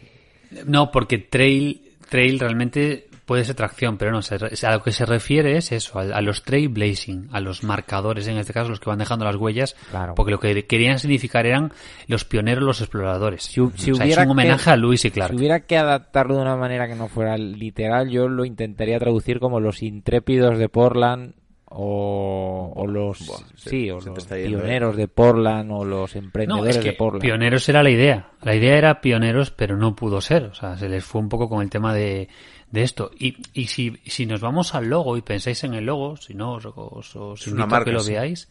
No, 0.66 0.90
porque 0.90 1.18
trail, 1.18 1.92
trail 2.08 2.40
realmente 2.40 3.09
puede 3.30 3.44
ser 3.44 3.54
tracción, 3.54 3.96
pero 3.96 4.10
no, 4.10 4.22
se 4.22 4.38
re- 4.38 4.50
a 4.66 4.72
lo 4.72 4.82
que 4.82 4.90
se 4.90 5.06
refiere 5.06 5.56
es 5.56 5.70
eso, 5.70 6.00
a, 6.00 6.02
a 6.02 6.20
los 6.20 6.42
trailblazing, 6.42 7.28
a 7.30 7.38
los 7.38 7.62
marcadores, 7.62 8.26
en 8.26 8.38
este 8.38 8.52
caso 8.52 8.70
los 8.70 8.80
que 8.80 8.90
van 8.90 8.98
dejando 8.98 9.24
las 9.24 9.36
huellas, 9.36 9.76
Claro. 9.88 10.16
porque 10.16 10.32
lo 10.32 10.40
que 10.40 10.66
querían 10.66 10.98
significar 10.98 11.46
eran 11.46 11.70
los 12.08 12.24
pioneros, 12.24 12.64
los 12.64 12.80
exploradores. 12.80 13.44
Si, 13.44 13.60
hu- 13.60 13.70
si 13.76 13.92
O 13.92 13.94
sea, 13.94 14.04
hubiera 14.04 14.22
es 14.22 14.26
un 14.26 14.32
homenaje 14.32 14.64
que- 14.64 14.70
a 14.70 14.76
Lewis 14.76 15.04
y 15.04 15.12
Clark. 15.12 15.30
Si 15.30 15.36
hubiera 15.38 15.60
que 15.60 15.78
adaptarlo 15.78 16.34
de 16.34 16.42
una 16.42 16.56
manera 16.56 16.88
que 16.88 16.96
no 16.96 17.06
fuera 17.06 17.36
literal, 17.38 18.10
yo 18.10 18.26
lo 18.28 18.44
intentaría 18.44 18.98
traducir 18.98 19.38
como 19.38 19.60
los 19.60 19.80
intrépidos 19.84 20.58
de 20.58 20.68
Portland 20.68 21.34
o, 21.72 22.72
o 22.74 22.86
los 22.88 23.24
Buah, 23.26 23.38
sí, 23.54 23.90
o 23.92 24.00
se 24.00 24.10
los 24.10 24.30
¿eh? 24.32 24.46
pioneros 24.48 24.96
de 24.96 25.06
Portland 25.06 25.70
o 25.70 25.84
los 25.84 26.16
No, 26.16 26.20
emprendedores 26.20 26.76
es 26.76 26.82
que 26.82 26.90
de 26.90 26.96
Portland. 26.96 27.22
pioneros 27.22 27.68
era 27.68 27.82
la 27.84 27.90
idea. 27.90 28.30
La 28.42 28.56
idea 28.56 28.76
era 28.76 29.00
pioneros, 29.00 29.52
pero 29.52 29.76
no 29.76 29.94
pudo 29.94 30.20
ser. 30.20 30.44
O 30.46 30.54
sea, 30.54 30.76
se 30.76 30.88
les 30.88 31.04
fue 31.04 31.20
un 31.20 31.28
poco 31.28 31.48
con 31.48 31.62
el 31.62 31.70
tema 31.70 31.94
de, 31.94 32.28
de 32.70 32.82
esto. 32.82 33.10
Y, 33.18 33.36
y 33.52 33.66
si, 33.66 33.98
si 34.06 34.26
nos 34.26 34.40
vamos 34.40 34.74
al 34.74 34.88
logo 34.88 35.16
y 35.16 35.22
pensáis 35.22 35.64
en 35.64 35.74
el 35.74 35.86
logo, 35.86 36.16
si 36.16 36.34
no, 36.34 36.54
os, 36.54 36.66
os, 36.66 37.16
os 37.16 37.48
a 37.48 37.84
que 37.84 37.92
lo 37.92 38.00
sí. 38.00 38.12
veáis. 38.12 38.48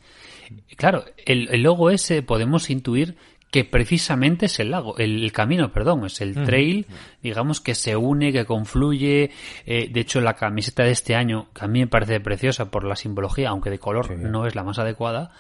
Claro, 0.76 1.05
el, 1.26 1.49
el 1.51 1.63
logo 1.63 1.89
ese 1.89 2.22
podemos 2.24 2.70
intuir 2.70 3.15
que 3.51 3.65
precisamente 3.65 4.45
es 4.45 4.59
el 4.59 4.72
lago, 4.72 4.97
el, 4.97 5.24
el 5.24 5.32
camino, 5.32 5.72
perdón, 5.72 6.05
es 6.05 6.22
el 6.22 6.36
trail, 6.36 6.86
digamos 7.24 7.61
que 7.61 7.74
se 7.74 7.95
une, 7.95 8.32
que 8.32 8.45
confluye. 8.45 9.32
Eh, 9.65 9.89
de 9.91 9.99
hecho, 9.99 10.22
la 10.22 10.36
camiseta 10.36 10.84
de 10.84 10.91
este 10.91 11.15
año, 11.15 11.47
que 11.53 11.65
a 11.65 11.67
mí 11.67 11.80
me 11.80 11.88
parece 11.88 12.20
preciosa 12.20 12.70
por 12.70 12.84
la 12.84 12.95
simbología, 12.95 13.49
aunque 13.49 13.72
de 13.72 13.80
color 13.80 14.17
no 14.17 14.45
es 14.45 14.53
la 14.53 14.63
más 14.63 14.78
adecuada, 14.78 15.32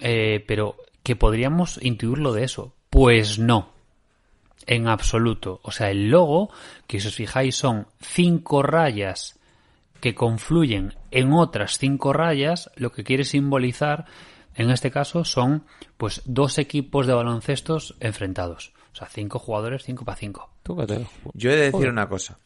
eh, 0.00 0.44
pero 0.46 0.76
que 1.04 1.14
podríamos 1.14 1.78
intuirlo 1.82 2.32
de 2.32 2.44
eso. 2.44 2.74
Pues 2.90 3.38
no. 3.38 3.72
En 4.70 4.86
absoluto. 4.86 5.58
O 5.64 5.72
sea, 5.72 5.90
el 5.90 6.10
logo, 6.10 6.48
que 6.86 7.00
si 7.00 7.08
os 7.08 7.16
fijáis 7.16 7.56
son 7.56 7.88
cinco 8.00 8.62
rayas 8.62 9.36
que 10.00 10.14
confluyen 10.14 10.94
en 11.10 11.32
otras 11.32 11.76
cinco 11.76 12.12
rayas, 12.12 12.70
lo 12.76 12.92
que 12.92 13.02
quiere 13.02 13.24
simbolizar, 13.24 14.06
en 14.54 14.70
este 14.70 14.92
caso, 14.92 15.24
son 15.24 15.64
pues 15.96 16.22
dos 16.24 16.56
equipos 16.58 17.08
de 17.08 17.14
baloncestos 17.14 17.96
enfrentados. 17.98 18.72
O 18.92 18.96
sea, 18.96 19.08
cinco 19.08 19.40
jugadores, 19.40 19.82
cinco 19.82 20.04
para 20.04 20.16
cinco. 20.16 20.50
Yo 21.34 21.50
he 21.50 21.56
de 21.56 21.72
decir 21.72 21.88
una 21.88 22.08
cosa. 22.08 22.38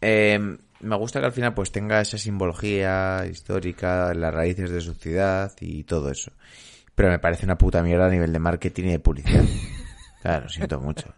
Eh, 0.00 0.38
me 0.38 0.96
gusta 0.96 1.18
que 1.18 1.26
al 1.26 1.32
final 1.32 1.52
pues 1.52 1.72
tenga 1.72 2.00
esa 2.00 2.16
simbología 2.16 3.26
histórica, 3.28 4.14
las 4.14 4.32
raíces 4.32 4.70
de 4.70 4.80
su 4.80 4.94
ciudad 4.94 5.50
y 5.60 5.82
todo 5.82 6.12
eso. 6.12 6.30
Pero 6.94 7.10
me 7.10 7.18
parece 7.18 7.44
una 7.44 7.58
puta 7.58 7.82
mierda 7.82 8.06
a 8.06 8.10
nivel 8.10 8.32
de 8.32 8.38
marketing 8.38 8.84
y 8.84 8.92
de 8.92 9.00
publicidad. 9.00 9.42
Claro, 10.22 10.44
lo 10.44 10.48
siento 10.48 10.80
mucho. 10.80 11.12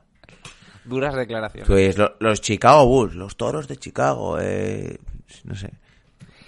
Duras 0.87 1.15
declaraciones. 1.15 1.69
Pues 1.69 1.99
lo- 1.99 2.15
los 2.21 2.41
Chicago 2.41 2.87
Bulls, 2.87 3.15
los 3.15 3.37
toros 3.37 3.69
de 3.69 3.77
Chicago, 3.77 4.39
eh, 4.41 4.99
no 5.45 5.55
sé. 5.55 5.71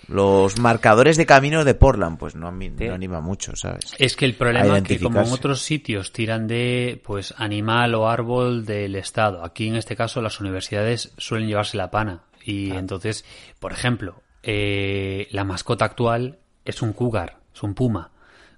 Los 0.09 0.59
marcadores 0.59 1.19
de 1.19 1.27
camino 1.27 1.65
de 1.67 1.75
Portland, 1.75 2.17
pues 2.19 2.35
no, 2.35 2.49
anima 2.49 3.21
mucho, 3.21 3.55
¿sabes? 3.57 3.95
Es 3.99 4.17
que 4.17 4.25
el 4.25 4.35
problema 4.35 4.79
es 4.79 4.83
que 4.85 4.99
como 5.01 5.19
en 5.21 5.27
otros 5.35 5.61
sitios 5.61 6.13
tiran 6.13 6.47
de 6.47 6.99
pues 7.05 7.35
animal 7.37 7.95
o 7.95 8.09
árbol 8.09 8.65
del 8.65 8.95
estado, 8.97 9.45
aquí 9.45 9.69
en 9.69 9.77
este 9.77 9.97
caso 9.97 10.23
las 10.23 10.41
universidades 10.41 11.13
suelen 11.19 11.47
llevarse 11.47 11.77
la 11.77 11.91
pana 11.91 12.23
y 12.43 12.71
entonces, 12.71 13.27
por 13.61 13.73
ejemplo, 13.73 14.23
eh, 14.43 15.29
la 15.31 15.45
mascota 15.45 15.85
actual 15.85 16.39
es 16.65 16.81
un 16.81 16.95
cougar, 16.95 17.41
es 17.55 17.63
un 17.63 17.75
puma. 17.75 18.11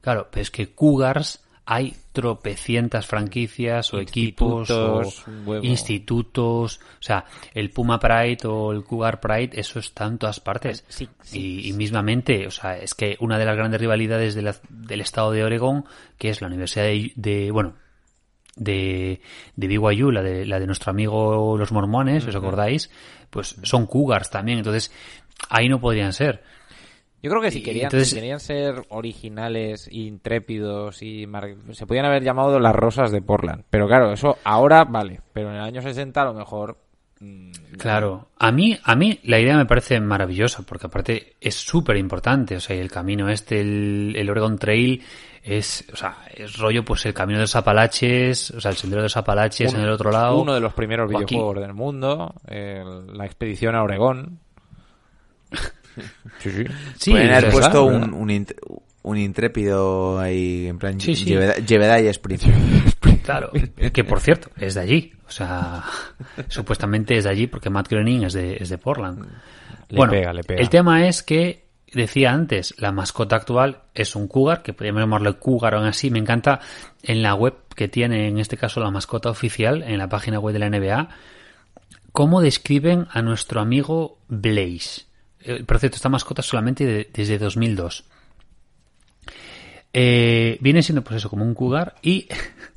Claro, 0.03 0.28
pero 0.31 0.43
es 0.43 0.53
que 0.53 0.72
cougars 0.72 1.43
hay 1.67 1.95
tropecientas 2.13 3.07
franquicias 3.07 3.95
o 3.95 4.01
equipos 4.01 4.71
o 4.71 4.99
Institutos, 5.03 5.29
un 5.29 5.49
huevo. 5.49 5.65
institutos, 5.65 6.81
o 6.99 7.03
sea, 7.03 7.25
el 7.55 7.71
Puma 7.71 8.01
Pride 8.01 8.39
o 8.49 8.73
el 8.73 8.83
Cougar 8.83 9.21
Pride, 9.21 9.51
eso 9.61 9.79
está 9.79 10.07
en 10.07 10.19
todas 10.19 10.41
partes. 10.41 10.85
Sí, 10.89 11.09
sí, 11.23 11.39
y, 11.39 11.69
y 11.69 11.73
mismamente, 11.75 12.47
o 12.47 12.51
sea, 12.51 12.77
es 12.77 12.95
que 12.95 13.17
una 13.21 13.39
de 13.39 13.45
las 13.45 13.57
grandes 13.57 13.81
rivalidades 13.81 14.35
de 14.35 14.43
la- 14.43 14.57
del 14.69 15.01
estado 15.01 15.31
de 15.33 15.45
Oregón, 15.45 15.85
que 16.19 16.31
es 16.31 16.41
la 16.41 16.49
Universidad 16.49 16.85
de, 16.87 17.13
de- 17.15 17.51
bueno, 17.53 17.75
de, 18.57 19.21
de 19.57 19.67
BYU, 19.69 20.11
la 20.11 20.23
de, 20.23 20.45
la 20.47 20.59
de 20.59 20.67
nuestro 20.67 20.91
amigo 20.91 21.57
los 21.57 21.71
mormones, 21.73 22.27
¿os 22.27 22.35
acordáis? 22.35 22.91
Pues 23.31 23.57
son 23.63 23.87
Cougars 23.87 24.29
también, 24.31 24.59
entonces 24.59 24.93
ahí 25.49 25.69
no 25.69 25.81
podrían 25.81 26.13
ser. 26.13 26.43
Yo 27.23 27.31
creo 27.31 27.43
que 27.43 27.51
si 27.51 27.62
querían, 27.62 27.87
entonces- 27.87 28.09
si 28.11 28.14
querían 28.16 28.41
ser 28.41 28.85
originales, 28.89 29.89
intrépidos 29.93 31.03
y 31.03 31.27
mar- 31.27 31.55
se 31.73 31.87
podían 31.87 32.07
haber 32.07 32.23
llamado 32.23 32.59
las 32.59 32.75
rosas 32.75 33.12
de 33.12 33.21
Portland. 33.23 33.64
Pero 33.68 33.87
claro, 33.87 34.12
eso 34.12 34.39
ahora 34.45 34.85
vale, 34.85 35.21
pero 35.33 35.51
en 35.51 35.57
el 35.57 35.62
año 35.62 35.83
60 35.83 36.23
a 36.23 36.25
lo 36.25 36.35
mejor 36.35 36.79
mm, 37.21 37.51
Claro, 37.79 38.29
a 38.39 38.51
mí, 38.51 38.79
a 38.83 38.95
mí 38.97 39.21
la 39.25 39.39
idea 39.39 39.57
me 39.57 39.66
parece 39.66 40.01
maravillosa, 40.01 40.62
porque 40.62 40.87
aparte 40.87 41.35
es 41.41 41.55
súper 41.55 41.99
importante, 41.99 42.57
o 42.57 42.61
sea, 42.61 42.75
el 42.77 42.91
camino 42.91 43.29
este, 43.29 43.61
el, 43.61 44.14
el 44.16 44.31
Oregon 44.31 44.59
Trail, 44.59 45.03
es, 45.43 45.87
o 45.93 45.97
sea, 45.97 46.18
es 46.35 46.57
rollo, 46.59 46.85
pues 46.85 47.05
el 47.07 47.14
camino 47.14 47.39
de 47.39 47.45
los 47.45 47.57
Apalaches, 47.57 48.51
o 48.53 48.61
sea, 48.61 48.71
el 48.71 48.77
sendero 48.79 49.01
de 49.03 49.07
los 49.07 49.16
Apalaches 49.18 49.73
en 49.75 49.81
el 49.81 49.91
otro 49.91 50.11
lado. 50.11 50.41
uno 50.41 50.55
de 50.55 50.61
los 50.61 50.73
primeros 50.75 51.09
videojuegos 51.11 51.61
del 51.61 51.75
mundo, 51.75 52.35
el- 52.47 53.07
la 53.16 53.27
expedición 53.27 53.75
a 53.75 53.83
Oregón. 53.83 54.39
sí, 56.38 56.51
sí. 56.51 56.64
Sí, 56.97 57.11
Pueden 57.12 57.30
haber 57.32 57.51
puesto 57.51 57.86
¿verdad? 57.86 58.03
un, 58.09 58.14
un, 58.14 58.28
int- 58.28 58.55
un 59.03 59.18
intrépido 59.18 60.18
ahí, 60.18 60.66
en 60.66 60.78
plan, 60.78 61.01
Sí, 61.01 61.14
sí. 61.14 61.24
Jebediah 61.26 61.55
Jebediah 61.66 62.11
Spring. 62.11 62.38
Claro, 63.22 63.51
que 63.93 64.05
por 64.05 64.20
cierto, 64.20 64.51
es 64.59 64.74
de 64.74 64.80
allí. 64.80 65.12
O 65.26 65.30
sea, 65.30 65.84
supuestamente 66.49 67.16
es 67.16 67.24
de 67.24 67.30
allí 67.30 67.47
porque 67.47 67.70
Matt 67.70 67.88
Groening 67.88 68.24
es 68.24 68.32
de, 68.32 68.57
es 68.57 68.68
de 68.68 68.78
Portland. 68.78 69.24
Le 69.88 69.97
bueno, 69.97 70.12
pega, 70.12 70.32
le 70.32 70.43
pega. 70.43 70.61
el 70.61 70.68
tema 70.68 71.07
es 71.07 71.22
que, 71.22 71.64
decía 71.93 72.32
antes, 72.32 72.74
la 72.78 72.93
mascota 72.93 73.36
actual 73.36 73.82
es 73.95 74.14
un 74.16 74.26
cougar, 74.28 74.62
que 74.62 74.72
podríamos 74.72 75.03
llamarlo 75.03 75.38
cougar 75.38 75.74
o 75.74 75.78
aún 75.78 75.86
así. 75.86 76.11
Me 76.11 76.18
encanta 76.18 76.61
en 77.03 77.22
la 77.22 77.34
web 77.34 77.55
que 77.74 77.88
tiene, 77.88 78.28
en 78.28 78.38
este 78.38 78.57
caso, 78.57 78.80
la 78.80 78.91
mascota 78.91 79.30
oficial, 79.30 79.82
en 79.82 79.99
la 79.99 80.09
página 80.09 80.38
web 80.41 80.53
de 80.53 80.59
la 80.61 80.70
NBA, 80.70 81.09
cómo 82.12 82.41
describen 82.41 83.07
a 83.11 83.22
nuestro 83.22 83.61
amigo 83.61 84.18
Blaze. 84.28 85.03
Eh, 85.43 85.64
Por 85.64 85.78
cierto, 85.78 85.97
esta 85.97 86.09
mascota 86.09 86.43
solamente 86.43 86.84
de- 86.86 87.11
desde 87.12 87.38
2002. 87.38 88.05
Eh, 89.93 90.59
viene 90.61 90.82
siendo 90.82 91.03
pues 91.03 91.16
eso, 91.16 91.28
como 91.30 91.45
un 91.45 91.55
cougar 91.55 91.97
y... 92.03 92.28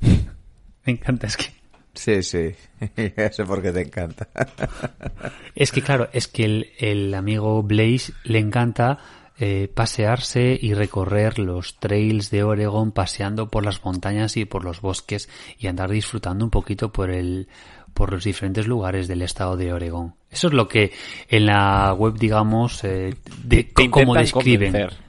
me 0.84 0.92
encanta, 0.92 1.26
es 1.26 1.36
que... 1.36 1.46
Sí, 1.94 2.22
sí. 2.24 2.50
Ya 3.16 3.32
sé 3.32 3.44
por 3.44 3.62
qué 3.62 3.70
te 3.72 3.82
encanta. 3.82 4.28
Es 5.54 5.70
que 5.70 5.80
claro, 5.82 6.08
es 6.12 6.26
que 6.26 6.44
el, 6.44 6.70
el 6.78 7.14
amigo 7.14 7.62
Blaze 7.62 8.12
le 8.24 8.40
encanta 8.40 8.98
eh, 9.38 9.70
pasearse 9.72 10.58
y 10.60 10.74
recorrer 10.74 11.38
los 11.38 11.78
trails 11.78 12.30
de 12.30 12.42
Oregon 12.42 12.90
paseando 12.90 13.48
por 13.48 13.64
las 13.64 13.84
montañas 13.84 14.36
y 14.36 14.44
por 14.44 14.64
los 14.64 14.80
bosques 14.80 15.28
y 15.58 15.68
andar 15.68 15.90
disfrutando 15.90 16.44
un 16.44 16.50
poquito 16.50 16.92
por 16.92 17.10
el 17.10 17.46
por 17.94 18.12
los 18.12 18.24
diferentes 18.24 18.66
lugares 18.66 19.08
del 19.08 19.22
estado 19.22 19.56
de 19.56 19.72
Oregon. 19.72 20.14
Eso 20.30 20.48
es 20.48 20.52
lo 20.52 20.68
que 20.68 20.92
en 21.28 21.46
la 21.46 21.92
web, 21.94 22.14
digamos, 22.18 22.82
eh, 22.84 23.14
de 23.44 23.64
Te 23.64 23.88
cómo 23.88 24.14
describen. 24.14 24.72
convencer. 24.72 25.04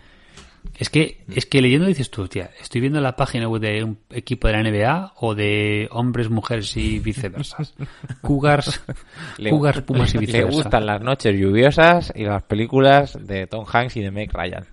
Es 0.78 0.90
que, 0.90 1.24
es 1.34 1.46
que 1.46 1.62
leyendo 1.62 1.88
dices 1.88 2.12
tú, 2.12 2.28
tía, 2.28 2.52
estoy 2.60 2.82
viendo 2.82 3.00
la 3.00 3.16
página 3.16 3.48
web 3.48 3.62
de 3.62 3.84
un 3.84 3.98
equipo 4.10 4.48
de 4.50 4.54
la 4.54 4.64
NBA 4.70 5.14
o 5.18 5.34
de 5.34 5.88
hombres, 5.92 6.30
mujeres 6.30 6.76
y 6.76 7.00
viceversa. 7.00 7.58
Cougars, 8.22 8.82
Le- 9.38 9.52
Cougars, 9.52 9.82
Pumas 9.86 10.14
y 10.14 10.18
Le 10.18 10.26
viceversa. 10.26 10.52
gustan 10.58 10.86
las 10.86 11.02
noches 11.02 11.34
lluviosas 11.40 12.12
y 12.14 12.24
las 12.26 12.44
películas 12.44 13.18
de 13.26 13.48
Tom 13.48 13.66
Hanks 13.72 13.96
y 13.96 14.02
de 14.02 14.12
Meg 14.12 14.34
Ryan. 14.34 14.66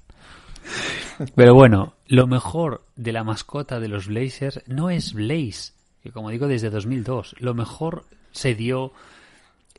Pero 1.35 1.55
bueno, 1.55 1.95
lo 2.09 2.27
mejor 2.27 2.85
de 2.97 3.13
la 3.13 3.23
mascota 3.25 3.79
de 3.81 3.89
los 3.89 4.07
Blazers 4.09 4.61
no 4.67 4.91
es 4.91 5.13
Blaze, 5.13 5.73
que 6.03 6.11
como 6.11 6.31
digo 6.31 6.49
desde 6.49 6.71
2002, 6.71 7.37
lo 7.39 7.55
mejor 7.55 8.05
se 8.33 8.55
dio 8.55 8.93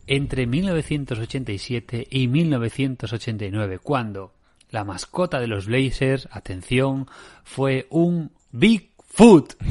entre 0.08 0.46
1987 0.48 2.08
y 2.10 2.28
1989, 2.28 3.80
cuando 3.80 4.34
la 4.70 4.84
mascota 4.84 5.40
de 5.40 5.48
los 5.48 5.68
Blazers, 5.68 6.28
atención, 6.32 7.08
fue 7.44 7.88
un 7.90 8.32
Bigfoot. 8.52 9.54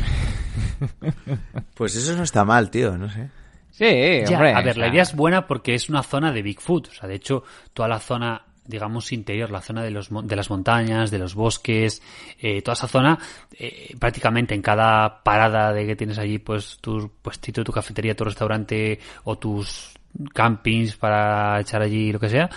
Pues 1.75 1.95
eso 1.97 2.15
no 2.17 2.23
está 2.25 2.45
mal, 2.45 2.71
tío, 2.71 2.97
no 2.99 3.09
sé. 3.09 3.31
Sí, 3.71 3.85
Ya, 4.29 4.37
hombre. 4.37 4.53
a 4.53 4.61
ver, 4.61 4.77
la 4.77 4.89
idea 4.89 5.03
es 5.03 5.15
buena 5.15 5.47
porque 5.47 5.75
es 5.75 5.89
una 5.89 6.03
zona 6.03 6.33
de 6.33 6.43
Bigfoot. 6.43 6.89
O 6.89 6.93
sea, 6.93 7.09
de 7.09 7.15
hecho, 7.15 7.45
toda 7.73 7.89
la 7.89 7.99
zona, 8.01 8.43
digamos, 8.67 9.13
interior, 9.13 9.51
la 9.51 9.61
zona 9.61 9.83
de, 9.83 9.91
los, 9.91 10.09
de 10.11 10.37
las 10.37 10.49
montañas, 10.51 11.11
de 11.11 11.19
los 11.19 11.35
bosques, 11.35 12.01
eh, 12.41 12.63
toda 12.63 12.75
esa 12.75 12.89
zona, 12.89 13.19
eh, 13.59 13.95
prácticamente 13.99 14.55
en 14.55 14.63
cada 14.63 15.23
parada 15.23 15.73
de 15.73 15.87
que 15.87 15.97
tienes 15.97 16.19
allí, 16.19 16.39
pues 16.39 16.79
tu 16.81 17.11
puestito, 17.23 17.65
tu 17.65 17.73
cafetería, 17.73 18.15
tu 18.15 18.25
restaurante 18.25 18.99
o 19.25 19.37
tus 19.37 19.93
campings 20.33 20.97
para 20.97 21.61
echar 21.61 21.83
allí 21.83 22.13
lo 22.13 22.21
que 22.21 22.29
sea, 22.29 22.49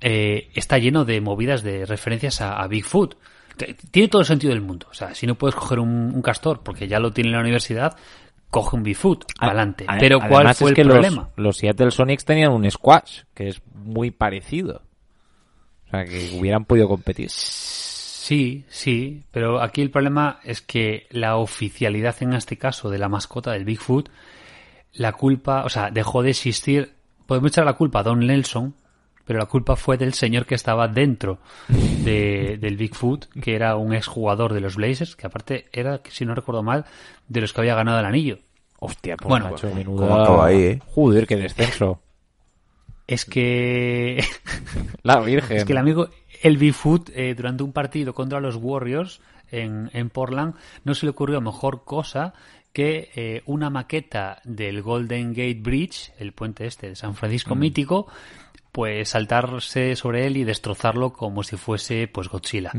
eh, 0.00 0.48
está 0.54 0.78
lleno 0.78 1.04
de 1.04 1.20
movidas 1.20 1.62
de 1.62 1.84
referencias 1.86 2.40
a, 2.40 2.60
a 2.60 2.66
Bigfoot. 2.66 3.16
Tiene 3.90 4.08
todo 4.08 4.22
el 4.22 4.26
sentido 4.26 4.52
del 4.54 4.62
mundo. 4.62 4.86
O 4.90 4.94
sea, 4.94 5.14
si 5.14 5.26
no 5.26 5.34
puedes 5.34 5.54
coger 5.54 5.78
un, 5.78 6.12
un 6.14 6.22
castor 6.22 6.62
porque 6.62 6.88
ya 6.88 6.98
lo 6.98 7.12
tiene 7.12 7.28
en 7.28 7.34
la 7.34 7.40
universidad, 7.40 7.96
coge 8.48 8.76
un 8.76 8.82
Bigfoot, 8.82 9.24
adelante. 9.38 9.84
Pero 9.98 10.18
¿cuál 10.20 10.54
fue 10.54 10.68
es 10.68 10.70
el 10.70 10.74
que 10.74 10.84
los- 10.84 10.94
problema? 10.94 11.28
Los, 11.36 11.58
Seattle 11.58 11.90
Sonics 11.90 12.24
tenían 12.24 12.52
un 12.52 12.68
squash, 12.70 13.20
que 13.34 13.48
es 13.48 13.60
muy 13.74 14.10
parecido. 14.10 14.82
O 15.90 15.96
sea, 15.96 16.04
que 16.04 16.30
hubieran 16.38 16.64
podido 16.64 16.88
competir. 16.88 17.28
Sí, 17.30 18.64
sí, 18.68 19.24
pero 19.32 19.60
aquí 19.60 19.82
el 19.82 19.90
problema 19.90 20.38
es 20.44 20.60
que 20.60 21.06
la 21.10 21.36
oficialidad 21.36 22.14
en 22.20 22.32
este 22.34 22.56
caso 22.56 22.88
de 22.90 22.98
la 22.98 23.08
mascota 23.08 23.50
del 23.52 23.64
Bigfoot, 23.64 24.08
la 24.92 25.12
culpa, 25.12 25.64
o 25.64 25.68
sea, 25.68 25.90
dejó 25.90 26.22
de 26.22 26.30
existir. 26.30 26.92
Podemos 27.26 27.50
echar 27.50 27.64
la 27.64 27.72
culpa 27.72 28.00
a 28.00 28.02
Don 28.04 28.20
Nelson, 28.20 28.74
pero 29.24 29.40
la 29.40 29.46
culpa 29.46 29.74
fue 29.74 29.96
del 29.96 30.14
señor 30.14 30.46
que 30.46 30.54
estaba 30.54 30.86
dentro 30.86 31.38
de- 31.68 32.56
del 32.60 32.76
Bigfoot, 32.76 33.26
que 33.40 33.54
era 33.56 33.76
un 33.76 33.92
exjugador 33.94 34.52
de 34.52 34.60
los 34.60 34.76
Blazers, 34.76 35.16
que 35.16 35.26
aparte 35.26 35.66
era, 35.72 36.00
si 36.08 36.24
no 36.24 36.34
recuerdo 36.34 36.62
mal, 36.62 36.84
de 37.28 37.40
los 37.40 37.52
que 37.52 37.60
había 37.62 37.74
ganado 37.74 37.98
el 37.98 38.06
anillo. 38.06 38.38
Hostia, 38.78 39.16
pues 39.16 39.28
Bueno, 39.28 39.46
macho, 39.50 39.62
pues, 39.62 39.74
menuda- 39.74 39.98
¿cómo 40.06 40.16
acaba 40.20 40.46
ahí, 40.46 40.62
eh? 40.62 40.82
Joder, 40.86 41.26
qué 41.26 41.36
descenso. 41.36 42.00
Es 43.10 43.24
que 43.24 44.22
La 45.02 45.18
Virgen. 45.18 45.56
Es 45.56 45.64
que 45.64 45.72
el 45.72 45.78
amigo, 45.78 46.08
el 46.42 46.56
Bigfoot, 46.56 47.10
eh, 47.10 47.34
durante 47.34 47.64
un 47.64 47.72
partido 47.72 48.14
contra 48.14 48.38
los 48.38 48.54
Warriors 48.54 49.20
en, 49.50 49.90
en 49.92 50.10
Portland, 50.10 50.54
no 50.84 50.94
se 50.94 51.06
le 51.06 51.10
ocurrió 51.10 51.40
mejor 51.40 51.84
cosa 51.84 52.34
que 52.72 53.10
eh, 53.16 53.42
una 53.46 53.68
maqueta 53.68 54.40
del 54.44 54.80
Golden 54.82 55.30
Gate 55.30 55.58
Bridge, 55.60 56.12
el 56.20 56.32
puente 56.32 56.66
este 56.66 56.90
de 56.90 56.94
San 56.94 57.16
Francisco 57.16 57.56
mítico, 57.56 58.06
pues 58.70 59.08
saltarse 59.08 59.96
sobre 59.96 60.28
él 60.28 60.36
y 60.36 60.44
destrozarlo 60.44 61.12
como 61.12 61.42
si 61.42 61.56
fuese 61.56 62.06
pues 62.06 62.28
Godzilla. 62.28 62.70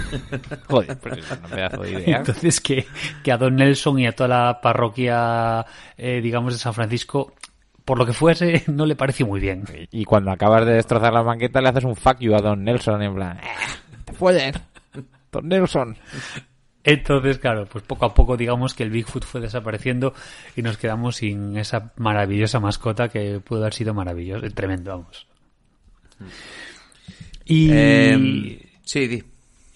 Joder, 0.68 0.98
pues 0.98 1.18
es 1.18 1.30
un 1.30 1.50
pedazo 1.50 1.82
de 1.82 1.90
idea. 1.90 2.16
Entonces 2.16 2.62
que, 2.62 2.86
que 3.22 3.30
a 3.30 3.36
Don 3.36 3.56
Nelson 3.56 3.98
y 3.98 4.06
a 4.06 4.12
toda 4.12 4.28
la 4.28 4.60
parroquia, 4.62 5.66
eh, 5.98 6.22
digamos, 6.22 6.54
de 6.54 6.58
San 6.58 6.72
Francisco, 6.72 7.34
por 7.86 7.96
lo 7.98 8.04
que 8.04 8.12
fuese, 8.12 8.64
no 8.70 8.84
le 8.84 8.96
pareció 8.96 9.26
muy 9.26 9.40
bien. 9.40 9.64
Y 9.90 10.04
cuando 10.04 10.30
acabas 10.30 10.66
de 10.66 10.72
destrozar 10.74 11.14
la 11.14 11.22
banqueta 11.22 11.62
le 11.62 11.70
haces 11.70 11.84
un 11.84 11.96
fuck 11.96 12.18
you 12.18 12.34
a 12.34 12.40
Don 12.42 12.62
Nelson 12.62 13.00
en 13.02 13.14
plan... 13.14 13.38
"Eh, 13.38 14.02
¡Te! 14.04 14.52
Don 15.32 15.48
Nelson. 15.48 15.96
Entonces, 16.84 17.38
claro, 17.38 17.66
pues 17.66 17.82
poco 17.84 18.06
a 18.06 18.14
poco 18.14 18.36
digamos 18.36 18.72
que 18.74 18.82
el 18.84 18.90
Bigfoot 18.90 19.24
fue 19.24 19.40
desapareciendo 19.40 20.14
y 20.54 20.62
nos 20.62 20.76
quedamos 20.78 21.16
sin 21.16 21.56
esa 21.56 21.92
maravillosa 21.96 22.60
mascota 22.60 23.08
que 23.08 23.40
pudo 23.40 23.60
haber 23.62 23.74
sido 23.74 23.92
maravilloso, 23.92 24.46
tremendo, 24.54 24.90
vamos. 24.92 25.26
Y, 27.44 27.70
Em, 27.72 28.58
sí, 28.84 29.06
di. 29.08 29.24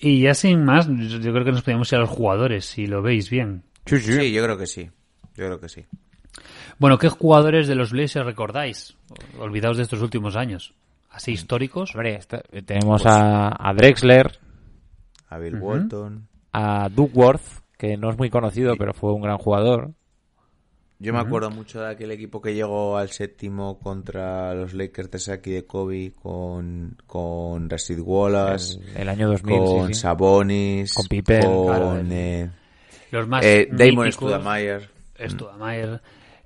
y 0.01 0.23
ya 0.23 0.35
sin 0.35 0.65
más, 0.65 0.89
yo 0.89 1.33
creo 1.33 1.45
que 1.45 1.53
nos 1.53 1.63
podemos 1.63 1.91
ir 1.93 1.97
a 1.99 2.01
los 2.03 2.11
jugadores, 2.11 2.65
si 2.65 2.87
lo 2.87 3.03
veis 3.03 3.29
bien. 3.29 3.63
Sí, 3.87 4.33
yo 4.33 4.43
creo 4.45 4.57
que 4.57 4.67
sí. 4.67 4.89
Yo 5.37 5.47
creo 5.47 5.61
que 5.61 5.69
sí. 5.69 5.85
Bueno, 6.81 6.99
¿qué 6.99 7.09
jugadores 7.09 7.69
de 7.69 7.77
los 7.77 7.93
Blazers 7.93 8.27
recordáis? 8.27 8.97
Olvidaos 9.39 9.77
de 9.77 9.85
estos 9.85 10.03
últimos 10.03 10.35
años. 10.35 10.75
Así 11.11 11.31
históricos. 11.33 11.95
Hombre, 11.95 12.17
esta- 12.17 12.43
tenemos 12.65 13.05
a, 13.07 13.49
a 13.49 13.73
Drexler, 13.75 14.39
A 15.29 15.39
Bill 15.39 15.57
Walton. 15.61 16.27
a 16.53 16.89
Duckworth, 16.89 17.43
que 17.77 17.97
no 17.97 18.11
es 18.11 18.19
muy 18.19 18.31
conocido, 18.31 18.75
pero 18.77 18.93
fue 18.95 19.13
un 19.13 19.23
gran 19.23 19.39
jugador. 19.39 19.93
Yo 21.03 21.15
me 21.15 21.19
acuerdo 21.19 21.51
mucho 21.51 21.81
de 21.81 21.91
aquel 21.93 22.11
equipo 22.11 22.43
que 22.43 22.55
llegó 22.55 22.99
al 22.99 23.09
séptimo 23.09 23.79
contra 23.79 24.55
los 24.55 24.75
Lakers 24.75 25.11
de 25.11 25.19
Saki 25.19 25.51
de 25.51 25.65
Kobe 25.67 26.13
con, 26.13 26.99
con 27.07 27.71
Rashid 27.71 28.01
Wallace, 28.01 28.79
El, 28.95 29.03
el 29.03 29.09
año 29.09 29.29
2000, 29.29 29.59
con 29.59 29.87
sí, 29.89 29.95
sí. 29.95 30.01
Sabonis, 30.01 30.93
Con 30.93 31.07
Pippen, 31.07 31.41
con 31.43 31.67
claro, 31.67 32.01
eh, 32.11 32.51
Los 33.13 33.27
más 33.29 33.43
eh, 33.47 33.67
Damon 33.71 34.05
míticos, 34.07 34.15
Studamayer. 34.15 34.91
Studamayer, 35.27 36.03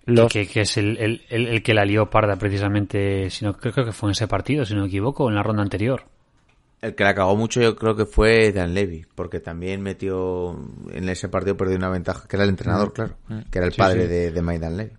Los- 0.06 0.32
que, 0.32 0.46
que 0.46 0.62
es 0.62 0.76
el, 0.76 0.96
el, 0.98 1.22
el, 1.30 1.46
el 1.48 1.62
que 1.62 1.74
la 1.74 1.84
lió 1.84 2.10
parda 2.10 2.36
precisamente, 2.36 3.30
si 3.30 3.44
no, 3.44 3.54
creo, 3.56 3.72
creo 3.72 3.86
que 3.86 3.92
fue 3.92 4.08
en 4.08 4.12
ese 4.12 4.28
partido, 4.28 4.64
si 4.64 4.74
no 4.74 4.82
me 4.82 4.88
equivoco, 4.88 5.28
en 5.28 5.34
la 5.34 5.42
ronda 5.42 5.62
anterior. 5.62 6.04
El 6.82 6.94
que 6.94 7.04
la 7.04 7.14
cagó 7.14 7.34
mucho 7.34 7.62
yo 7.62 7.74
creo 7.76 7.96
que 7.96 8.04
fue 8.04 8.52
Dan 8.52 8.74
Levy, 8.74 9.06
porque 9.14 9.40
también 9.40 9.80
metió 9.80 10.54
en 10.92 11.08
ese 11.08 11.30
partido 11.30 11.56
perdió 11.56 11.76
una 11.76 11.88
ventaja, 11.88 12.28
que 12.28 12.36
era 12.36 12.44
el 12.44 12.50
entrenador, 12.50 12.92
claro, 12.92 13.16
que 13.50 13.58
era 13.58 13.66
el 13.66 13.72
padre 13.72 14.06
De, 14.06 14.30
de 14.32 14.42
Mike 14.42 14.58
Dan 14.58 14.76
Levy. 14.76 14.92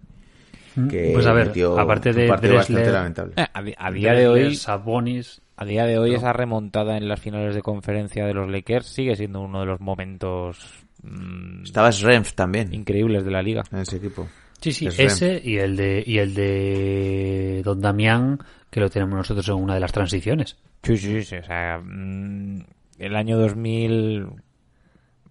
Que 0.89 1.11
pues 1.13 1.25
a 1.27 1.31
ver, 1.33 1.47
metió 1.47 1.79
aparte 1.79 2.11
de 2.11 2.25
Drexler, 2.27 2.91
lamentable. 2.91 3.33
Eh, 3.37 3.75
a, 3.77 3.91
día 3.91 4.13
de 4.13 4.27
hoy, 4.27 4.55
Sabonis, 4.55 5.41
a 5.55 5.63
día 5.63 5.85
de 5.85 5.97
hoy 5.99 6.15
esa 6.15 6.33
remontada 6.33 6.97
en 6.97 7.07
las 7.07 7.19
finales 7.21 7.55
de 7.55 7.61
conferencia 7.61 8.25
de 8.25 8.33
los 8.33 8.49
Lakers 8.49 8.87
sigue 8.87 9.15
siendo 9.15 9.39
uno 9.41 9.61
de 9.61 9.67
los 9.67 9.79
momentos 9.79 10.57
mm, 11.03 11.63
Estaba 11.63 11.91
Srenf 11.93 12.33
también 12.33 12.73
increíbles 12.73 13.23
de 13.23 13.31
la 13.31 13.41
liga. 13.41 13.63
en 13.71 13.77
ese 13.79 13.97
equipo. 13.97 14.27
Sí, 14.61 14.71
sí, 14.71 14.87
Es 14.87 14.99
ese 14.99 15.41
y 15.43 15.57
el 15.57 15.75
de 15.75 16.03
y 16.05 16.17
el 16.17 16.33
de 16.33 17.61
Don 17.63 17.81
Damián 17.81 18.39
que 18.69 18.79
lo 18.79 18.89
tenemos 18.89 19.15
nosotros 19.15 19.47
en 19.47 19.55
una 19.55 19.75
de 19.75 19.79
las 19.79 19.91
transiciones. 19.91 20.57
Sí, 20.83 20.97
sí, 20.97 21.23
sí. 21.23 21.37
O 21.37 21.43
sea, 21.43 21.79
mm, 21.83 22.59
el 22.99 23.15
año 23.15 23.37
2000 23.37 24.27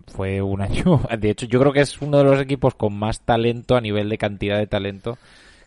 fue 0.07 0.41
un 0.41 0.63
año. 0.63 1.01
De 1.19 1.31
hecho, 1.31 1.47
yo 1.47 1.61
creo 1.61 1.73
que 1.73 1.81
es 1.81 2.01
uno 2.01 2.19
de 2.19 2.25
los 2.25 2.41
equipos 2.41 2.75
con 2.75 2.97
más 2.97 3.21
talento 3.21 3.77
a 3.77 3.81
nivel 3.81 4.09
de 4.09 4.19
cantidad 4.19 4.59
de 4.59 4.67
talento 4.67 5.19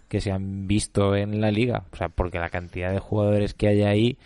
que 0.07 0.21
se 0.21 0.31
han 0.31 0.67
visto 0.67 1.15
en 1.15 1.41
la 1.41 1.51
liga. 1.51 1.83
O 1.91 1.95
sea, 1.95 2.09
porque 2.09 2.39
la 2.39 2.49
cantidad 2.49 2.91
de 2.91 2.99
jugadores 2.99 3.53
que 3.53 3.67
hay 3.67 3.83
ahí 3.83 4.17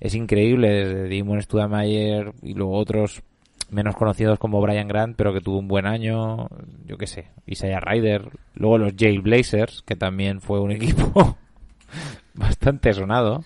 es 0.00 0.14
increíble. 0.14 0.68
Desde 0.68 1.18
Damon 1.18 1.42
Studamayer 1.42 2.32
y 2.42 2.54
luego 2.54 2.76
otros 2.76 3.22
menos 3.70 3.96
conocidos 3.96 4.38
como 4.38 4.60
Brian 4.60 4.88
Grant, 4.88 5.16
pero 5.16 5.32
que 5.32 5.40
tuvo 5.40 5.58
un 5.58 5.68
buen 5.68 5.86
año. 5.86 6.48
Yo 6.84 6.96
qué 6.98 7.06
sé, 7.06 7.30
Isaiah 7.46 7.80
Ryder. 7.80 8.30
Luego 8.54 8.78
los 8.78 8.94
Jail 8.96 9.20
Blazers, 9.20 9.82
que 9.82 9.96
también 9.96 10.40
fue 10.40 10.60
un 10.60 10.70
equipo 10.72 11.36
bastante 12.34 12.92
sonado. 12.92 13.44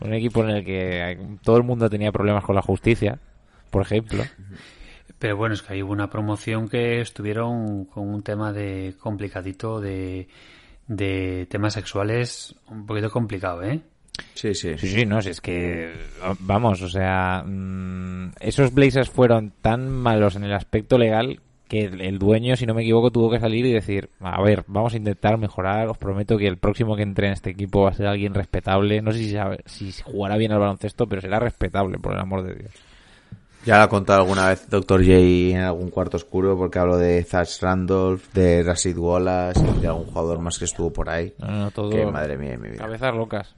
Un 0.00 0.14
equipo 0.14 0.42
en 0.42 0.50
el 0.50 0.64
que 0.64 1.18
todo 1.42 1.56
el 1.56 1.62
mundo 1.62 1.88
tenía 1.88 2.10
problemas 2.10 2.44
con 2.44 2.56
la 2.56 2.62
justicia, 2.62 3.20
por 3.70 3.82
ejemplo. 3.82 4.24
Pero 5.18 5.36
bueno, 5.36 5.54
es 5.54 5.62
que 5.62 5.74
hay 5.74 5.82
una 5.82 6.10
promoción 6.10 6.68
que 6.68 7.00
estuvieron 7.00 7.84
con 7.84 8.08
un 8.08 8.22
tema 8.24 8.52
de 8.52 8.96
complicadito 8.98 9.80
de, 9.80 10.26
de 10.88 11.46
temas 11.48 11.74
sexuales 11.74 12.56
un 12.68 12.84
poquito 12.84 13.10
complicado, 13.10 13.62
¿eh? 13.62 13.80
Sí, 14.34 14.54
sí. 14.54 14.76
Sí, 14.76 14.88
sí, 14.88 15.06
no, 15.06 15.22
si 15.22 15.30
es 15.30 15.40
que, 15.40 15.92
vamos, 16.40 16.82
o 16.82 16.88
sea, 16.88 17.42
mm, 17.46 18.32
esos 18.40 18.72
Blazers 18.74 19.08
fueron 19.10 19.52
tan 19.62 19.88
malos 19.88 20.36
en 20.36 20.44
el 20.44 20.52
aspecto 20.52 20.98
legal 20.98 21.40
que 21.68 21.84
el, 21.84 22.18
dueño, 22.18 22.54
si 22.56 22.66
no 22.66 22.74
me 22.74 22.82
equivoco, 22.82 23.10
tuvo 23.10 23.30
que 23.30 23.40
salir 23.40 23.64
y 23.64 23.72
decir, 23.72 24.10
a 24.20 24.42
ver, 24.42 24.64
vamos 24.66 24.92
a 24.92 24.98
intentar 24.98 25.38
mejorar, 25.38 25.88
os 25.88 25.96
prometo 25.96 26.36
que 26.36 26.46
el 26.46 26.58
próximo 26.58 26.94
que 26.96 27.02
entre 27.02 27.28
en 27.28 27.32
este 27.32 27.50
equipo 27.50 27.84
va 27.84 27.90
a 27.90 27.94
ser 27.94 28.06
alguien 28.06 28.34
respetable. 28.34 29.00
No 29.00 29.10
sé 29.12 29.18
si, 29.18 29.30
sabe- 29.32 29.62
si 29.64 29.90
jugará 30.02 30.36
bien 30.36 30.52
al 30.52 30.58
baloncesto, 30.58 31.06
pero 31.06 31.22
será 31.22 31.38
respetable, 31.38 31.98
por 31.98 32.12
el 32.12 32.20
amor 32.20 32.42
de 32.42 32.54
Dios. 32.56 32.72
Ya 33.64 33.78
lo 33.78 33.84
ha 33.84 33.88
contado 33.88 34.20
alguna 34.22 34.48
vez 34.48 34.68
Dr. 34.68 35.00
J 35.00 35.12
en 35.16 35.60
algún 35.60 35.88
cuarto 35.88 36.16
oscuro 36.18 36.58
porque 36.58 36.78
hablo 36.80 36.98
de 36.98 37.22
Zach 37.24 37.48
Randolph, 37.62 38.30
de 38.34 38.62
Rashid 38.64 38.98
Wallace 38.98 39.60
y 39.78 39.80
de 39.80 39.86
algún 39.86 40.06
jugador 40.06 40.40
más 40.40 40.58
que 40.58 40.64
estuvo 40.66 40.92
por 40.92 41.08
ahí. 41.08 41.32
No, 41.38 41.46
no, 41.46 41.70
todo... 41.70 41.88
Que 41.88 42.04
madre 42.04 42.36
mía 42.36 42.58
mi 42.58 42.70
vida. 42.70 42.82
Cabezas 42.84 43.14
locas. 43.14 43.54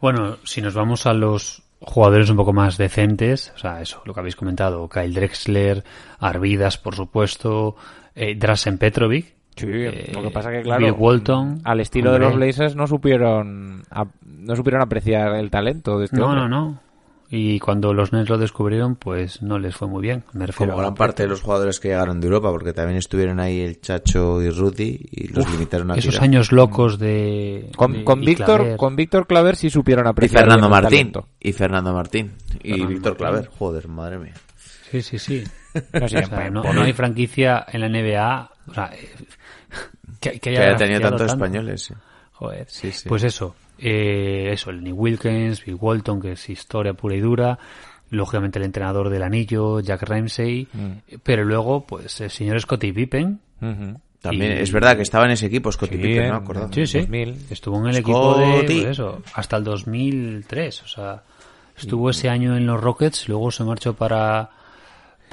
Bueno, 0.00 0.36
si 0.44 0.60
nos 0.60 0.74
vamos 0.74 1.06
a 1.06 1.12
los 1.14 1.62
jugadores 1.80 2.30
un 2.30 2.36
poco 2.36 2.52
más 2.52 2.76
decentes, 2.78 3.52
o 3.56 3.58
sea, 3.58 3.80
eso, 3.80 4.02
lo 4.04 4.14
que 4.14 4.20
habéis 4.20 4.36
comentado, 4.36 4.88
Kyle 4.88 5.12
Drexler, 5.12 5.82
Arvidas, 6.20 6.78
por 6.78 6.94
supuesto, 6.94 7.76
eh, 8.14 8.34
Drasen 8.36 8.78
Petrovic, 8.78 9.34
Sí, 9.54 9.66
eh, 9.68 10.10
lo 10.14 10.22
que 10.22 10.30
pasa 10.30 10.50
que 10.50 10.62
claro, 10.62 10.80
Bill 10.82 10.94
Walton, 10.96 11.60
al 11.64 11.80
estilo 11.80 12.10
hombre. 12.10 12.24
de 12.24 12.30
los 12.30 12.36
Blazers 12.40 12.74
no 12.74 12.86
supieron 12.86 13.82
no 14.22 14.56
supieron 14.56 14.80
apreciar 14.80 15.34
el 15.34 15.50
talento 15.50 15.98
de 15.98 16.06
este 16.06 16.16
No, 16.16 16.26
hombre. 16.28 16.40
no, 16.40 16.48
no. 16.48 16.80
Y 17.34 17.60
cuando 17.60 17.94
los 17.94 18.12
Nets 18.12 18.28
lo 18.28 18.36
descubrieron, 18.36 18.94
pues 18.96 19.40
no 19.40 19.58
les 19.58 19.74
fue 19.74 19.88
muy 19.88 20.02
bien. 20.02 20.22
Me 20.34 20.44
refiero 20.44 20.72
Como 20.72 20.82
a 20.82 20.84
gran 20.84 20.94
parte 20.94 21.22
de 21.22 21.30
los 21.30 21.40
jugadores 21.40 21.80
que 21.80 21.88
llegaron 21.88 22.20
de 22.20 22.26
Europa, 22.26 22.50
porque 22.50 22.74
también 22.74 22.98
estuvieron 22.98 23.40
ahí 23.40 23.60
el 23.62 23.80
Chacho 23.80 24.42
y 24.42 24.50
Rudy 24.50 25.00
y 25.10 25.28
los 25.28 25.50
limitaron 25.50 25.90
a 25.92 25.94
esos 25.94 26.10
tirar. 26.12 26.24
años 26.24 26.52
locos 26.52 26.98
de... 26.98 27.70
Con, 27.74 27.92
de- 27.94 28.04
con 28.04 28.22
y 28.22 28.26
Víctor, 28.26 28.60
Claver. 28.60 28.76
con 28.76 28.96
Víctor 28.96 29.26
Claver 29.26 29.56
sí 29.56 29.70
supieron 29.70 30.04
Y 30.04 30.08
apreciar 30.10 30.42
Fernando 30.42 30.68
bien 30.68 30.76
el 30.76 30.82
Martín. 30.82 31.12
Y 31.40 31.52
Fernando 31.54 31.92
Martín. 31.94 32.32
Y 32.62 32.70
Fernando 32.72 32.88
Víctor 32.88 33.12
Martín. 33.12 33.16
Claver. 33.16 33.46
Joder, 33.58 33.88
madre 33.88 34.18
mía. 34.18 34.34
Sí, 34.90 35.00
sí, 35.00 35.18
sí. 35.18 35.42
No 35.94 36.04
O 36.04 36.08
sea, 36.08 36.50
no, 36.50 36.62
no 36.70 36.82
hay 36.82 36.92
franquicia 36.92 37.64
en 37.72 37.80
la 37.80 37.88
NBA 37.88 38.50
o 38.68 38.74
sea, 38.74 38.90
que, 40.20 40.32
que 40.38 40.38
Que 40.38 40.50
haya 40.50 40.66
haya 40.68 40.76
tenido 40.76 41.00
tantos 41.00 41.26
tanto. 41.28 41.32
españoles. 41.46 41.80
sí. 41.82 41.94
Joder. 42.32 42.66
Sí, 42.68 42.92
sí. 42.92 43.08
Pues 43.08 43.24
eso, 43.24 43.54
eh, 43.82 44.50
eso, 44.52 44.70
Lenny 44.72 44.92
Wilkins, 44.92 45.64
Bill 45.64 45.76
Walton, 45.80 46.20
que 46.20 46.32
es 46.32 46.48
historia 46.48 46.94
pura 46.94 47.16
y 47.16 47.20
dura, 47.20 47.58
lógicamente 48.10 48.58
el 48.58 48.64
entrenador 48.64 49.08
del 49.10 49.22
anillo, 49.22 49.80
Jack 49.80 50.02
Ramsey, 50.02 50.68
Mm. 50.72 51.16
pero 51.22 51.44
luego, 51.44 51.84
pues 51.86 52.20
el 52.20 52.30
señor 52.30 52.60
Scottie 52.60 52.92
Pippen. 52.92 53.40
También 54.20 54.52
Y- 54.52 54.60
es 54.60 54.70
verdad 54.72 54.96
que 54.96 55.02
estaba 55.02 55.24
en 55.24 55.32
ese 55.32 55.46
equipo, 55.46 55.72
Scottie 55.72 55.96
Sí, 55.96 56.02
Pippen, 56.02 56.28
no 56.28 56.36
acordado. 56.36 56.70
sí, 56.72 56.86
sí, 56.86 56.98
2000. 57.00 57.36
estuvo 57.50 57.78
en 57.80 57.86
el 57.88 57.96
equipo 57.96 58.36
de, 58.38 58.62
pues 58.64 58.84
eso, 58.86 59.22
hasta 59.34 59.56
el 59.56 59.64
2003, 59.64 60.82
o 60.82 60.86
sea, 60.86 61.22
estuvo 61.76 62.08
ese 62.10 62.28
año 62.28 62.56
en 62.56 62.66
los 62.66 62.80
Rockets, 62.80 63.28
luego 63.28 63.50
se 63.50 63.64
marchó 63.64 63.94
para, 63.94 64.50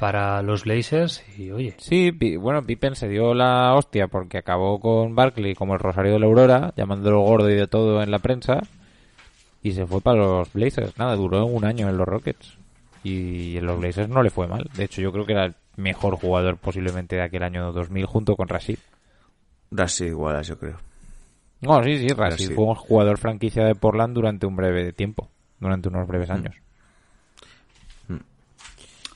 para 0.00 0.42
los 0.42 0.64
Blazers 0.64 1.22
y 1.38 1.50
oye, 1.50 1.74
Sí, 1.78 2.10
Pi- 2.10 2.36
bueno, 2.36 2.64
Pippen 2.64 2.94
se 2.96 3.06
dio 3.08 3.34
la 3.34 3.74
hostia 3.74 4.08
porque 4.08 4.38
acabó 4.38 4.80
con 4.80 5.14
Barkley 5.14 5.54
como 5.54 5.74
el 5.74 5.80
Rosario 5.80 6.12
de 6.14 6.18
la 6.18 6.26
Aurora, 6.26 6.72
llamándolo 6.76 7.20
gordo 7.20 7.50
y 7.50 7.54
de 7.54 7.66
todo 7.66 8.02
en 8.02 8.10
la 8.10 8.18
prensa, 8.18 8.60
y 9.62 9.72
se 9.72 9.86
fue 9.86 10.00
para 10.00 10.18
los 10.20 10.52
Blazers. 10.52 10.96
Nada, 10.98 11.14
duró 11.16 11.44
un 11.44 11.64
año 11.66 11.88
en 11.90 11.98
los 11.98 12.08
Rockets. 12.08 12.56
Y 13.04 13.56
en 13.58 13.66
los 13.66 13.78
Blazers 13.78 14.08
no 14.08 14.22
le 14.22 14.30
fue 14.30 14.46
mal. 14.46 14.68
De 14.74 14.84
hecho, 14.84 15.00
yo 15.02 15.12
creo 15.12 15.24
que 15.26 15.32
era 15.32 15.44
el 15.44 15.54
mejor 15.76 16.16
jugador 16.16 16.56
posiblemente 16.56 17.16
de 17.16 17.22
aquel 17.22 17.42
año 17.42 17.70
2000 17.72 18.06
junto 18.06 18.36
con 18.36 18.48
Rashid. 18.48 18.78
Rashid 19.70 20.14
Wallace, 20.14 20.48
yo 20.50 20.58
creo. 20.58 20.76
No, 21.60 21.82
sí, 21.84 21.98
sí, 21.98 22.08
Rashid 22.08 22.16
Rashid. 22.46 22.54
fue 22.54 22.64
un 22.64 22.74
jugador 22.74 23.18
franquicia 23.18 23.64
de 23.64 23.74
Portland 23.74 24.14
durante 24.14 24.46
un 24.46 24.56
breve 24.56 24.92
tiempo, 24.92 25.28
durante 25.58 25.88
unos 25.88 26.06
breves 26.08 26.30
años. 26.30 26.56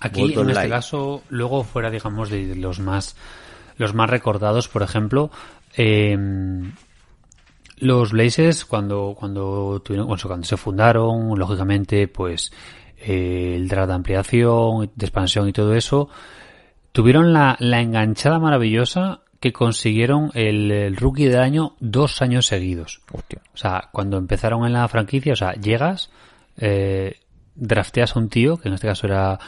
Aquí, 0.05 0.35
en 0.35 0.51
este 0.51 0.69
caso, 0.69 1.23
luego 1.29 1.65
fuera, 1.65 1.91
digamos, 1.91 2.31
de 2.31 2.55
los 2.57 2.79
más, 2.81 3.17
los 3.79 3.95
más 3.95 4.11
recordados, 4.11 4.69
por 4.69 4.83
ejemplo, 4.83 5.31
eh, 5.77 6.17
los 7.79 8.13
Blazers, 8.13 8.65
cuando, 8.65 9.17
cuando 9.19 9.81
tuvieron, 9.85 10.07
bueno, 10.07 10.23
cuando 10.27 10.47
se 10.47 10.57
fundaron, 10.57 11.39
lógicamente, 11.39 12.07
pues, 12.09 12.53
eh, 12.99 13.55
el 13.57 13.69
draft 13.69 13.89
de 13.89 13.95
ampliación, 13.95 14.91
de 14.95 15.07
expansión 15.07 15.49
y 15.49 15.53
todo 15.53 15.75
eso, 15.75 16.09
tuvieron 16.93 17.33
la, 17.33 17.57
la 17.59 17.81
enganchada 17.81 18.39
maravillosa 18.39 19.23
que 19.41 19.53
consiguieron 19.53 20.31
el, 20.35 20.71
el 20.71 20.97
rookie 20.97 21.27
del 21.27 21.41
año 21.41 21.77
dos 21.81 22.23
años 22.23 22.47
seguidos. 22.47 23.03
Hostia. 23.13 23.43
O 23.53 23.57
sea, 23.57 23.91
cuando 23.93 24.17
empezaron 24.17 24.65
en 24.65 24.73
la 24.73 24.89
franquicia, 24.89 25.35
o 25.35 25.37
sea, 25.37 25.53
llegas, 25.53 26.11
eh, 26.57 27.21
drafteas 27.55 28.17
a 28.17 28.21
un 28.21 28.29
tío, 28.29 28.57
que 28.57 28.69
en 28.69 28.75
este 28.75 28.87
caso 28.87 29.07
era 29.07 29.39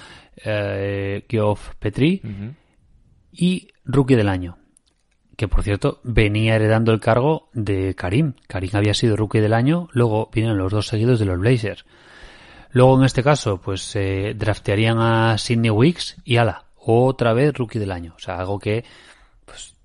eh, 0.45 1.25
Geoff 1.29 1.75
Petri, 1.79 2.23
y 3.33 3.69
rookie 3.85 4.17
del 4.17 4.29
año. 4.29 4.59
Que 5.37 5.49
por 5.49 5.63
cierto, 5.63 6.01
venía 6.03 6.57
heredando 6.57 6.93
el 6.93 7.01
cargo 7.01 7.51
de 7.53 7.95
Karim. 7.95 8.35
Karim 8.47 8.71
había 8.73 8.95
sido 8.95 9.17
rookie 9.17 9.41
del 9.41 9.53
año, 9.53 9.89
luego 9.93 10.31
vinieron 10.33 10.59
los 10.59 10.73
dos 10.73 10.87
seguidos 10.87 11.19
de 11.19 11.27
los 11.27 11.39
Blazers. 11.39 11.85
Luego 12.71 12.99
en 12.99 13.05
este 13.05 13.23
caso, 13.23 13.61
pues 13.61 13.95
eh, 13.97 14.35
draftearían 14.37 14.99
a 14.99 15.39
Sidney 15.39 15.71
Wicks 15.71 16.17
y 16.25 16.37
ala, 16.37 16.67
otra 16.77 17.33
vez 17.33 17.55
rookie 17.55 17.79
del 17.79 17.93
año. 17.93 18.15
O 18.17 18.19
sea, 18.19 18.39
algo 18.39 18.59
que 18.59 18.85
pues, 19.45 19.77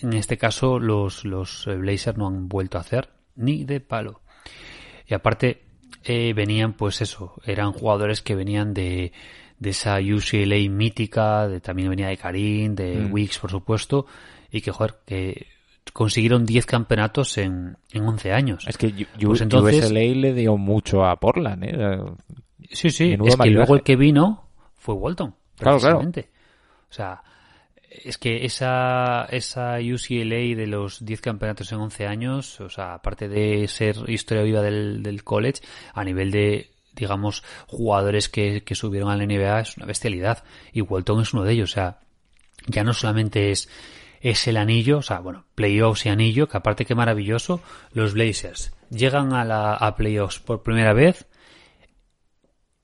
en 0.00 0.14
este 0.14 0.38
caso 0.38 0.78
los, 0.78 1.24
los 1.24 1.66
eh, 1.66 1.76
Blazers 1.76 2.16
no 2.16 2.26
han 2.26 2.48
vuelto 2.48 2.78
a 2.78 2.82
hacer 2.82 3.10
ni 3.36 3.64
de 3.64 3.80
palo. 3.80 4.22
Y 5.06 5.14
aparte 5.14 5.62
eh, 6.04 6.32
venían 6.34 6.72
pues 6.72 7.00
eso, 7.00 7.34
eran 7.44 7.72
jugadores 7.72 8.22
que 8.22 8.34
venían 8.34 8.74
de, 8.74 9.12
de 9.58 9.70
esa 9.70 9.98
UCLA 9.98 10.56
mítica, 10.70 11.48
de, 11.48 11.60
también 11.60 11.88
venía 11.90 12.08
de 12.08 12.16
Karim, 12.16 12.74
de 12.74 13.04
Wicks 13.06 13.38
por 13.38 13.50
supuesto, 13.50 14.06
y 14.50 14.60
que 14.60 14.70
joder, 14.70 14.96
que 15.06 15.46
consiguieron 15.92 16.44
10 16.44 16.66
campeonatos 16.66 17.38
en, 17.38 17.76
en 17.92 18.02
11 18.06 18.32
años. 18.32 18.64
Es 18.68 18.76
que 18.76 18.88
Pues 19.20 19.40
U- 19.40 19.42
entonces- 19.42 19.84
USLA 19.84 20.00
le 20.20 20.34
dio 20.34 20.56
mucho 20.56 21.04
a 21.04 21.16
Portland, 21.18 21.64
¿eh? 21.64 21.98
Sí, 22.70 22.90
sí, 22.90 23.10
Menudo 23.10 23.28
es 23.28 23.36
que 23.36 23.50
luego 23.50 23.74
el 23.76 23.82
que 23.82 23.96
vino 23.96 24.48
fue 24.74 24.94
Walton. 24.94 25.34
Claro, 25.58 25.78
claro. 25.78 26.00
O 26.00 26.92
sea, 26.92 27.22
es 27.88 28.18
que 28.18 28.44
esa, 28.44 29.24
esa 29.30 29.76
UCLA 29.78 30.54
de 30.56 30.66
los 30.66 31.04
10 31.04 31.20
campeonatos 31.20 31.70
en 31.72 31.78
11 31.78 32.06
años, 32.06 32.60
o 32.60 32.68
sea, 32.68 32.94
aparte 32.94 33.28
de 33.28 33.66
ser 33.68 33.96
historia 34.08 34.42
viva 34.42 34.60
del, 34.62 35.02
del 35.02 35.22
college, 35.24 35.62
a 35.94 36.04
nivel 36.04 36.30
de, 36.30 36.70
digamos, 36.96 37.44
jugadores 37.66 38.28
que, 38.28 38.64
que 38.64 38.74
subieron 38.74 39.10
a 39.10 39.16
la 39.16 39.26
NBA 39.26 39.60
es 39.60 39.76
una 39.76 39.86
bestialidad. 39.86 40.42
Y 40.72 40.80
Walton 40.80 41.22
es 41.22 41.32
uno 41.32 41.44
de 41.44 41.52
ellos. 41.52 41.70
O 41.70 41.74
sea, 41.74 42.00
ya 42.66 42.84
no 42.84 42.92
solamente 42.92 43.50
es, 43.50 43.68
es 44.20 44.46
el 44.48 44.56
anillo, 44.56 44.98
o 44.98 45.02
sea, 45.02 45.20
bueno, 45.20 45.44
playoffs 45.54 46.06
y 46.06 46.08
anillo, 46.08 46.48
que 46.48 46.56
aparte 46.56 46.84
que 46.84 46.94
maravilloso, 46.94 47.60
los 47.92 48.14
Blazers 48.14 48.72
llegan 48.90 49.32
a 49.32 49.44
la 49.44 49.74
a 49.74 49.96
playoffs 49.96 50.38
por 50.40 50.62
primera 50.62 50.92
vez, 50.92 51.26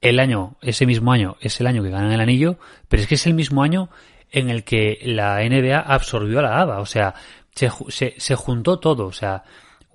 el 0.00 0.18
año, 0.18 0.56
ese 0.60 0.84
mismo 0.84 1.12
año, 1.12 1.36
es 1.40 1.60
el 1.60 1.66
año 1.66 1.82
que 1.82 1.90
ganan 1.90 2.12
el 2.12 2.20
anillo, 2.20 2.58
pero 2.88 3.02
es 3.02 3.08
que 3.08 3.14
es 3.14 3.26
el 3.26 3.34
mismo 3.34 3.62
año 3.62 3.88
en 4.30 4.50
el 4.50 4.64
que 4.64 4.98
la 5.04 5.38
NBA 5.42 5.78
absorbió 5.78 6.40
a 6.40 6.42
la 6.42 6.60
ABA, 6.60 6.80
o 6.80 6.86
sea, 6.86 7.14
se, 7.54 8.14
se 8.16 8.34
juntó 8.34 8.78
todo, 8.78 9.06
o 9.06 9.12
sea, 9.12 9.44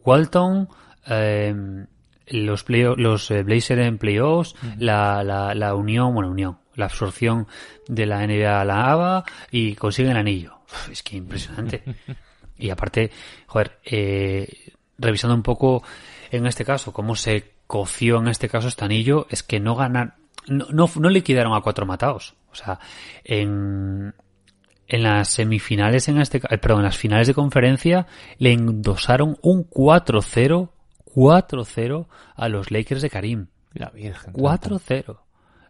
Walton, 0.04 0.70
eh, 1.08 1.54
los, 2.30 2.64
play- 2.64 2.96
los 2.98 3.30
eh, 3.32 3.44
Blazers 3.44 3.82
en 3.82 3.98
playoffs, 3.98 4.56
la, 4.78 5.24
la, 5.24 5.54
la 5.56 5.76
unión, 5.76 6.14
bueno, 6.14 6.30
unión, 6.32 6.58
la 6.76 6.86
absorción 6.86 7.48
de 7.88 8.06
la 8.06 8.26
NBA 8.26 8.62
a 8.62 8.66
la 8.66 8.92
ABA 8.92 9.24
y 9.52 9.76
consiguen 9.76 10.12
el 10.12 10.18
anillo. 10.18 10.60
Uf, 10.66 10.90
es 10.90 11.04
que 11.04 11.18
impresionante. 11.18 11.84
y 12.58 12.70
aparte, 12.70 13.12
joder, 13.46 13.80
eh, 13.86 14.48
revisando 14.98 15.36
un 15.36 15.44
poco 15.44 15.84
en 16.32 16.46
este 16.46 16.66
caso 16.66 16.92
cómo 16.92 17.16
se 17.16 17.54
coció 17.68 18.18
en 18.20 18.28
este 18.28 18.50
caso 18.50 18.68
este 18.68 18.86
anillo, 18.86 19.28
es 19.30 19.44
que 19.44 19.60
no 19.60 19.76
ganan, 19.76 20.16
no, 20.48 20.68
no, 20.72 20.90
no 21.00 21.10
liquidaron 21.10 21.54
a 21.56 21.62
cuatro 21.62 21.86
matados. 21.86 22.36
O 22.52 22.56
sea, 22.56 22.80
en, 23.24 24.14
en 24.88 25.04
las 25.04 25.30
semifinales, 25.30 26.08
en 26.08 26.20
este, 26.20 26.38
eh, 26.50 26.58
perdón, 26.58 26.80
en 26.80 26.86
las 26.86 26.98
finales 26.98 27.28
de 27.28 27.34
conferencia, 27.34 28.08
le 28.38 28.54
endosaron 28.54 29.38
un 29.42 29.70
4-0, 29.70 30.70
4-0 31.18 32.08
a 32.36 32.48
los 32.48 32.70
Lakers 32.70 33.02
de 33.02 33.10
Karim. 33.10 33.48
La 33.74 33.90
Virgen. 33.90 34.34
4-0. 34.34 35.18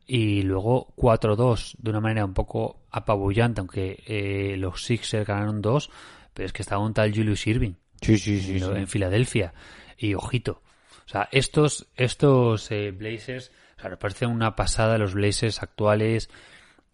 Y 0.05 0.41
luego 0.41 0.93
4-2 0.97 1.75
de 1.77 1.89
una 1.89 2.01
manera 2.01 2.25
un 2.25 2.33
poco 2.33 2.81
apabullante, 2.91 3.61
aunque 3.61 4.03
eh, 4.05 4.57
los 4.57 4.83
Sixers 4.83 5.25
ganaron 5.25 5.61
2, 5.61 5.89
pero 6.33 6.45
es 6.45 6.53
que 6.53 6.61
estaba 6.61 6.83
un 6.83 6.93
tal 6.93 7.13
Julius 7.13 7.47
Irving 7.47 7.73
Sí, 8.01 8.17
sí, 8.17 8.41
sí. 8.41 8.57
en, 8.63 8.87
Filadelfia. 8.87 9.53
Y 9.97 10.13
ojito. 10.13 10.61
O 11.05 11.09
sea, 11.09 11.29
estos, 11.31 11.87
estos 11.95 12.69
eh, 12.71 12.91
Blazers, 12.91 13.51
o 13.77 13.81
sea, 13.81 13.89
nos 13.89 13.99
parecen 13.99 14.29
una 14.29 14.55
pasada 14.55 14.97
los 14.97 15.13
Blazers 15.13 15.63
actuales, 15.63 16.29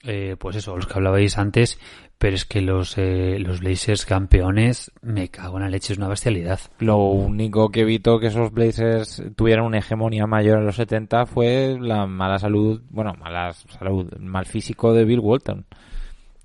eh, 0.04 0.36
pues 0.38 0.56
eso, 0.58 0.76
los 0.76 0.86
que 0.86 0.94
hablabais 0.94 1.38
antes, 1.38 1.80
pero 2.18 2.36
es 2.36 2.46
que 2.46 2.62
los, 2.62 2.98
eh, 2.98 3.38
los 3.40 3.60
Blazers 3.60 4.06
campeones, 4.06 4.92
me 5.02 5.28
cago 5.28 5.58
en 5.58 5.64
la 5.64 5.70
leche, 5.70 5.92
es 5.94 6.00
una 6.00 6.08
bestialidad. 6.08 6.60
Lo 6.80 6.98
único 6.98 7.70
que 7.70 7.82
evitó 7.82 8.20
que 8.20 8.28
esos 8.28 8.52
Blazers 8.52 9.22
tuvieran 9.36 9.66
una 9.66 9.80
hegemonía 9.80 10.26
mayor 10.26 10.60
en 10.60 10.66
los 10.66 10.78
70 10.78 11.26
fue 11.26 11.78
la 11.80 12.08
mala 12.08 12.40
salud, 12.40 12.82
bueno, 12.90 13.14
mala 13.20 13.52
salud, 13.54 14.10
mal 14.20 14.46
físico 14.46 14.94
de 14.94 15.04
Bill 15.04 15.20
Walton. 15.20 15.66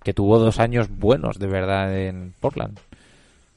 que 0.02 0.12
tuvo 0.14 0.38
dos 0.38 0.58
años 0.58 0.88
buenos 0.90 1.38
de 1.38 1.46
verdad 1.46 1.96
en 1.96 2.32
Portland. 2.40 2.78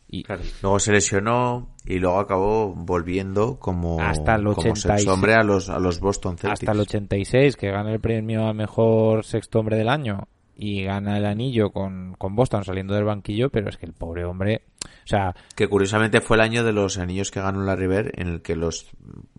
Y 0.08 0.24
Claro. 0.24 0.42
Luego 0.62 0.80
se 0.80 0.92
lesionó 0.92 1.70
y 1.86 1.98
luego 2.00 2.20
acabó 2.20 2.74
volviendo 2.76 3.58
como, 3.60 4.00
Hasta 4.02 4.36
el 4.36 4.44
como 4.44 4.58
86. 4.60 4.94
sexto 4.96 5.14
hombre 5.14 5.36
a 5.36 5.44
los, 5.44 5.70
a 5.70 5.80
los 5.80 6.00
Boston 6.02 6.38
Celtics. 6.38 6.62
hasta 6.62 6.72
el 6.74 6.82
86, 6.82 7.56
que 7.56 7.72
gana 7.72 7.92
el 7.94 8.00
premio 8.02 8.46
a 8.46 8.54
mejor 8.54 9.24
sexto 9.24 9.60
hombre 9.60 9.78
del 9.78 9.88
año 9.88 10.28
y 10.62 10.84
gana 10.84 11.18
el 11.18 11.26
anillo 11.26 11.72
con, 11.72 12.14
con 12.20 12.36
Boston 12.36 12.64
saliendo 12.64 12.94
del 12.94 13.04
banquillo, 13.04 13.50
pero 13.50 13.68
es 13.68 13.78
que 13.78 13.88
el 13.88 13.94
pobre 13.94 14.26
hombre, 14.26 14.62
o 14.86 15.08
sea, 15.08 15.34
Que 15.56 15.68
curiosamente 15.68 16.22
fue 16.22 16.38
el 16.38 16.42
año 16.42 16.64
de 16.64 16.72
los 16.72 17.00
anillos 17.00 17.32
que 17.32 17.42
ganó 17.42 17.64
la 17.64 17.76
River 17.76 18.12
en 18.16 18.28
el 18.28 18.42
que 18.44 18.56
los 18.56 18.92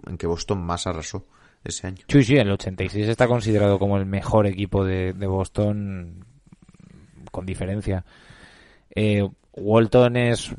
en 0.09 0.19
que 0.19 0.27
Boston 0.27 0.61
más 0.65 0.89
arrasó 0.89 1.25
ese 1.63 1.87
año. 1.87 2.05
Sí, 2.09 2.25
sí, 2.25 2.37
el 2.37 2.51
86 2.51 3.07
está 3.07 3.29
considerado 3.29 3.79
como 3.79 3.99
el 3.99 4.05
mejor 4.05 4.49
equipo 4.49 4.85
de, 4.85 5.13
de 5.13 5.27
Boston 5.29 6.25
con 7.31 7.47
diferencia. 7.47 8.05
Eh, 8.93 9.23
Walton 9.53 10.17
es 10.17 10.53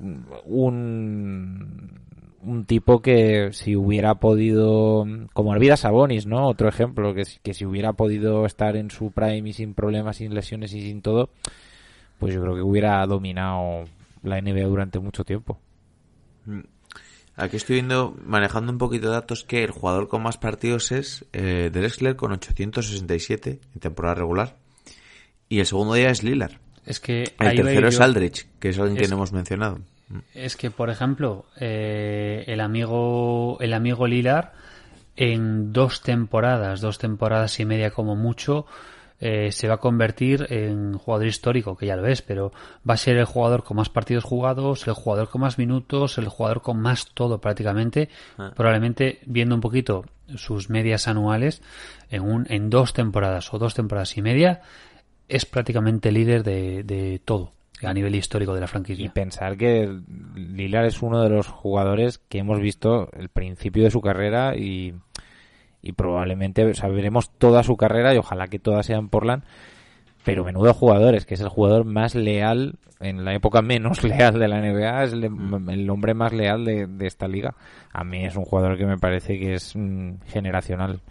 un, 0.45 1.99
un 2.45 2.65
tipo 2.65 3.01
que 3.01 3.49
si 3.53 3.75
hubiera 3.75 4.15
podido, 4.15 5.05
como 5.33 5.53
Arvidas 5.53 5.81
Sabonis, 5.81 6.25
¿no? 6.25 6.47
Otro 6.47 6.67
ejemplo, 6.69 7.13
que, 7.13 7.25
si- 7.25 7.39
que 7.41 7.53
si 7.53 7.65
hubiera 7.65 7.93
podido 7.93 8.45
estar 8.45 8.75
en 8.75 8.91
su 8.91 9.11
prime 9.11 9.49
y 9.49 9.53
sin 9.53 9.73
problemas, 9.73 10.17
sin 10.17 10.33
lesiones 10.33 10.73
y 10.73 10.81
sin 10.81 11.01
todo, 11.01 11.29
pues 12.19 12.33
yo 12.33 12.41
creo 12.41 12.55
que 12.55 12.61
hubiera 12.61 13.05
dominado 13.05 13.85
la 14.23 14.39
NBA 14.41 14.65
durante 14.67 14.99
mucho 14.99 15.23
tiempo. 15.23 15.59
Aquí 17.35 17.55
estoy 17.57 17.75
viendo, 17.77 18.15
manejando 18.25 18.71
un 18.71 18.77
poquito 18.77 19.07
de 19.07 19.13
datos, 19.13 19.43
que 19.43 19.63
el 19.63 19.71
jugador 19.71 20.07
con 20.07 20.21
más 20.21 20.37
partidos 20.37 20.91
es 20.91 21.25
eh, 21.33 21.71
Drexler 21.73 22.15
con 22.15 22.31
867 22.31 23.59
en 23.73 23.79
temporada 23.79 24.15
regular. 24.15 24.57
Y 25.49 25.59
el 25.59 25.65
segundo 25.65 25.95
día 25.95 26.09
es 26.11 26.21
Lillard. 26.23 26.53
Es 26.85 26.99
que 26.99 27.23
El 27.23 27.55
tercero 27.55 27.87
es. 27.87 27.99
Aldrich, 28.01 28.47
que 28.59 28.69
es 28.69 28.77
alguien 28.77 28.97
que 28.97 29.07
no 29.07 29.15
hemos 29.15 29.31
mencionado. 29.31 29.79
Es 30.33 30.57
que, 30.57 30.71
por 30.71 30.89
ejemplo, 30.89 31.45
eh, 31.59 32.43
el 32.47 32.61
amigo 32.61 33.57
el 33.59 33.73
amigo 33.73 34.07
Lilar 34.07 34.53
en 35.15 35.73
dos 35.73 36.01
temporadas, 36.01 36.81
dos 36.81 36.97
temporadas 36.97 37.59
y 37.59 37.65
media 37.65 37.91
como 37.91 38.15
mucho, 38.15 38.65
eh, 39.19 39.51
se 39.51 39.67
va 39.67 39.75
a 39.75 39.77
convertir 39.77 40.47
en 40.49 40.97
jugador 40.97 41.27
histórico, 41.27 41.77
que 41.77 41.85
ya 41.85 41.95
lo 41.95 42.05
es, 42.07 42.21
pero 42.21 42.51
va 42.87 42.95
a 42.95 42.97
ser 42.97 43.17
el 43.17 43.25
jugador 43.25 43.63
con 43.63 43.77
más 43.77 43.89
partidos 43.89 44.23
jugados, 44.23 44.85
el 44.87 44.93
jugador 44.93 45.29
con 45.29 45.41
más 45.41 45.57
minutos, 45.57 46.17
el 46.17 46.27
jugador 46.27 46.61
con 46.61 46.79
más 46.79 47.11
todo 47.13 47.39
prácticamente. 47.39 48.09
Probablemente 48.55 49.19
viendo 49.25 49.55
un 49.55 49.61
poquito 49.61 50.05
sus 50.35 50.69
medias 50.69 51.07
anuales, 51.07 51.61
en, 52.09 52.23
un, 52.23 52.47
en 52.49 52.69
dos 52.69 52.93
temporadas 52.93 53.53
o 53.53 53.59
dos 53.59 53.75
temporadas 53.75 54.17
y 54.17 54.21
media, 54.21 54.61
es 55.29 55.45
prácticamente 55.45 56.11
líder 56.11 56.43
de, 56.43 56.83
de 56.83 57.21
todo 57.23 57.53
a 57.81 57.93
nivel 57.93 58.15
histórico 58.15 58.53
de 58.53 58.59
la 58.61 58.65
Y 58.65 58.69
franquicia. 58.69 59.13
pensar 59.13 59.57
que 59.57 59.89
Lillard 60.35 60.85
es 60.85 61.01
uno 61.01 61.21
de 61.21 61.29
los 61.29 61.47
jugadores 61.47 62.19
que 62.29 62.39
hemos 62.39 62.59
visto 62.59 63.09
el 63.13 63.29
principio 63.29 63.83
de 63.83 63.91
su 63.91 64.01
carrera 64.01 64.55
y, 64.55 64.93
y 65.81 65.91
probablemente 65.93 66.63
o 66.65 66.73
sea, 66.73 66.89
veremos 66.89 67.31
toda 67.37 67.63
su 67.63 67.75
carrera 67.75 68.13
y 68.13 68.17
ojalá 68.17 68.47
que 68.47 68.59
toda 68.59 68.83
sea 68.83 68.97
en 68.97 69.09
Portland. 69.09 69.43
Pero 70.23 70.45
menudo 70.45 70.73
jugador, 70.73 71.15
es 71.15 71.25
que 71.25 71.33
es 71.33 71.41
el 71.41 71.49
jugador 71.49 71.83
más 71.83 72.15
leal, 72.15 72.75
en 73.01 73.25
la 73.25 73.33
época 73.33 73.61
menos 73.61 74.03
leal 74.05 74.39
de 74.39 74.47
la 74.47 74.61
NBA, 74.61 75.03
es 75.03 75.13
el, 75.13 75.25
el 75.69 75.89
hombre 75.89 76.13
más 76.13 76.31
leal 76.31 76.63
de, 76.63 76.87
de 76.87 77.07
esta 77.07 77.27
liga. 77.27 77.55
A 77.91 78.05
mí 78.05 78.23
es 78.23 78.37
un 78.37 78.45
jugador 78.45 78.77
que 78.77 78.85
me 78.85 78.97
parece 78.97 79.37
que 79.37 79.55
es 79.55 79.75
mm, 79.75 80.21
generacional. 80.27 81.01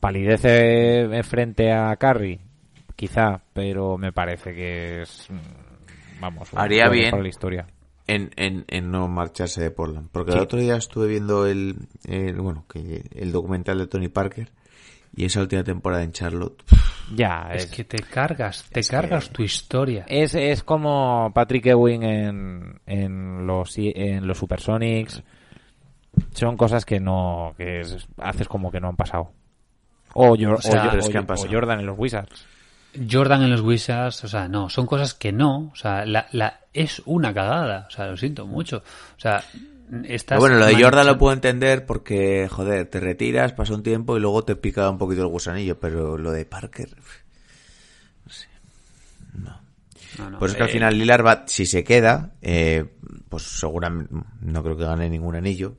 Palidece 0.00 1.02
en 1.02 1.24
frente 1.24 1.72
a 1.72 1.94
Curry, 1.96 2.40
quizá, 2.96 3.42
pero 3.52 3.98
me 3.98 4.12
parece 4.12 4.54
que 4.54 5.02
es, 5.02 5.28
mm, 5.30 5.71
vamos, 6.22 6.48
Haría 6.54 6.88
bien. 6.88 7.10
para 7.10 7.22
la 7.22 7.28
historia. 7.28 7.66
En, 8.06 8.30
en, 8.36 8.64
en 8.68 8.90
no 8.90 9.06
marcharse 9.08 9.60
de 9.62 9.70
Portland. 9.70 10.08
Porque 10.10 10.32
Sí. 10.32 10.38
el 10.38 10.42
otro 10.44 10.58
día 10.58 10.76
estuve 10.76 11.06
viendo 11.08 11.46
el, 11.46 11.76
el- 12.06 12.40
bueno, 12.40 12.64
que 12.72 13.04
el 13.14 13.30
documental 13.32 13.78
de 13.78 13.86
Tony 13.86 14.08
Parker 14.08 14.50
y 15.14 15.24
esa 15.26 15.40
última 15.40 15.62
temporada 15.62 16.02
en 16.02 16.10
Charlotte. 16.12 16.62
Ya, 17.14 17.48
Es 17.52 17.66
es, 17.66 17.70
que 17.70 17.84
te 17.84 17.98
cargas, 17.98 18.64
te 18.72 18.80
es 18.80 18.88
cargas 18.88 19.28
que- 19.28 19.34
tu 19.34 19.42
historia. 19.42 20.04
es, 20.08 20.34
es 20.34 20.62
como 20.64 21.30
Patrick 21.34 21.66
Ewing 21.66 22.02
en, 22.02 22.80
en 22.86 23.46
los 23.46 23.74
en 23.76 24.26
los 24.26 24.38
Supersonics. 24.38 25.22
Son 26.32 26.56
cosas 26.56 26.84
que 26.84 26.98
no 27.00 27.54
que 27.56 27.80
es- 27.80 28.06
haces 28.18 28.48
como 28.48 28.70
que 28.70 28.80
no 28.80 28.88
han 28.88 28.96
pasado. 28.96 29.32
O, 30.14 30.34
sea, 30.36 30.50
o- 30.50 31.06
o- 31.06 31.10
que 31.10 31.18
han 31.18 31.24
o 31.24 31.26
pasado. 31.26 31.48
Jordan 31.52 31.80
en 31.80 31.86
los 31.86 31.98
Wizards. 31.98 32.46
Jordan 33.10 33.42
en 33.42 33.50
los 33.50 33.60
Wizards, 33.62 34.24
o 34.24 34.28
sea, 34.28 34.48
no, 34.48 34.68
son 34.68 34.86
cosas 34.86 35.14
que 35.14 35.32
no, 35.32 35.70
o 35.72 35.76
sea, 35.76 36.04
la, 36.04 36.26
la, 36.32 36.60
es 36.72 37.02
una 37.06 37.32
cagada, 37.32 37.86
o 37.88 37.90
sea, 37.90 38.06
lo 38.06 38.16
siento 38.16 38.46
mucho. 38.46 38.78
O 38.78 39.20
sea, 39.20 39.42
estás 40.04 40.38
bueno, 40.38 40.56
lo 40.56 40.66
de 40.66 40.82
Jordan 40.82 41.06
lo 41.06 41.18
puedo 41.18 41.32
entender 41.32 41.84
porque, 41.84 42.48
joder, 42.50 42.86
te 42.86 43.00
retiras, 43.00 43.52
pasa 43.52 43.74
un 43.74 43.82
tiempo 43.82 44.16
y 44.16 44.20
luego 44.20 44.44
te 44.44 44.56
pica 44.56 44.88
un 44.88 44.98
poquito 44.98 45.22
el 45.22 45.28
gusanillo. 45.28 45.78
Pero 45.78 46.16
lo 46.16 46.32
de 46.32 46.44
Parker. 46.44 46.88
No, 49.34 50.30
no, 50.30 50.38
Pues 50.38 50.52
es 50.52 50.56
que 50.56 50.62
al 50.62 50.68
eh, 50.68 50.72
final 50.72 50.98
Lillard 50.98 51.24
va, 51.24 51.44
si 51.46 51.66
se 51.66 51.84
queda, 51.84 52.32
eh, 52.42 52.84
pues 53.28 53.42
seguramente 53.44 54.14
no 54.40 54.62
creo 54.62 54.76
que 54.76 54.84
gane 54.84 55.08
ningún 55.08 55.36
anillo. 55.36 55.76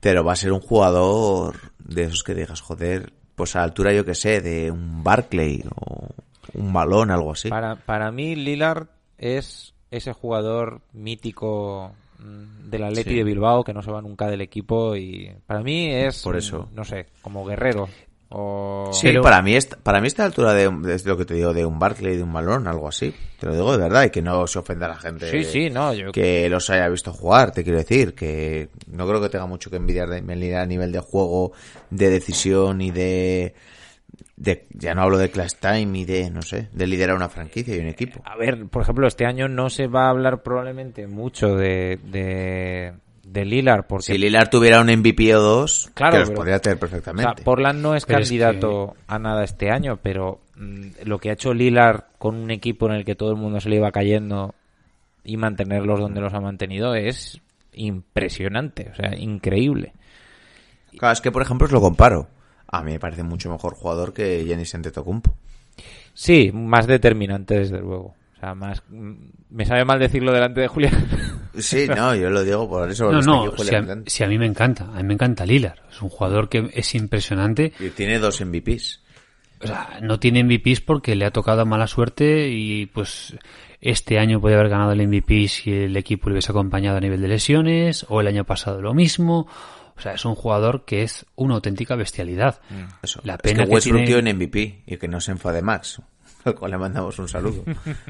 Pero 0.00 0.22
va 0.22 0.32
a 0.32 0.36
ser 0.36 0.52
un 0.52 0.60
jugador 0.60 1.56
de 1.78 2.04
esos 2.04 2.22
que 2.22 2.34
digas, 2.34 2.60
joder, 2.60 3.12
pues 3.34 3.54
a 3.56 3.58
la 3.60 3.64
altura 3.64 3.92
yo 3.92 4.04
que 4.04 4.14
sé, 4.14 4.40
de 4.40 4.70
un 4.70 5.02
Barclay 5.04 5.64
o 5.74 6.08
un 6.54 6.72
balón, 6.72 7.10
algo 7.10 7.32
así. 7.32 7.48
Para, 7.48 7.76
para 7.76 8.10
mí, 8.12 8.36
Lillard 8.36 8.86
es 9.18 9.74
ese 9.90 10.12
jugador 10.12 10.80
mítico 10.92 11.92
mm, 12.18 12.70
del 12.70 12.84
Atleti 12.84 13.10
Sí. 13.10 13.16
de 13.16 13.24
Bilbao 13.24 13.64
que 13.64 13.72
no 13.74 13.82
se 13.82 13.90
va 13.90 14.00
nunca 14.02 14.26
del 14.28 14.40
equipo 14.40 14.96
y 14.96 15.30
para 15.46 15.62
mí 15.62 15.90
es 15.92 16.22
Por 16.22 16.36
eso. 16.36 16.68
mm, 16.70 16.74
no 16.74 16.84
sé 16.84 17.06
como 17.22 17.44
guerrero 17.44 17.88
o 18.36 18.90
Sí, 18.92 19.06
Pero- 19.08 19.22
para 19.22 19.40
mí 19.42 19.54
está, 19.54 19.76
para 19.76 20.00
mí 20.00 20.06
está 20.08 20.22
a 20.22 20.26
la 20.26 20.28
altura 20.28 20.54
de, 20.54 20.68
un- 20.68 20.88
es 20.90 21.04
lo 21.06 21.16
que 21.16 21.24
te 21.24 21.34
digo, 21.34 21.54
de 21.54 21.64
un 21.64 21.78
Barclay, 21.78 22.16
de 22.16 22.22
un 22.22 22.32
balón, 22.32 22.66
algo 22.66 22.88
así. 22.88 23.14
Te 23.40 23.46
lo 23.46 23.52
digo 23.54 23.72
de 23.72 23.78
verdad 23.82 24.04
y 24.04 24.10
que 24.10 24.22
no 24.22 24.46
se 24.46 24.58
ofenda 24.58 24.86
a 24.86 24.90
la 24.90 24.96
gente. 24.98 25.30
sí 25.30 25.44
sí 25.44 25.70
no 25.70 25.92
yo 25.94 26.12
que 26.12 26.48
los 26.48 26.68
haya 26.70 26.88
visto 26.88 27.12
jugar, 27.12 27.52
te 27.52 27.62
quiero 27.64 27.78
decir, 27.78 28.14
que 28.14 28.68
no 28.88 29.06
creo 29.06 29.20
que 29.20 29.28
tenga 29.28 29.46
mucho 29.46 29.70
que 29.70 29.76
envidiar 29.76 30.08
de 30.08 30.22
Melina 30.22 30.62
a 30.62 30.66
nivel 30.66 30.92
de 30.92 31.00
juego, 31.00 31.52
de 31.90 32.10
decisión 32.10 32.80
y 32.80 32.90
de, 32.90 33.54
de 34.36 34.66
ya 34.70 34.94
no 34.94 35.02
hablo 35.02 35.18
de 35.18 35.30
class 35.30 35.56
time 35.60 35.98
y 35.98 36.04
de, 36.04 36.30
no 36.30 36.42
sé, 36.42 36.68
de 36.72 36.86
liderar 36.86 37.16
una 37.16 37.28
franquicia 37.28 37.74
y 37.76 37.80
un 37.80 37.86
equipo. 37.88 38.20
A 38.24 38.36
ver, 38.36 38.66
por 38.66 38.82
ejemplo, 38.82 39.06
este 39.06 39.26
año 39.26 39.48
no 39.48 39.70
se 39.70 39.86
va 39.86 40.06
a 40.06 40.10
hablar 40.10 40.42
probablemente 40.42 41.06
mucho 41.06 41.54
de, 41.56 41.98
de, 42.04 42.92
de 43.26 43.44
Lillard 43.44 43.84
porque 43.86 44.04
Si 44.04 44.18
Lillard 44.18 44.48
tuviera 44.50 44.80
un 44.80 44.88
MVP 44.88 45.34
o 45.34 45.40
dos, 45.40 45.90
Claro, 45.94 46.12
que 46.12 46.18
los 46.20 46.28
pero- 46.30 46.36
podría 46.40 46.58
tener 46.60 46.76
o 46.76 46.80
perfectamente. 46.80 47.32
sea, 47.36 47.44
Portland 47.44 47.80
no 47.80 47.94
es 47.94 48.04
Pero 48.06 48.18
es 48.20 48.28
candidato 48.28 48.94
a 49.06 49.18
nada 49.18 49.44
este 49.44 49.70
año, 49.70 49.98
pero 50.02 50.40
mm, 50.56 50.86
lo 51.04 51.18
que 51.18 51.30
ha 51.30 51.34
hecho 51.34 51.54
Lillard 51.54 52.04
con 52.18 52.36
un 52.36 52.50
equipo 52.50 52.86
en 52.86 52.92
el 52.94 53.04
que 53.04 53.14
todo 53.14 53.30
el 53.30 53.36
mundo 53.36 53.60
se 53.60 53.68
le 53.70 53.76
iba 53.76 53.90
cayendo 53.92 54.54
y 55.24 55.36
mantenerlos 55.36 56.00
donde 56.00 56.20
los 56.20 56.34
ha 56.34 56.40
mantenido 56.40 56.94
es 56.94 57.40
impresionante, 57.72 58.90
o 58.92 58.94
sea, 58.94 59.16
increíble. 59.18 59.92
Claro, 60.98 61.12
es 61.12 61.20
que 61.20 61.32
por 61.32 61.42
ejemplo 61.42 61.66
os 61.66 61.72
lo 61.72 61.80
comparo. 61.80 62.28
A 62.68 62.82
mí 62.82 62.92
me 62.92 62.98
parece 63.00 63.22
mucho 63.22 63.50
mejor 63.50 63.74
jugador 63.74 64.12
que 64.12 64.44
Giannis 64.44 64.74
Antetokounmpo. 64.74 65.34
Sí, 66.12 66.50
más 66.52 66.86
determinante 66.86 67.58
desde 67.58 67.78
luego. 67.80 68.14
O 68.36 68.40
sea, 68.40 68.54
más 68.54 68.82
mm, 68.88 69.12
me 69.50 69.64
sabe 69.64 69.84
mal 69.84 69.98
decirlo 69.98 70.32
delante 70.32 70.60
de 70.60 70.68
Julián. 70.68 70.92
Sí, 71.58 71.86
no, 71.88 72.14
yo 72.14 72.30
lo 72.30 72.42
digo 72.44 72.68
por 72.68 72.90
eso. 72.90 73.10
No, 73.12 73.20
no, 73.20 73.56
si 73.56 73.74
a, 73.74 73.84
si 74.06 74.24
a 74.24 74.28
mí 74.28 74.38
me 74.38 74.46
encanta, 74.46 74.84
a 74.84 74.96
mí 74.96 75.04
me 75.04 75.14
encanta 75.14 75.46
Lillard, 75.46 75.78
es 75.90 76.00
un 76.02 76.08
jugador 76.08 76.48
que 76.48 76.70
es 76.74 76.94
impresionante, 76.94 77.72
Y 77.78 77.90
tiene 77.90 78.18
dos 78.18 78.40
MVPs. 78.44 79.00
o 79.62 79.66
sea, 79.66 79.98
no 80.02 80.18
tiene 80.18 80.42
MVPs 80.44 80.80
porque 80.80 81.14
le 81.14 81.26
ha 81.26 81.30
tocado 81.30 81.64
mala 81.64 81.86
suerte 81.86 82.48
y 82.50 82.86
pues 82.86 83.36
este 83.80 84.18
año 84.18 84.40
puede 84.40 84.54
haber 84.56 84.68
ganado 84.70 84.92
el 84.92 85.06
MVP 85.06 85.46
si 85.48 85.70
el 85.72 85.96
equipo 85.96 86.28
le 86.28 86.34
hubiese 86.34 86.50
acompañado 86.52 86.96
a 86.96 87.00
nivel 87.00 87.20
de 87.20 87.28
lesiones 87.28 88.06
o 88.08 88.20
el 88.20 88.26
año 88.26 88.44
pasado 88.44 88.80
lo 88.82 88.94
mismo. 88.94 89.46
O 89.96 90.00
sea, 90.00 90.14
es 90.14 90.24
un 90.24 90.34
jugador 90.34 90.84
que 90.84 91.02
es 91.04 91.24
una 91.36 91.54
auténtica 91.54 91.94
bestialidad. 91.94 92.60
Eso. 93.02 93.20
La 93.22 93.34
es 93.34 93.40
pena 93.42 93.62
que 93.62 93.68
que 93.68 93.74
Westbrook 93.74 94.04
tiene- 94.06 94.18
un 94.32 94.36
MVP 94.38 94.82
y 94.86 94.96
que 94.96 95.06
no 95.06 95.20
se 95.20 95.30
enfade 95.30 95.62
Max, 95.62 96.02
al 96.44 96.54
cual 96.56 96.72
le 96.72 96.78
mandamos 96.78 97.16
un 97.20 97.28
saludo. 97.28 97.62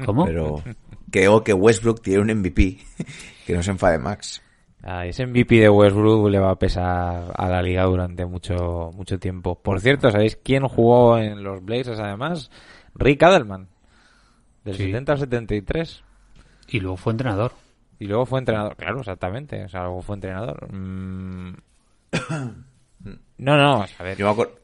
¿Cómo? 0.03 0.25
Pero 0.25 0.63
creo 1.11 1.43
que 1.43 1.53
Westbrook 1.53 2.01
tiene 2.01 2.21
un 2.21 2.39
MVP, 2.39 2.79
que 3.45 3.53
no 3.53 3.63
se 3.63 3.71
enfade 3.71 3.99
Max. 3.99 4.41
Ah, 4.83 5.05
ese 5.05 5.25
MVP 5.25 5.55
de 5.55 5.69
Westbrook 5.69 6.29
le 6.29 6.39
va 6.39 6.51
a 6.51 6.59
pesar 6.59 7.31
a 7.35 7.49
la 7.49 7.61
liga 7.61 7.83
durante 7.85 8.25
mucho 8.25 8.91
mucho 8.93 9.17
tiempo. 9.19 9.55
Por 9.61 9.79
cierto, 9.81 10.11
¿sabéis 10.11 10.35
quién 10.35 10.67
jugó 10.67 11.17
en 11.17 11.43
los 11.43 11.63
Blazers 11.63 11.99
además? 11.99 12.51
Rick 12.93 13.23
Adelman. 13.23 13.67
Del 14.63 14.75
Sí. 14.75 14.85
70 14.85 15.11
al 15.13 15.19
73. 15.19 16.03
Y 16.67 16.79
luego 16.79 16.97
fue 16.97 17.13
entrenador. 17.13 17.53
Y 17.99 18.05
luego 18.05 18.25
fue 18.25 18.39
entrenador. 18.39 18.75
Claro, 18.75 18.99
exactamente. 18.99 19.63
O 19.63 19.69
sea, 19.69 19.81
luego 19.81 20.01
fue 20.01 20.15
entrenador. 20.15 20.71
Mm. 20.71 21.55
No, 23.37 23.57
no, 23.57 23.83
a 23.83 24.03
ver. 24.03 24.17
Yo 24.17 24.25
me 24.25 24.31
acuerdo... 24.31 24.55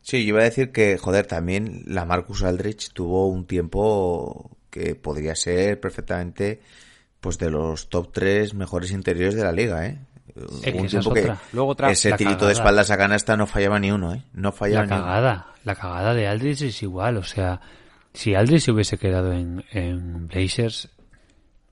Sí, 0.00 0.24
yo 0.24 0.30
iba 0.30 0.40
a 0.40 0.44
decir 0.44 0.70
que, 0.72 0.98
joder, 0.98 1.26
también 1.26 1.82
la 1.86 2.04
Marcus 2.04 2.42
Aldrich 2.42 2.92
tuvo 2.92 3.28
un 3.28 3.46
tiempo 3.46 4.53
que 4.74 4.96
podría 4.96 5.36
ser 5.36 5.78
perfectamente 5.78 6.60
pues 7.20 7.38
de 7.38 7.48
los 7.48 7.88
top 7.88 8.10
3 8.12 8.54
mejores 8.54 8.90
interiores 8.90 9.36
de 9.36 9.44
la 9.44 9.52
liga, 9.52 9.86
¿eh? 9.86 9.98
Un 10.36 10.84
es 10.86 10.90
tiempo 10.90 11.12
que. 11.14 11.32
Luego 11.52 11.70
otra- 11.70 11.90
ese 11.92 12.12
tirito 12.14 12.46
de 12.46 12.54
espaldas 12.54 12.90
a 12.90 12.96
canasta 12.98 13.36
no 13.36 13.46
fallaba 13.46 13.78
ni 13.78 13.92
uno, 13.92 14.14
¿eh? 14.14 14.22
No 14.32 14.50
fallaba 14.50 14.84
La 14.84 14.86
ni 14.88 14.94
uno. 14.96 15.04
cagada, 15.06 15.46
la 15.62 15.74
cagada 15.76 16.12
de 16.14 16.26
Aldridge 16.26 16.62
es 16.62 16.82
igual, 16.82 17.16
o 17.18 17.22
sea, 17.22 17.60
si 18.12 18.34
Aldridge 18.34 18.64
se 18.64 18.72
hubiese 18.72 18.98
quedado 18.98 19.32
en, 19.32 19.64
en 19.70 20.26
Blazers, 20.26 20.88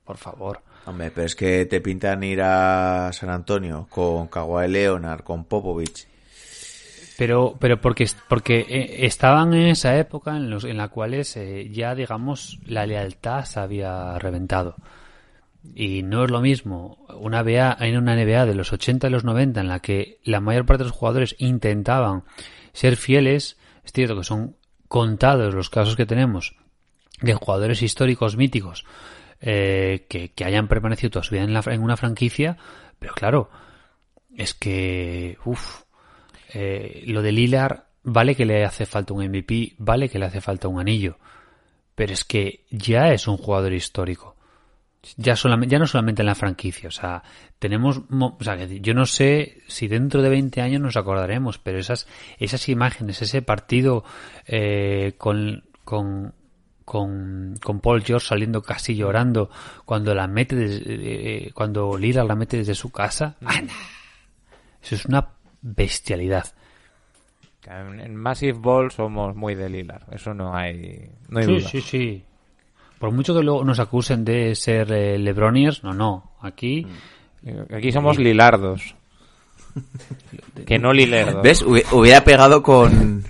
por 0.05 0.15
favor. 0.17 0.61
Hombre, 0.85 1.11
pero 1.11 1.25
es 1.27 1.35
que 1.35 1.65
te 1.65 1.81
pintan 1.81 2.23
ir 2.23 2.41
a 2.41 3.09
San 3.11 3.29
Antonio 3.29 3.85
con 3.89 4.27
Kawhi 4.27 4.69
Leonard, 4.69 5.23
con 5.23 5.43
Popovich. 5.45 6.07
Pero, 7.17 7.55
pero 7.59 7.79
porque, 7.79 8.09
porque 8.27 8.65
eh, 8.67 9.05
estaban 9.05 9.53
en 9.53 9.67
esa 9.67 9.97
época 9.97 10.35
en, 10.35 10.49
los, 10.49 10.63
en 10.63 10.77
la 10.77 10.87
cuales 10.87 11.35
eh, 11.37 11.69
ya, 11.71 11.95
digamos, 11.95 12.59
la 12.65 12.85
lealtad 12.85 13.45
se 13.45 13.59
había 13.59 14.17
reventado. 14.17 14.75
Y 15.75 16.03
no 16.03 16.25
es 16.25 16.31
lo 16.31 16.41
mismo 16.41 17.05
una 17.19 17.43
NBA, 17.43 17.77
en 17.79 17.97
una 17.97 18.15
NBA 18.15 18.45
de 18.45 18.55
los 18.55 18.73
80 18.73 19.07
y 19.07 19.09
los 19.11 19.23
90 19.23 19.61
en 19.61 19.67
la 19.67 19.79
que 19.79 20.19
la 20.23 20.41
mayor 20.41 20.65
parte 20.65 20.83
de 20.83 20.89
los 20.89 20.97
jugadores 20.97 21.35
intentaban 21.37 22.23
ser 22.73 22.97
fieles. 22.97 23.57
Es 23.85 23.93
cierto 23.93 24.17
que 24.17 24.23
son 24.23 24.57
contados 24.87 25.53
los 25.53 25.69
casos 25.69 25.95
que 25.95 26.05
tenemos 26.05 26.55
de 27.21 27.33
jugadores 27.33 27.81
históricos 27.81 28.35
míticos 28.35 28.85
eh, 29.39 30.05
que, 30.09 30.31
que 30.31 30.45
hayan 30.45 30.67
permanecido 30.67 31.11
toda 31.11 31.23
su 31.23 31.35
vida 31.35 31.43
en, 31.43 31.53
la, 31.53 31.63
en 31.67 31.81
una 31.81 31.97
franquicia, 31.97 32.57
pero 32.99 33.13
claro, 33.13 33.49
es 34.35 34.53
que, 34.53 35.37
uff, 35.45 35.82
eh, 36.53 37.03
lo 37.07 37.21
de 37.21 37.31
Lillard, 37.31 37.83
vale 38.03 38.35
que 38.35 38.45
le 38.45 38.65
hace 38.65 38.85
falta 38.85 39.13
un 39.13 39.25
MVP, 39.25 39.75
vale 39.77 40.09
que 40.09 40.19
le 40.19 40.25
hace 40.25 40.41
falta 40.41 40.67
un 40.67 40.79
anillo, 40.79 41.17
pero 41.95 42.13
es 42.13 42.23
que 42.23 42.65
ya 42.69 43.11
es 43.13 43.27
un 43.27 43.37
jugador 43.37 43.73
histórico. 43.73 44.35
Ya, 45.17 45.35
solamente, 45.35 45.73
ya 45.73 45.79
no 45.79 45.85
solamente 45.87 46.21
en 46.21 46.27
la 46.27 46.35
franquicia, 46.35 46.87
o 46.87 46.91
sea, 46.91 47.23
tenemos, 47.59 48.09
mo- 48.09 48.37
o 48.39 48.43
sea, 48.43 48.55
yo 48.65 48.93
no 48.93 49.05
sé 49.05 49.57
si 49.67 49.89
dentro 49.89 50.21
de 50.21 50.29
20 50.29 50.61
años 50.61 50.79
nos 50.81 50.95
acordaremos, 50.95 51.57
pero 51.59 51.77
esas, 51.77 52.07
esas 52.39 52.69
imágenes, 52.69 53.21
ese 53.21 53.41
partido 53.41 54.05
eh, 54.47 55.15
con, 55.17 55.65
con, 55.83 56.33
con, 56.85 57.57
con 57.61 57.79
Paul 57.81 58.01
George 58.03 58.27
saliendo 58.27 58.61
casi 58.61 58.95
llorando 58.95 59.49
cuando 59.83 60.15
la 60.15 60.25
mete, 60.27 60.55
eh, 60.57 61.51
cuando 61.53 61.97
la 61.97 62.35
mete 62.35 62.55
desde 62.57 62.73
su 62.73 62.89
casa, 62.89 63.35
¡ah, 63.43 63.61
nah! 63.61 63.73
eso 64.81 64.95
es 64.95 65.05
una 65.05 65.32
bestialidad. 65.63 66.45
En, 67.65 68.15
Massive 68.15 68.57
Ball 68.59 68.91
somos 68.91 69.35
muy 69.35 69.55
de 69.55 69.69
Lillard. 69.69 70.13
Eso 70.13 70.33
no 70.33 70.53
hay, 70.55 71.09
no 71.29 71.39
hay 71.39 71.45
Sí, 71.45 71.51
duda. 71.59 71.69
sí, 71.69 71.81
sí. 71.81 72.23
Por 72.99 73.11
mucho 73.11 73.33
que 73.33 73.41
luego 73.41 73.63
nos 73.63 73.79
acusen 73.79 74.23
de 74.23 74.53
ser 74.55 74.91
eh, 74.91 75.17
Lebroniers, 75.17 75.83
no, 75.83 75.93
no. 75.93 76.31
Aquí, 76.41 76.85
Aquí 77.75 77.91
somos 77.91 78.17
Lilardos. 78.17 78.95
que 80.65 80.77
no 80.79 80.93
Lilerdos. 80.93 81.41
¿Ves? 81.41 81.65
Hubi- 81.65 81.85
Hubiera 81.91 82.23
pegado 82.23 82.61
con, 82.63 83.23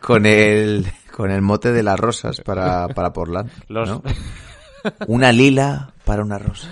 con 0.00 0.26
el, 0.26 0.86
con 1.14 1.30
el 1.30 1.40
mote 1.42 1.72
de 1.72 1.82
las 1.82 1.98
rosas 2.00 2.40
para, 2.40 2.88
para 2.88 3.12
Portland. 3.12 3.50
Los- 3.68 3.88
¿no? 3.88 4.02
Una 5.06 5.32
lila 5.32 5.92
para 6.06 6.22
una 6.22 6.38
rosa. 6.38 6.68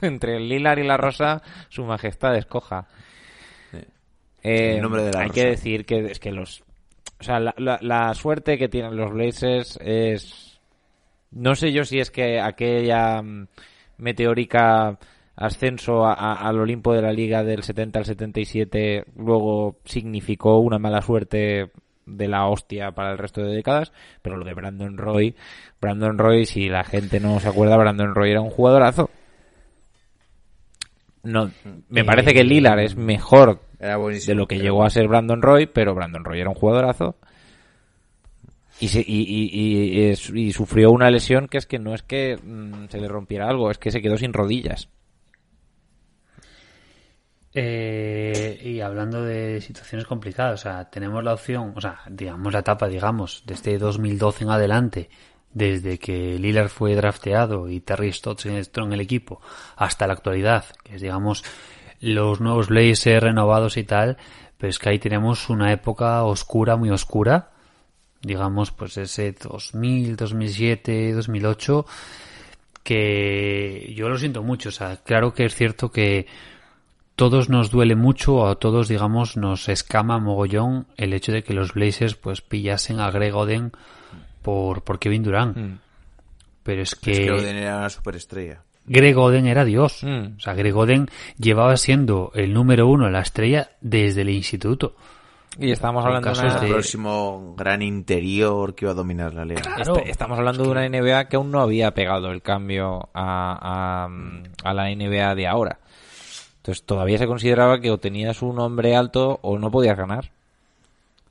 Entre 0.00 0.36
el 0.36 0.48
Lilar 0.48 0.78
y 0.78 0.86
la 0.86 0.96
Rosa, 0.96 1.42
su 1.68 1.84
majestad 1.84 2.36
escoja. 2.36 2.86
Eh, 4.48 4.80
nombre 4.80 5.02
de 5.04 5.12
la 5.12 5.20
hay 5.20 5.28
rosa. 5.28 5.40
que 5.40 5.46
decir 5.48 5.84
que 5.86 5.98
es 6.06 6.18
que 6.20 6.30
los. 6.32 6.62
O 7.20 7.22
sea, 7.24 7.40
la, 7.40 7.54
la- 7.58 7.78
la 7.80 8.14
suerte 8.14 8.58
que 8.58 8.68
tienen 8.68 8.96
los 8.96 9.12
Blazers 9.12 9.78
es. 9.82 10.60
No 11.30 11.54
sé 11.54 11.72
yo 11.72 11.84
si 11.84 11.98
es 11.98 12.10
que 12.10 12.40
aquella 12.40 13.20
mm, 13.22 13.48
meteórica 13.98 14.98
ascenso 15.34 16.06
a- 16.06 16.14
a- 16.14 16.48
al 16.48 16.58
Olimpo 16.60 16.94
de 16.94 17.02
la 17.02 17.12
Liga 17.12 17.42
del 17.44 17.62
70 17.62 17.98
al 17.98 18.04
77 18.04 19.04
luego 19.16 19.76
significó 19.84 20.58
una 20.58 20.78
mala 20.78 21.02
suerte 21.02 21.70
de 22.06 22.28
la 22.28 22.46
hostia 22.46 22.92
para 22.92 23.10
el 23.12 23.18
resto 23.18 23.42
de 23.42 23.52
décadas, 23.54 23.92
pero 24.22 24.36
lo 24.36 24.44
de 24.44 24.54
Brandon 24.54 24.96
Roy, 24.96 25.34
Brandon 25.80 26.16
Roy, 26.18 26.46
si 26.46 26.68
la 26.68 26.84
gente 26.84 27.18
no 27.18 27.40
se 27.40 27.48
acuerda, 27.48 27.76
Brandon 27.76 28.14
Roy 28.14 28.30
era 28.30 28.40
un 28.40 28.50
jugadorazo. 28.50 29.10
No, 31.24 31.50
me 31.88 32.04
parece 32.04 32.32
que 32.32 32.44
Lillard 32.44 32.78
es 32.78 32.94
mejor 32.96 33.60
Era 33.78 33.96
buenísimo. 33.96 34.30
de 34.30 34.34
lo 34.34 34.46
que 34.48 34.58
llegó 34.58 34.84
a 34.84 34.90
ser 34.90 35.08
Brandon 35.08 35.42
Roy, 35.42 35.66
pero 35.66 35.94
Brandon 35.94 36.24
Roy 36.24 36.40
era 36.40 36.50
un 36.50 36.54
jugadorazo. 36.56 37.16
Y, 38.78 38.88
se- 38.88 39.00
y, 39.06 39.22
y- 39.22 40.10
y- 40.12 40.40
y 40.48 40.52
sufrió 40.52 40.90
una 40.90 41.10
lesión 41.10 41.48
que 41.48 41.56
es 41.58 41.66
que 41.66 41.78
no 41.78 41.94
es 41.94 42.02
que 42.02 42.36
mm, 42.42 42.88
se 42.90 43.00
le 43.00 43.08
rompiera 43.08 43.48
algo, 43.48 43.70
es 43.70 43.78
que 43.78 43.90
se 43.90 44.02
quedó 44.02 44.18
sin 44.18 44.32
rodillas. 44.32 44.88
eh, 47.54 48.60
y 48.62 48.80
hablando 48.80 49.22
de 49.24 49.60
situaciones 49.60 50.06
complicadas, 50.06 50.60
o 50.60 50.62
sea, 50.64 50.90
tenemos 50.90 51.24
la 51.24 51.32
opción, 51.34 51.72
o 51.74 51.80
sea, 51.80 52.00
digamos 52.10 52.52
la 52.52 52.58
etapa, 52.58 52.86
digamos, 52.88 53.44
desde 53.46 53.78
2012 53.78 54.44
en 54.44 54.50
adelante, 54.50 55.08
desde 55.54 55.98
que 55.98 56.38
Lillard 56.38 56.68
fue 56.68 56.94
drafteado 56.94 57.68
y 57.70 57.80
Terry 57.80 58.12
Stotts 58.12 58.44
entró 58.46 58.84
en 58.84 58.92
el 58.92 59.00
equipo, 59.00 59.40
hasta 59.76 60.06
la 60.06 60.12
actualidad, 60.12 60.66
que 60.84 60.96
es, 60.96 61.00
digamos, 61.02 61.44
los 62.00 62.40
nuevos 62.40 62.68
Blazers 62.68 63.22
renovados 63.22 63.76
y 63.76 63.84
tal, 63.84 64.16
pero 64.58 64.70
es 64.70 64.78
que 64.78 64.88
ahí 64.90 64.98
tenemos 64.98 65.48
una 65.48 65.72
época 65.72 66.22
oscura, 66.24 66.76
muy 66.76 66.90
oscura, 66.90 67.50
digamos, 68.22 68.70
pues 68.72 68.96
ese 68.96 69.32
2000, 69.32 70.16
2007, 70.16 71.12
2008, 71.12 71.86
que 72.82 73.92
yo 73.94 74.08
lo 74.08 74.18
siento 74.18 74.42
mucho. 74.42 74.70
O 74.70 74.72
sea, 74.72 74.96
claro 74.96 75.32
que 75.32 75.44
es 75.44 75.54
cierto 75.54 75.90
que 75.90 76.26
todos 77.16 77.48
nos 77.48 77.70
duele 77.70 77.96
mucho, 77.96 78.36
o 78.36 78.46
a 78.46 78.56
todos, 78.56 78.88
digamos, 78.88 79.36
nos 79.36 79.68
escama 79.68 80.18
mogollón 80.18 80.86
el 80.96 81.14
hecho 81.14 81.32
de 81.32 81.42
que 81.42 81.54
los 81.54 81.72
Blazers 81.72 82.14
pues 82.14 82.42
pillasen 82.42 83.00
a 83.00 83.10
Greg 83.10 83.34
Oden 83.34 83.72
por, 84.42 84.82
por 84.82 84.98
Kevin 84.98 85.22
Durant. 85.22 85.56
Mm. 85.56 85.78
Pero 86.62 86.82
es 86.82 86.94
que, 86.94 87.12
Es 87.12 87.18
que 87.20 87.30
Oden 87.32 87.56
era 87.56 87.78
una 87.78 87.90
superestrella. 87.90 88.62
Greg 88.86 89.16
Oden 89.18 89.46
era 89.46 89.64
Dios. 89.64 90.02
Mm. 90.02 90.36
O 90.36 90.40
sea, 90.40 90.54
Greg 90.54 90.76
Oden 90.76 91.08
llevaba 91.38 91.76
siendo 91.76 92.30
el 92.34 92.52
número 92.54 92.86
uno, 92.88 93.10
la 93.10 93.20
estrella, 93.20 93.70
desde 93.80 94.22
el 94.22 94.30
instituto. 94.30 94.94
Y 95.58 95.70
estamos 95.70 96.04
hablando 96.04 96.28
de 96.34 96.38
una, 96.38 96.58
El 96.66 96.70
próximo 96.72 97.54
gran 97.56 97.80
interior 97.80 98.74
que 98.74 98.84
iba 98.84 98.92
a 98.92 98.94
dominar 98.94 99.32
la 99.32 99.44
liga. 99.46 99.62
Claro. 99.62 99.96
est- 99.96 100.08
estamos 100.08 100.38
hablando 100.38 100.64
de 100.64 100.70
una 100.70 100.86
NBA 100.86 101.28
que 101.28 101.36
aún 101.36 101.50
no 101.50 101.60
había 101.60 101.92
pegado 101.94 102.30
el 102.30 102.42
cambio 102.42 103.08
a, 103.14 104.04
a, 104.04 104.08
a 104.70 104.74
la 104.74 104.90
NBA 104.94 105.34
de 105.34 105.46
ahora. 105.46 105.78
Entonces 106.58 106.84
todavía 106.84 107.16
se 107.16 107.26
consideraba 107.26 107.80
que 107.80 107.90
o 107.90 107.98
tenías 107.98 108.42
un 108.42 108.58
hombre 108.58 108.96
alto 108.96 109.38
o 109.42 109.58
no 109.58 109.70
podías 109.70 109.96
ganar. 109.96 110.30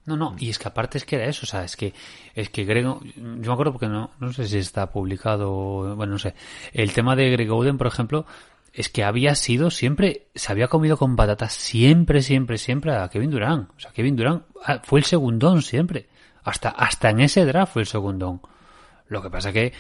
No, 0.06 0.16
no, 0.16 0.36
y 0.38 0.50
es 0.50 0.60
que 0.60 0.68
aparte 0.68 1.00
es 1.00 1.06
que 1.06 1.16
era 1.16 1.26
eso, 1.26 1.42
o 1.44 1.48
sea, 1.48 1.64
es 1.64 1.76
que, 1.76 1.94
es 2.36 2.50
que 2.50 2.64
Greg, 2.64 2.84
yo 2.84 3.00
me 3.16 3.52
acuerdo 3.52 3.72
porque 3.72 3.88
no, 3.88 4.12
no 4.20 4.34
sé 4.34 4.48
si 4.48 4.60
está 4.60 4.92
publicado, 4.92 5.96
bueno, 5.96 6.14
no 6.14 6.20
sé, 6.20 6.36
el 6.74 6.94
tema 6.94 7.16
de 7.16 7.32
Greg 7.32 7.52
Oden, 7.52 7.80
por 7.80 7.88
ejemplo, 7.88 8.26
es 8.72 8.90
que 8.90 9.04
había 9.04 9.34
sido 9.34 9.72
siempre, 9.72 10.28
se 10.36 10.52
había 10.52 10.68
comido 10.68 10.98
con 10.98 11.16
patatas 11.16 11.54
siempre, 11.54 12.22
siempre, 12.22 12.60
siempre 12.60 12.96
a 12.96 13.10
Kevin 13.10 13.32
Durant, 13.32 13.72
o 13.76 13.80
sea, 13.80 13.92
Kevin 13.92 14.16
Durant 14.16 14.44
ah, 14.64 14.80
fue 14.84 15.00
el 15.00 15.06
segundón 15.06 15.64
siempre, 15.64 16.08
hasta, 16.44 16.70
hasta 16.70 17.10
en 17.10 17.22
ese 17.22 17.44
draft 17.44 17.74
fue 17.74 17.82
el 17.82 17.88
segundón. 17.88 18.42
Lo 19.08 19.22
que 19.24 19.32
pasa 19.32 19.52
que 19.52 19.74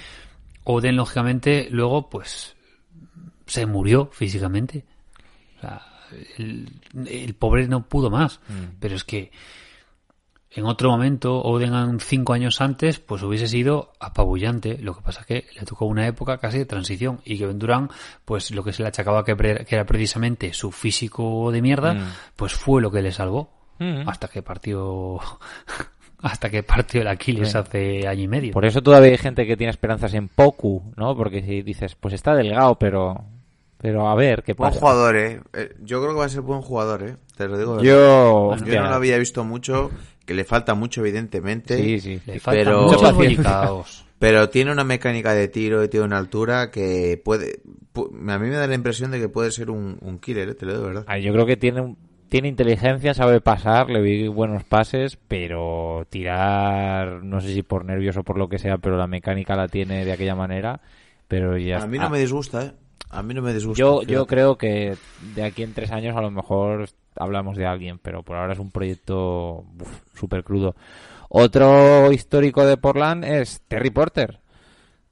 Oden, 0.64 0.96
lógicamente, 0.96 1.68
luego, 1.70 2.10
pues, 2.10 2.56
se 3.46 3.68
murió 3.68 4.10
físicamente. 4.12 4.84
O 5.58 5.62
sea, 5.62 5.82
el, 6.38 6.82
el 7.08 7.36
pobre 7.36 7.68
no 7.68 7.88
pudo 7.88 8.10
más. 8.10 8.40
Pero 8.80 8.96
es 8.96 9.04
que 9.04 9.32
en 10.56 10.66
otro 10.66 10.90
momento, 10.90 11.42
Oden 11.42 12.00
cinco 12.00 12.34
años 12.34 12.62
antes, 12.62 13.00
pues 13.00 13.22
hubiese 13.24 13.48
sido 13.48 13.92
apabullante. 14.00 14.78
Lo 14.80 14.96
que 14.96 15.02
pasa 15.02 15.22
es 15.22 15.26
que 15.26 15.46
le 15.60 15.66
tocó 15.66 15.86
una 15.86 16.08
época 16.08 16.38
casi 16.38 16.58
de 16.60 16.66
transición 16.66 17.20
y 17.26 17.38
que 17.38 17.46
Durant, 17.48 17.92
pues 18.24 18.52
lo 18.52 18.64
que 18.64 18.72
se 18.74 18.82
le 18.84 18.90
achacaba 18.90 19.24
que, 19.26 19.36
pre- 19.36 19.66
que 19.66 19.76
era 19.76 19.86
precisamente 19.86 20.54
su 20.54 20.72
físico 20.72 21.52
de 21.52 21.62
mierda, 21.62 21.94
Mm. 21.94 22.04
pues 22.36 22.54
fue 22.54 22.82
lo 22.82 22.90
que 22.92 23.02
le 23.02 23.12
salvó. 23.12 23.50
Mm. 23.80 24.08
Hasta 24.08 24.28
que 24.30 24.42
partió, 24.42 25.20
hasta 26.22 26.50
que 26.50 26.64
partió 26.64 27.02
el 27.02 27.08
Aquiles 27.08 27.52
Sí. 27.52 27.58
hace 27.58 28.08
año 28.08 28.24
y 28.24 28.28
medio. 28.28 28.54
Por 28.54 28.66
eso 28.66 28.82
todavía 28.82 29.12
hay 29.12 29.18
gente 29.18 29.46
que 29.46 29.58
tiene 29.58 29.72
esperanzas 29.72 30.14
en 30.14 30.28
Poku, 30.30 30.94
¿no? 30.96 31.16
Porque 31.16 31.42
si 31.44 31.62
dices, 31.62 31.96
pues 31.96 32.14
está 32.14 32.34
delgado, 32.36 32.76
pero 32.80 33.26
pero 33.78 34.08
a 34.08 34.16
ver 34.16 34.42
qué 34.42 34.54
Buen 34.54 34.70
pasa. 34.70 34.80
jugador, 34.80 35.16
eh. 35.18 35.42
Eh, 35.54 35.76
Yo 35.82 36.00
creo 36.02 36.14
que 36.14 36.20
va 36.20 36.26
a 36.26 36.30
ser 36.30 36.42
buen 36.42 36.62
jugador, 36.62 37.04
eh. 37.04 37.18
Te 37.38 37.48
lo 37.48 37.58
digo. 37.58 37.84
Yo, 37.84 38.56
Yo 38.56 38.82
no 38.82 38.90
lo 38.90 38.96
había 38.96 39.18
visto 39.20 39.44
mucho, 39.44 39.92
que 40.26 40.34
le 40.34 40.44
falta 40.46 40.74
mucho, 40.76 41.02
evidentemente. 41.02 41.78
Sí, 41.78 42.00
sí. 42.00 42.22
le 42.26 42.40
faltan 42.40 42.66
pero- 42.66 43.14
bollicaos. 43.14 44.06
Pero 44.18 44.50
tiene 44.50 44.72
una 44.72 44.86
mecánica 44.86 45.34
de 45.34 45.50
tiro 45.50 45.84
y 45.84 45.90
tiene 45.90 46.06
una 46.06 46.18
altura 46.18 46.72
que 46.72 47.22
puede... 47.24 47.60
pu- 47.94 48.10
A 48.32 48.40
mí 48.40 48.48
me 48.48 48.56
da 48.56 48.66
la 48.66 48.74
impresión 48.74 49.12
de 49.12 49.20
que 49.20 49.28
puede 49.28 49.52
ser 49.52 49.70
un, 49.70 49.98
un 50.02 50.20
killer, 50.20 50.48
eh, 50.50 50.54
te 50.56 50.66
lo 50.66 50.72
digo 50.72 50.84
de 50.84 50.88
verdad. 50.88 51.06
Ah, 51.08 51.18
Yo 51.20 51.34
creo 51.34 51.46
que 51.46 51.58
tiene 51.58 51.82
un, 51.82 51.98
tiene 52.30 52.48
inteligencia, 52.48 53.14
sabe 53.14 53.42
pasar, 53.42 53.90
le 53.90 54.02
vi 54.02 54.30
buenos 54.30 54.64
pases, 54.64 55.18
pero 55.28 56.08
tirar, 56.10 57.24
no 57.26 57.42
sé 57.42 57.54
si 57.54 57.62
por 57.62 57.84
nervios 57.84 58.16
o 58.16 58.24
por 58.24 58.38
lo 58.38 58.48
que 58.48 58.58
sea, 58.58 58.78
pero 58.78 58.98
la 58.98 59.06
mecánica 59.06 59.56
la 59.58 59.68
tiene 59.68 60.06
de 60.06 60.14
aquella 60.14 60.34
manera. 60.36 60.80
Pero 61.28 61.58
ya 61.58 61.84
A 61.84 61.88
mí 61.88 61.98
no 62.00 62.10
me 62.10 62.20
disgusta, 62.20 62.64
¿eh? 62.66 62.72
A 63.16 63.24
mí 63.24 63.34
no 63.34 63.42
me 63.42 63.54
disgusta. 63.54 63.80
Yo, 63.80 64.00
fíjate. 64.00 64.14
yo 64.14 64.26
creo 64.28 64.58
que 64.58 64.96
de 65.36 65.44
aquí 65.44 65.64
en 65.64 65.74
tres 65.74 65.92
años 65.92 66.16
a 66.18 66.22
lo 66.22 66.32
mejor 66.32 66.90
hablamos 67.16 67.56
de 67.58 67.66
alguien, 67.66 67.98
pero 68.00 68.24
por 68.24 68.36
ahora 68.38 68.54
es 68.54 68.60
un 68.60 68.72
proyecto 68.72 69.64
súper 70.14 70.44
crudo. 70.44 70.76
Otro 71.30 72.12
histórico 72.12 72.66
de 72.66 72.78
Portland 72.78 73.24
es 73.26 73.62
Terry 73.68 73.90
Porter, 73.90 74.40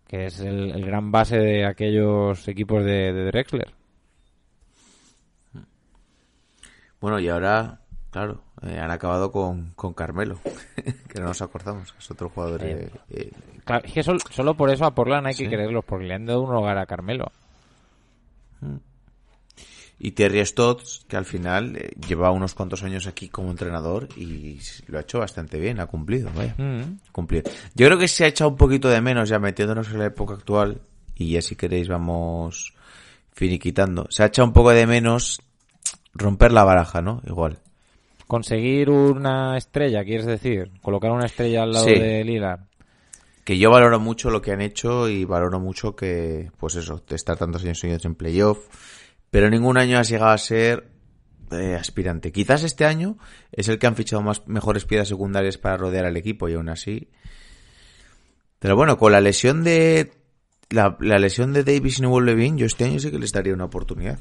que 0.08 0.26
es 0.28 0.40
el, 0.40 0.72
el 0.72 0.86
gran 0.86 1.12
base 1.12 1.38
de 1.38 1.66
aquellos 1.66 2.48
equipos 2.48 2.84
de, 2.84 3.14
de 3.14 3.26
Drexler. 3.26 3.74
Bueno, 7.02 7.20
y 7.20 7.28
ahora, 7.30 7.80
claro, 8.12 8.42
eh, 8.62 8.80
han 8.80 8.92
acabado 8.92 9.32
con, 9.32 9.72
con 9.76 9.94
Carmelo, 9.94 10.40
que 11.10 11.20
no 11.20 11.28
nos 11.28 11.42
acordamos, 11.42 11.94
es 11.98 12.12
otro 12.12 12.30
jugador. 12.30 12.62
eh, 12.64 12.90
eh, 13.10 13.32
Claro, 13.66 13.86
es 13.86 13.94
que 13.94 14.04
sol- 14.04 14.22
solo 14.30 14.56
por 14.56 14.70
eso 14.70 14.86
a 14.86 14.96
Portland 14.96 15.28
hay 15.28 15.34
que 15.36 15.44
Sí. 15.46 15.50
quererlos, 15.50 15.84
porque 15.86 16.06
le 16.06 16.14
han 16.14 16.26
dado 16.26 16.42
un 16.42 16.54
hogar 16.56 16.78
a 16.78 16.86
Carmelo. 16.86 17.32
Y 20.00 20.12
Terry 20.12 20.46
Stotts, 20.46 21.06
que 21.08 21.16
al 21.16 21.26
final 21.26 21.78
eh, 21.78 21.92
lleva 22.08 22.32
unos 22.32 22.54
cuantos 22.56 22.84
años 22.84 23.08
aquí 23.08 23.30
como 23.30 23.52
entrenador 23.52 24.10
y 24.18 24.60
lo 24.88 24.98
ha 24.98 25.02
hecho 25.02 25.20
bastante 25.20 25.60
bien, 25.60 25.80
ha 25.80 25.86
cumplido, 25.86 26.30
vaya. 26.36 26.56
Mm. 26.58 26.98
Yo 27.76 27.86
creo 27.88 27.98
que 27.98 28.08
se 28.08 28.26
ha 28.26 28.28
echado 28.28 28.50
un 28.50 28.58
poquito 28.58 28.90
de 28.90 29.00
menos 29.02 29.30
ya 29.30 29.40
metiéndonos 29.40 29.90
en 29.92 30.00
la 30.00 30.08
época 30.08 30.34
actual 30.34 30.82
y 31.16 31.32
ya 31.32 31.42
si 31.42 31.56
queréis 31.56 31.88
vamos 31.88 32.74
finiquitando. 33.32 34.08
Se 34.10 34.24
ha 34.24 34.28
echado 34.28 34.48
un 34.48 34.54
poco 34.54 34.72
de 34.72 34.86
menos 34.88 35.42
romper 36.14 36.52
la 36.52 36.64
baraja, 36.64 37.02
¿no? 37.02 37.22
Igual. 37.26 37.60
Conseguir 38.28 38.90
una 38.90 39.58
estrella, 39.58 40.04
quieres 40.04 40.26
decir, 40.26 40.72
colocar 40.82 41.12
una 41.12 41.26
estrella 41.28 41.64
al 41.64 41.72
lado 41.72 41.86
Sí. 41.86 41.94
de 41.94 42.24
Lillard. 42.24 42.62
Que 43.44 43.58
yo 43.58 43.72
valoro 43.72 44.00
mucho 44.00 44.30
lo 44.30 44.42
que 44.42 44.52
han 44.52 44.62
hecho 44.62 45.10
y 45.10 45.26
valoro 45.26 45.60
mucho 45.60 45.96
que, 45.96 46.52
pues 46.58 46.76
eso, 46.76 47.04
de 47.08 47.16
estar 47.16 47.38
tantos 47.38 47.64
años 47.64 47.80
seguidos 47.80 48.06
en 48.06 48.16
playoff, 48.16 48.60
pero 49.30 49.50
ningún 49.50 49.78
año 49.78 50.00
has 50.00 50.10
llegado 50.10 50.32
a 50.32 50.38
ser 50.38 50.88
eh, 51.52 51.76
aspirante. 51.76 52.32
Quizás 52.32 52.64
este 52.64 52.86
año 52.86 53.18
es 53.52 53.68
el 53.68 53.80
que 53.80 53.88
han 53.88 53.96
fichado 53.96 54.22
más 54.22 54.48
mejores 54.48 54.86
piedras 54.86 55.10
secundarias 55.10 55.58
para 55.58 55.78
rodear 55.78 56.06
al 56.06 56.18
equipo 56.18 56.48
y 56.48 56.54
aún 56.54 56.70
así. 56.70 57.10
Pero 58.60 58.76
bueno, 58.76 58.98
con 58.98 59.12
la 59.12 59.20
lesión 59.22 59.64
de 59.64 60.14
la, 60.70 60.98
lesión 61.20 61.54
de 61.54 61.64
Davis 61.64 62.02
no 62.02 62.10
vuelve 62.10 62.34
bien, 62.34 62.58
yo 62.58 62.66
este 62.66 62.86
año 62.86 63.00
sí 63.00 63.12
que 63.12 63.20
les 63.20 63.32
daría 63.32 63.54
una 63.54 63.66
oportunidad. 63.66 64.20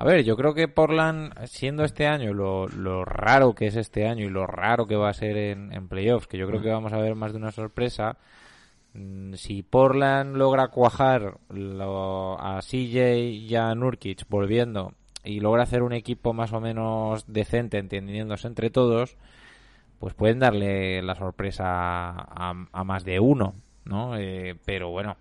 A 0.00 0.04
ver, 0.04 0.22
yo 0.24 0.36
creo 0.36 0.54
que 0.54 0.68
Portland, 0.68 1.32
siendo 1.46 1.82
este 1.82 2.06
año 2.06 2.32
lo, 2.32 3.04
raro 3.04 3.54
que 3.54 3.66
es 3.66 3.74
este 3.74 4.06
año 4.06 4.24
y 4.24 4.30
lo 4.30 4.46
raro 4.46 4.86
que 4.86 4.94
va 4.94 5.08
a 5.08 5.12
ser 5.14 5.36
en, 5.36 5.72
en 5.72 5.88
playoffs, 5.88 6.28
que 6.28 6.38
yo 6.38 6.46
creo 6.46 6.62
que 6.62 6.68
vamos 6.68 6.92
a 6.92 6.98
ver 6.98 7.16
más 7.16 7.32
de 7.32 7.38
una 7.38 7.50
sorpresa, 7.50 8.16
mm, 8.94 9.34
si 9.34 9.64
Portland 9.64 10.36
logra 10.36 10.68
cuajar 10.68 11.38
lo- 11.50 12.40
a 12.40 12.62
CJ 12.62 13.16
y 13.18 13.56
a 13.56 13.74
Nurkic 13.74 14.24
volviendo 14.28 14.92
y 15.24 15.40
logra 15.40 15.64
hacer 15.64 15.82
un 15.82 15.92
equipo 15.92 16.32
más 16.32 16.52
o 16.52 16.60
menos 16.60 17.24
decente, 17.26 17.78
entendiéndose 17.78 18.46
entre 18.46 18.70
todos, 18.70 19.16
pues 19.98 20.14
pueden 20.14 20.38
darle 20.38 21.02
la 21.02 21.16
sorpresa 21.16 21.64
a, 22.10 22.54
a 22.70 22.84
más 22.84 23.04
de 23.04 23.18
uno, 23.18 23.54
¿no? 23.84 24.16
Eh, 24.16 24.54
pero 24.64 24.90
bueno, 24.90 25.16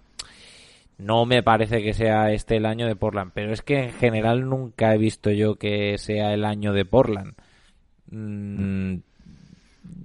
no 0.97 1.25
me 1.25 1.43
parece 1.43 1.83
que 1.83 1.93
sea 1.93 2.31
este 2.31 2.57
el 2.57 2.65
año 2.65 2.87
de 2.87 2.95
Portland, 2.95 3.31
pero 3.33 3.53
es 3.53 3.61
que 3.61 3.83
en 3.85 3.93
general 3.93 4.49
nunca 4.49 4.93
he 4.93 4.97
visto 4.97 5.29
yo 5.31 5.55
que 5.55 5.97
sea 5.97 6.33
el 6.33 6.43
año 6.45 6.73
de 6.73 6.85
Portland. 6.85 7.33
Mm, 8.09 8.95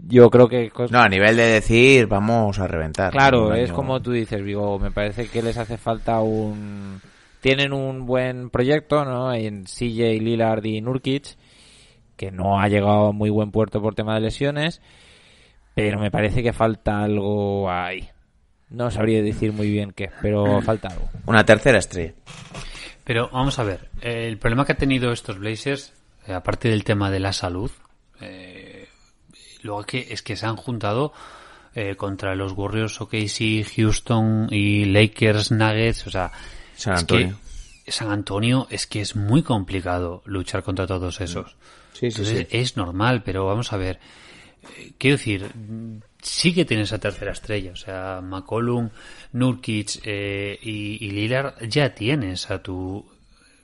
yo 0.08 0.30
creo 0.30 0.48
que... 0.48 0.70
No, 0.90 1.00
a 1.00 1.08
nivel 1.08 1.36
de 1.36 1.44
decir, 1.46 2.06
vamos 2.06 2.58
a 2.58 2.66
reventar. 2.68 3.10
Claro, 3.12 3.54
es 3.54 3.70
año- 3.70 3.74
como 3.76 4.00
tú 4.02 4.12
dices, 4.12 4.42
Vigo, 4.42 4.78
me 4.78 4.90
parece 4.90 5.28
que 5.28 5.42
les 5.42 5.56
hace 5.56 5.78
falta 5.78 6.20
un... 6.20 7.00
Tienen 7.40 7.72
un 7.72 8.06
buen 8.06 8.50
proyecto, 8.50 9.04
¿no? 9.04 9.32
En 9.32 9.64
CJ, 9.64 10.20
Lillard 10.20 10.64
y 10.64 10.80
Nurkic, 10.80 11.36
que 12.16 12.30
no 12.30 12.60
ha 12.60 12.68
llegado 12.68 13.08
a 13.08 13.12
muy 13.12 13.30
buen 13.30 13.50
puerto 13.50 13.82
por 13.82 13.96
tema 13.96 14.14
de 14.14 14.20
lesiones, 14.20 14.80
pero 15.74 15.98
me 15.98 16.10
parece 16.12 16.42
que 16.44 16.52
falta 16.52 17.02
algo 17.02 17.68
ahí. 17.68 18.08
No 18.72 18.90
sabría 18.90 19.22
decir 19.22 19.52
muy 19.52 19.70
bien 19.70 19.92
qué, 19.92 20.10
pero 20.20 20.60
falta 20.62 20.88
algo. 20.88 21.08
Una 21.26 21.44
tercera 21.44 21.78
estrella. 21.78 22.14
Pero 23.04 23.28
vamos 23.32 23.58
a 23.58 23.64
ver, 23.64 23.88
eh, 24.00 24.26
el 24.28 24.38
problema 24.38 24.64
que 24.64 24.72
han 24.72 24.78
tenido 24.78 25.12
estos 25.12 25.38
Blazers, 25.38 25.92
eh, 26.26 26.32
aparte 26.32 26.68
del 26.68 26.84
tema 26.84 27.10
de 27.10 27.20
la 27.20 27.32
salud, 27.32 27.70
eh, 28.20 28.88
luego 29.62 29.82
que 29.84 30.06
es 30.10 30.22
que 30.22 30.36
se 30.36 30.46
han 30.46 30.56
juntado 30.56 31.12
eh, 31.74 31.96
contra 31.96 32.34
los 32.34 32.52
Warriors, 32.52 33.00
OKC, 33.00 33.64
Houston 33.76 34.48
y 34.50 34.84
Lakers, 34.86 35.50
Nuggets, 35.50 36.06
o 36.06 36.10
sea, 36.10 36.30
San 36.76 36.94
es 36.94 37.00
Antonio. 37.00 37.38
que 37.84 37.92
San 37.92 38.10
Antonio 38.12 38.66
es 38.70 38.86
que 38.86 39.00
es 39.00 39.16
muy 39.16 39.42
complicado 39.42 40.22
luchar 40.24 40.62
contra 40.62 40.86
todos 40.86 41.20
esos. 41.20 41.56
Sí, 41.92 42.10
sí, 42.10 42.20
Entonces, 42.22 42.46
sí. 42.50 42.56
es 42.58 42.76
normal, 42.76 43.22
pero 43.24 43.44
vamos 43.46 43.72
a 43.72 43.76
ver. 43.76 43.98
eh, 44.78 44.92
Quiero 44.98 45.16
decir, 45.16 45.50
sí 46.22 46.54
que 46.54 46.64
tiene 46.64 46.84
esa 46.84 46.98
tercera 46.98 47.32
estrella. 47.32 47.72
O 47.72 47.76
sea, 47.76 48.20
McCollum, 48.22 48.88
Nurkic 49.32 50.00
eh, 50.04 50.58
y, 50.62 51.04
y 51.04 51.10
Lillard 51.10 51.54
ya 51.68 51.94
tienes 51.94 52.50
a 52.50 52.62
tu. 52.62 53.04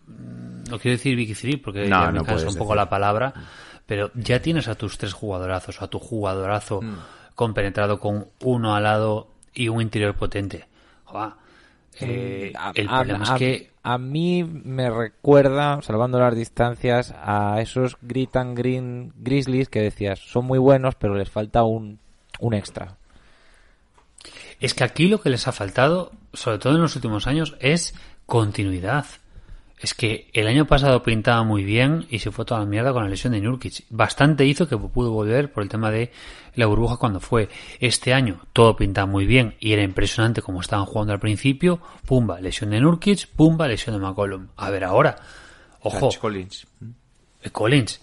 mm, 0.07 0.65
No 0.71 0.79
quiero 0.79 0.97
decir 0.97 1.17
Big 1.17 1.37
Three 1.37 1.57
porque 1.57 1.89
No, 1.89 2.01
ya 2.03 2.07
me 2.13 2.19
no 2.19 2.25
cansa 2.25 2.49
un 2.49 2.55
poco 2.55 2.73
decir. 2.73 2.77
la 2.77 2.89
palabra. 2.91 3.33
Pero 3.87 4.11
ya 4.15 4.43
tienes 4.43 4.69
a 4.69 4.75
tus 4.75 4.99
tres 4.99 5.15
jugadorazos, 5.15 5.81
a 5.81 5.89
tu 5.89 5.99
jugadorazo 5.99 6.83
Mm. 6.83 6.97
compenetrado 7.35 7.99
con 7.99 8.27
uno 8.45 8.75
al 8.75 8.83
lado 8.83 9.29
y 9.55 9.69
un 9.69 9.81
interior 9.81 10.15
potente. 10.15 10.67
Joa, 11.05 11.39
eh, 12.01 12.53
A- 12.55 12.73
el 12.75 12.87
a- 12.89 12.97
problema 12.99 13.25
a- 13.25 13.35
es 13.35 13.39
que 13.39 13.71
a 13.83 13.97
mí 13.97 14.45
me 14.45 14.91
recuerda, 14.91 15.81
salvando 15.81 16.19
las 16.21 16.37
distancias, 16.37 17.15
a 17.17 17.61
esos 17.63 17.97
Grit 18.03 18.37
and 18.37 18.59
Green 18.59 19.13
Grizzlies 19.17 19.71
que 19.71 19.81
decías, 19.81 20.19
son 20.19 20.45
muy 20.45 20.59
buenos, 20.59 20.95
pero 20.97 21.15
les 21.15 21.31
falta 21.31 21.63
un, 21.65 21.99
un 22.39 22.55
extra. 22.55 22.97
Es 24.61 24.75
que 24.75 24.85
aquí 24.85 25.07
lo 25.09 25.21
que 25.21 25.31
les 25.31 25.47
ha 25.47 25.53
faltado, 25.53 26.13
sobre 26.33 26.59
todo 26.59 26.75
en 26.75 26.83
los 26.83 26.97
últimos 26.97 27.27
años, 27.27 27.57
es 27.61 27.95
continuidad. 28.27 29.07
Es 29.79 29.95
que 29.95 30.29
el 30.33 30.49
año 30.49 30.67
pasado 30.67 31.05
pintaba 31.05 31.45
muy 31.45 31.63
bien 31.63 32.07
y 32.11 32.19
se 32.19 32.33
fue 32.33 32.45
toda 32.45 32.61
la 32.61 32.67
mierda 32.67 32.93
con 32.93 33.05
la 33.05 33.09
lesión 33.09 33.33
de 33.33 33.41
Nurkic. 33.41 33.85
Bastante 33.91 34.45
hizo 34.45 34.69
que 34.69 34.77
pudo 34.77 35.13
volver 35.13 35.53
por 35.53 35.63
el 35.63 35.69
tema 35.69 35.93
de 35.93 36.11
la 36.57 36.67
burbuja 36.67 36.97
cuando 36.97 37.21
fue. 37.21 37.49
Este 37.79 38.13
año 38.13 38.41
todo 38.53 38.75
pintaba 38.75 39.07
muy 39.07 39.25
bien 39.25 39.55
y 39.61 39.73
era 39.73 39.83
impresionante 39.83 40.43
como 40.43 40.61
estaban 40.61 40.85
jugando 40.85 41.13
al 41.13 41.21
principio. 41.21 41.81
Pumba, 42.05 42.41
lesión 42.41 42.71
de 42.71 42.81
Nurkic, 42.81 43.29
pumba, 43.29 43.69
lesión 43.69 43.95
de 43.95 44.03
McCollum. 44.05 44.49
A 44.57 44.71
ver 44.71 44.83
ahora. 44.83 45.15
Ojo, 45.83 46.11
Collins. 46.21 46.67
eh, 47.43 47.51
Collins. 47.51 48.01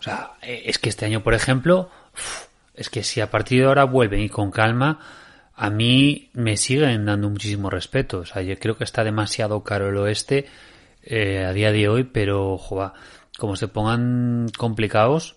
O 0.00 0.02
sea, 0.02 0.32
eh, 0.40 0.62
es 0.64 0.78
que 0.78 0.88
este 0.88 1.04
año, 1.04 1.22
por 1.22 1.34
ejemplo, 1.34 1.90
es 2.74 2.90
que 2.90 3.02
si 3.02 3.20
a 3.20 3.30
partir 3.30 3.60
de 3.60 3.66
ahora 3.66 3.84
vuelven 3.84 4.20
y 4.20 4.28
con 4.28 4.50
calma, 4.50 4.98
a 5.54 5.70
mí 5.70 6.30
me 6.32 6.56
siguen 6.56 7.06
dando 7.06 7.30
muchísimo 7.30 7.70
respeto. 7.70 8.18
O 8.18 8.26
sea, 8.26 8.42
yo 8.42 8.58
creo 8.58 8.76
que 8.76 8.84
está 8.84 9.04
demasiado 9.04 9.62
caro 9.62 9.88
el 9.88 9.96
oeste 9.96 10.46
eh, 11.02 11.44
a 11.44 11.52
día 11.52 11.70
de 11.70 11.88
hoy, 11.88 12.04
pero, 12.04 12.60
como 13.38 13.56
se 13.56 13.68
pongan 13.68 14.48
complicados, 14.56 15.36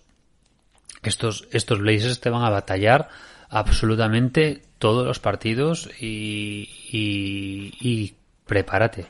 estos, 1.02 1.48
estos 1.52 1.78
Blazers 1.78 2.20
te 2.20 2.30
van 2.30 2.42
a 2.42 2.50
batallar 2.50 3.08
absolutamente 3.48 4.62
todos 4.78 5.06
los 5.06 5.20
partidos 5.20 5.88
y, 6.00 6.68
y, 6.90 8.14
prepárate. 8.46 9.06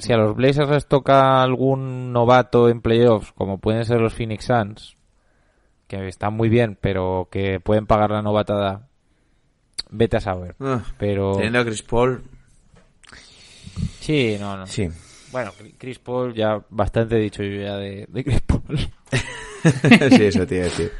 Si 0.00 0.12
a 0.12 0.16
los 0.16 0.34
Blazers 0.34 0.70
les 0.70 0.86
toca 0.86 1.42
algún 1.42 2.12
novato 2.12 2.68
en 2.68 2.80
playoffs, 2.80 3.32
como 3.32 3.58
pueden 3.58 3.84
ser 3.84 4.00
los 4.00 4.14
Phoenix 4.14 4.46
Suns, 4.46 4.96
que 6.00 6.08
están 6.08 6.34
muy 6.34 6.48
bien, 6.48 6.78
pero 6.80 7.28
que 7.30 7.60
pueden 7.60 7.86
pagar 7.86 8.10
la 8.10 8.22
novatada, 8.22 8.88
vete 9.90 10.16
a 10.16 10.20
saber. 10.20 10.54
Ah, 10.60 10.82
Pero 10.98 11.34
Teniendo 11.34 11.60
a 11.60 11.64
Chris 11.64 11.82
Paul, 11.82 12.22
sí, 14.00 14.36
no, 14.40 14.56
no. 14.56 14.66
sí. 14.66 14.88
Bueno, 15.30 15.50
Chris 15.78 15.98
Paul 15.98 16.34
ya 16.34 16.62
bastante 16.68 17.16
he 17.16 17.20
dicho 17.20 17.42
yo 17.42 17.62
ya 17.62 17.76
de, 17.76 18.06
de 18.08 18.24
Chris 18.24 18.40
Paul. 18.42 18.62
sí, 20.10 20.24
eso 20.24 20.46
te 20.46 20.56
iba 20.56 20.64
a 20.64 20.68
decir. 20.68 20.92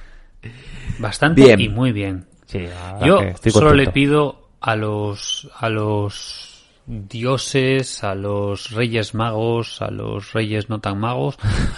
Bastante 0.99 1.43
Bien. 1.43 1.61
y 1.61 1.69
muy 1.69 1.93
bien. 1.93 2.27
Sí, 2.47 2.67
Yo 3.05 3.21
solo 3.51 3.75
le 3.75 3.89
pido 3.89 4.49
a 4.61 4.75
los 4.77 5.51
a 5.59 5.69
los 5.69 6.65
dioses, 6.87 8.03
a 8.05 8.15
los 8.15 8.71
reyes 8.71 9.15
magos, 9.15 9.83
a 9.83 9.91
los 9.91 10.33
reyes 10.33 10.69
no 10.69 10.81
tan 10.81 10.99
magos, 10.99 11.37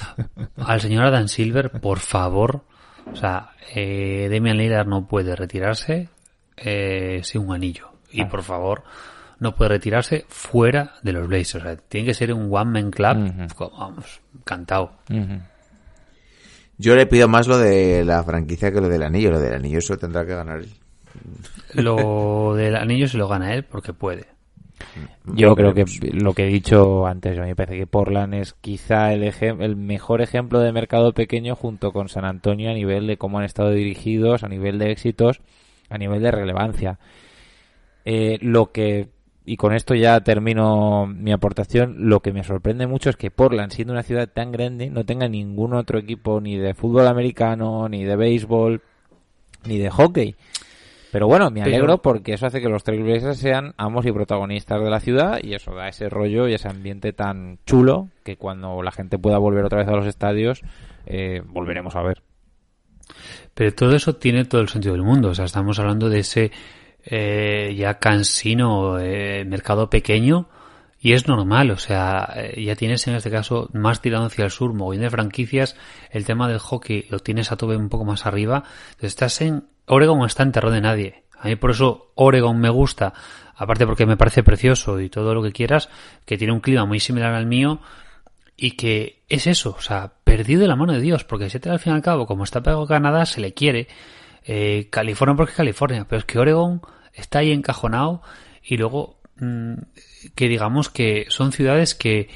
al 0.57 0.81
señor 0.81 1.05
Adam 1.07 1.29
Silver, 1.29 1.71
por 1.81 1.99
favor. 1.99 2.63
O 3.13 3.17
sea, 3.17 3.51
eh, 3.75 4.29
Damian 4.31 4.57
Lillard 4.57 4.87
no 4.87 5.07
puede 5.07 5.37
retirarse 5.37 6.09
eh, 6.57 7.21
sin 7.23 7.43
un 7.43 7.55
anillo. 7.55 7.89
Y 8.11 8.23
Ah. 8.23 8.29
por 8.29 8.43
favor, 8.43 8.85
no 9.41 9.55
puede 9.55 9.71
retirarse 9.71 10.25
fuera 10.29 10.95
de 11.03 11.13
los 11.13 11.27
Blazers. 11.29 11.65
O 11.65 11.67
sea, 11.69 11.77
tiene 11.77 12.07
que 12.09 12.15
ser 12.15 12.33
un 12.33 12.49
one 12.55 12.71
man 12.71 12.91
club, 12.91 13.53
como, 13.55 13.77
vamos, 13.79 14.21
cantado. 14.45 14.93
Yo 16.79 16.97
le 16.97 17.07
pido 17.07 17.29
más 17.29 17.47
lo 17.47 17.59
de 17.59 18.05
la 18.05 18.23
franquicia 18.25 18.73
que 18.73 18.81
lo 18.81 18.89
del 18.89 19.03
anillo. 19.03 19.31
Lo 19.31 19.41
del 19.41 19.55
anillo 19.55 19.79
eso 19.79 19.97
tendrá 19.97 20.25
que 20.27 20.35
ganar 20.35 20.59
él. 20.61 20.71
Lo 21.75 22.55
del 22.57 22.75
anillo 22.77 23.07
se 23.09 23.17
lo 23.19 23.29
gana 23.29 23.55
él 23.55 23.65
porque 23.65 23.93
puede. 23.93 24.27
Yo 25.25 25.55
creo 25.55 25.75
que 25.75 25.85
lo 26.13 26.35
que 26.35 26.45
he 26.45 26.51
dicho 26.51 27.07
antes, 27.07 27.39
a 27.39 27.43
mí 27.43 27.49
me 27.49 27.57
parece 27.57 27.79
que 27.79 27.87
Portland 27.87 28.35
es 28.35 28.55
quizá 28.55 29.13
el, 29.13 29.23
el 29.23 29.77
mejor 29.77 30.21
ejemplo 30.21 30.61
de 30.61 30.73
mercado 30.73 31.13
pequeño 31.13 31.57
junto 31.57 31.93
con 31.93 32.09
San 32.09 32.25
Antonio 32.25 32.71
a 32.71 32.75
nivel 32.75 33.07
de 33.07 33.17
cómo 33.17 33.39
han 33.39 33.45
estado 33.45 33.71
dirigidos, 33.71 34.45
a 34.45 34.49
nivel 34.49 34.79
de 34.79 34.91
éxitos, 34.91 35.41
a 35.89 35.99
nivel 35.99 36.23
de 36.23 36.31
relevancia. 36.31 36.99
Eh, 38.05 38.39
lo 38.43 38.71
que, 38.71 39.09
y 39.47 39.57
con 39.57 39.75
esto 39.75 39.95
ya 39.95 40.21
termino 40.21 41.07
mi 41.07 41.33
aportación, 41.33 42.09
lo 42.09 42.21
que 42.21 42.33
me 42.33 42.45
sorprende 42.45 42.87
mucho 42.87 43.11
es 43.11 43.17
que 43.17 43.31
Portland, 43.31 43.73
siendo 43.73 43.93
una 43.93 44.03
ciudad 44.03 44.29
tan 44.29 44.53
grande, 44.53 44.91
no 44.91 45.05
tenga 45.05 45.29
ningún 45.29 45.75
otro 45.75 45.99
equipo 45.99 46.41
ni 46.41 46.57
de 46.57 46.75
fútbol 46.75 47.07
americano, 47.07 47.89
ni 47.89 48.05
de 48.05 48.17
béisbol, 48.17 48.83
ni 49.67 49.79
de 49.79 49.91
hockey. 49.91 50.37
Pero 51.15 51.29
bueno, 51.29 51.49
me 51.49 51.63
Pero- 51.63 51.77
alegro 51.77 52.03
porque 52.03 52.33
eso 52.33 52.47
hace 52.47 52.61
que 52.61 52.69
los 52.69 52.83
Trailblazers 52.83 53.39
sean 53.39 53.73
amos 53.77 54.05
y 54.05 54.11
protagonistas 54.11 54.83
de 54.83 54.91
la 54.91 54.99
ciudad 54.99 55.39
y 55.41 55.55
eso 55.55 55.73
da 55.73 55.87
ese 55.87 56.09
rollo 56.09 56.49
y 56.49 56.55
ese 56.55 56.67
ambiente 56.67 57.13
tan 57.13 57.61
chulo 57.65 58.09
que 58.25 58.37
cuando 58.37 58.83
la 58.83 58.91
gente 58.91 59.17
pueda 59.17 59.39
volver 59.39 59.65
otra 59.65 59.79
vez 59.79 59.87
a 59.87 59.93
los 59.93 60.07
estadios 60.07 60.63
eh, 61.07 61.41
volveremos 61.47 61.95
a 61.95 62.03
ver. 62.03 62.21
Pero 63.55 63.73
todo 63.73 63.95
eso 63.95 64.17
tiene 64.17 64.45
todo 64.45 64.61
el 64.61 64.69
sentido 64.69 64.95
del 64.95 65.05
mundo. 65.05 65.29
O 65.29 65.35
sea, 65.37 65.45
estamos 65.45 65.79
hablando 65.79 66.09
de 66.09 66.19
ese 66.19 66.51
eh, 67.05 67.73
ya 67.79 68.01
cansino 68.01 68.99
eh, 68.99 69.45
mercado 69.45 69.89
pequeño 69.89 70.49
y 71.05 71.13
es 71.13 71.29
normal. 71.29 71.71
O 71.71 71.77
sea, 71.77 72.33
eh, 72.35 72.65
ya 72.65 72.77
tienes 72.77 73.07
en 73.07 73.15
este 73.15 73.31
caso 73.31 73.69
más 73.75 74.01
tirado 74.01 74.25
hacia 74.25 74.47
el 74.47 74.51
sur, 74.51 74.73
mogollón 74.73 75.03
de 75.03 75.11
franquicias. 75.11 75.77
El 76.11 76.25
tema 76.25 76.49
del 76.49 76.59
hockey 76.59 77.05
lo 77.11 77.19
tienes 77.19 77.53
a 77.53 77.59
tope 77.59 77.77
un 77.77 77.91
poco 77.91 78.07
más 78.07 78.25
arriba. 78.25 78.65
Entonces, 78.87 79.11
estás 79.11 79.43
en 79.43 79.65
Oregon 79.87 80.25
está 80.25 80.45
en 80.45 80.53
terror 80.53 80.73
de 80.73 80.81
nadie. 80.81 81.25
A 81.39 81.49
mí 81.49 81.57
por 81.57 81.73
eso 81.73 82.11
Oregon 82.15 82.59
me 82.59 82.71
gusta. 82.71 83.13
Aparte 83.55 83.85
porque 83.85 84.07
me 84.07 84.17
parece 84.17 84.43
precioso 84.43 84.99
y 84.99 85.11
todo 85.11 85.35
lo 85.35 85.43
que 85.43 85.53
quieras, 85.53 85.91
que 86.25 86.39
tiene 86.39 86.55
un 86.55 86.61
clima 86.61 86.87
muy 86.87 87.01
similar 87.01 87.35
al 87.35 87.45
mío 87.45 87.81
y 88.57 88.71
que 88.71 89.25
es 89.29 89.47
eso, 89.47 89.77
o 89.79 89.83
sea, 89.83 90.15
perdido 90.25 90.63
de 90.63 90.69
la 90.69 90.77
mano 90.77 90.95
de 90.95 91.03
Dios, 91.03 91.25
porque 91.25 91.51
Seattle 91.51 91.73
al 91.73 91.81
fin 91.81 91.93
y 91.93 91.97
al 91.97 92.03
cabo, 92.03 92.27
como 92.27 92.45
está 92.45 92.63
pegado 92.63 92.85
a 92.85 92.89
Canadá, 92.89 93.27
se 93.27 93.43
le 93.43 93.53
quiere. 93.53 93.89
Eh, 94.43 94.89
California 94.91 95.37
porque 95.37 95.51
es 95.51 95.57
California, 95.57 96.07
pero 96.09 96.21
es 96.21 96.25
que 96.25 96.39
Oregon 96.39 96.81
está 97.13 97.41
ahí 97.41 97.53
encajonado 97.53 98.23
y 98.63 98.79
luego 98.79 99.19
que 100.35 100.49
digamos 100.49 100.89
que 100.91 101.27
son 101.29 101.53
ciudades 101.53 101.95
que 101.95 102.29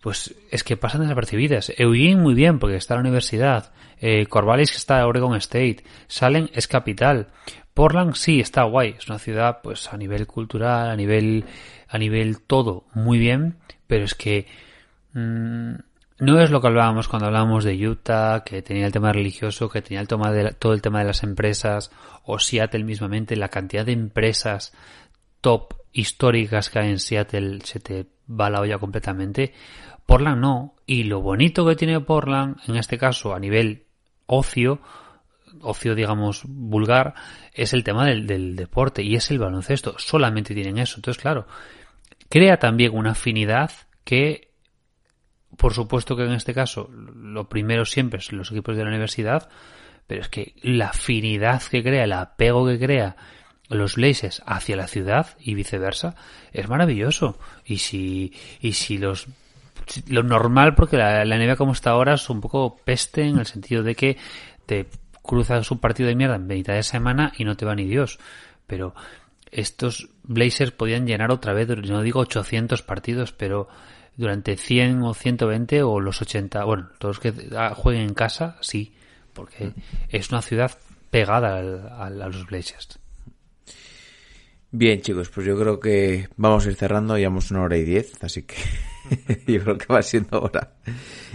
pues 0.00 0.34
es 0.50 0.62
que 0.62 0.76
pasan 0.76 1.02
desapercibidas. 1.02 1.72
Eugene 1.76 2.16
muy 2.16 2.34
bien 2.34 2.58
porque 2.58 2.76
está 2.76 2.94
en 2.94 2.98
la 2.98 3.08
universidad. 3.08 3.72
Eh, 4.00 4.26
Corvallis 4.26 4.76
está 4.76 4.98
en 5.00 5.04
Oregon 5.06 5.36
State. 5.36 5.82
Salem 6.06 6.48
es 6.52 6.68
capital. 6.68 7.28
Portland 7.74 8.14
sí 8.14 8.38
está 8.40 8.62
guay. 8.62 8.94
Es 8.96 9.08
una 9.08 9.18
ciudad 9.18 9.58
pues 9.62 9.92
a 9.92 9.96
nivel 9.96 10.26
cultural, 10.26 10.88
a 10.90 10.96
nivel 10.96 11.44
a 11.88 11.98
nivel 11.98 12.40
todo 12.42 12.84
muy 12.94 13.18
bien, 13.18 13.56
pero 13.86 14.04
es 14.04 14.14
que 14.14 14.46
mm, 15.14 15.72
no 16.20 16.40
es 16.40 16.50
lo 16.50 16.60
que 16.60 16.66
hablábamos 16.66 17.08
cuando 17.08 17.26
hablábamos 17.26 17.64
de 17.64 17.88
Utah, 17.88 18.42
que 18.44 18.62
tenía 18.62 18.86
el 18.86 18.92
tema 18.92 19.12
religioso, 19.12 19.68
que 19.68 19.82
tenía 19.82 20.00
el 20.00 20.08
tema 20.08 20.30
de 20.32 20.42
la- 20.44 20.52
todo 20.52 20.74
el 20.74 20.82
tema 20.82 20.98
de 21.00 21.06
las 21.06 21.22
empresas, 21.22 21.90
o 22.24 22.38
Seattle 22.38 22.84
mismamente, 22.84 23.36
la 23.36 23.48
cantidad 23.48 23.86
de 23.86 23.92
empresas 23.92 24.72
top 25.40 25.74
históricas 25.92 26.70
que 26.70 26.78
hay 26.78 26.90
en 26.90 26.98
Seattle 26.98 27.60
se 27.64 27.80
te 27.80 28.06
va 28.28 28.50
la 28.50 28.60
olla 28.60 28.78
completamente. 28.78 29.52
Portland 30.06 30.40
no. 30.40 30.74
Y 30.86 31.04
lo 31.04 31.20
bonito 31.20 31.66
que 31.66 31.76
tiene 31.76 32.00
Portland, 32.00 32.56
en 32.66 32.76
este 32.76 32.98
caso 32.98 33.34
a 33.34 33.40
nivel 33.40 33.86
ocio, 34.26 34.80
ocio 35.60 35.94
digamos 35.94 36.42
vulgar, 36.46 37.14
es 37.52 37.72
el 37.72 37.84
tema 37.84 38.06
del, 38.06 38.26
del 38.26 38.56
deporte 38.56 39.02
y 39.02 39.16
es 39.16 39.30
el 39.30 39.38
baloncesto. 39.38 39.94
Solamente 39.98 40.54
tienen 40.54 40.78
eso. 40.78 40.96
Entonces, 40.96 41.20
claro, 41.20 41.46
crea 42.28 42.58
también 42.58 42.96
una 42.96 43.12
afinidad 43.12 43.70
que, 44.04 44.52
por 45.56 45.74
supuesto 45.74 46.16
que 46.16 46.24
en 46.24 46.32
este 46.32 46.54
caso, 46.54 46.90
lo 46.90 47.48
primero 47.48 47.84
siempre 47.84 48.18
es 48.18 48.32
los 48.32 48.50
equipos 48.50 48.76
de 48.76 48.84
la 48.84 48.90
universidad, 48.90 49.48
pero 50.06 50.22
es 50.22 50.28
que 50.28 50.54
la 50.62 50.88
afinidad 50.88 51.62
que 51.62 51.82
crea, 51.82 52.04
el 52.04 52.12
apego 52.12 52.66
que 52.66 52.78
crea 52.78 53.16
los 53.68 53.96
Blazers 53.96 54.42
hacia 54.46 54.76
la 54.76 54.86
ciudad 54.86 55.36
y 55.38 55.54
viceversa 55.54 56.14
es 56.52 56.68
maravilloso. 56.68 57.38
Y 57.64 57.78
si, 57.78 58.32
y 58.60 58.72
si 58.72 58.98
los 58.98 59.26
lo 60.06 60.22
normal, 60.22 60.74
porque 60.74 60.96
la, 60.98 61.24
la 61.24 61.56
como 61.56 61.72
está 61.72 61.90
ahora 61.90 62.14
es 62.14 62.28
un 62.28 62.40
poco 62.40 62.76
peste 62.84 63.22
en 63.22 63.38
el 63.38 63.46
sentido 63.46 63.82
de 63.82 63.94
que 63.94 64.16
te 64.66 64.86
cruzas 65.22 65.70
un 65.70 65.78
partido 65.78 66.08
de 66.08 66.14
mierda 66.14 66.36
en 66.36 66.46
mitad 66.46 66.74
de 66.74 66.82
semana 66.82 67.32
y 67.38 67.44
no 67.44 67.56
te 67.56 67.64
va 67.64 67.74
ni 67.74 67.86
Dios. 67.86 68.18
Pero 68.66 68.94
estos 69.50 70.08
Blazers 70.24 70.72
podían 70.72 71.06
llenar 71.06 71.30
otra 71.30 71.52
vez, 71.54 71.68
no 71.68 72.02
digo 72.02 72.20
800 72.20 72.82
partidos, 72.82 73.32
pero 73.32 73.68
durante 74.16 74.56
100 74.56 75.02
o 75.02 75.14
120 75.14 75.82
o 75.82 76.00
los 76.00 76.20
80, 76.20 76.64
bueno, 76.64 76.90
todos 76.98 77.16
los 77.24 77.32
que 77.34 77.56
ah, 77.56 77.72
jueguen 77.74 78.02
en 78.08 78.14
casa, 78.14 78.56
sí, 78.60 78.94
porque 79.32 79.72
es 80.10 80.30
una 80.30 80.42
ciudad 80.42 80.72
pegada 81.10 81.58
al- 81.58 81.88
a 82.22 82.28
los 82.28 82.44
Blazers. 82.46 82.98
Bien, 84.70 85.00
chicos, 85.00 85.30
pues 85.30 85.46
yo 85.46 85.58
creo 85.58 85.80
que 85.80 86.28
vamos 86.36 86.66
a 86.66 86.68
ir 86.68 86.76
cerrando, 86.76 87.16
llevamos 87.16 87.50
una 87.50 87.62
hora 87.62 87.78
y 87.78 87.84
diez, 87.84 88.12
así 88.22 88.42
que 88.42 88.56
yo 89.46 89.62
creo 89.62 89.78
que 89.78 89.90
va 89.90 90.02
siendo 90.02 90.42
hora. 90.42 90.74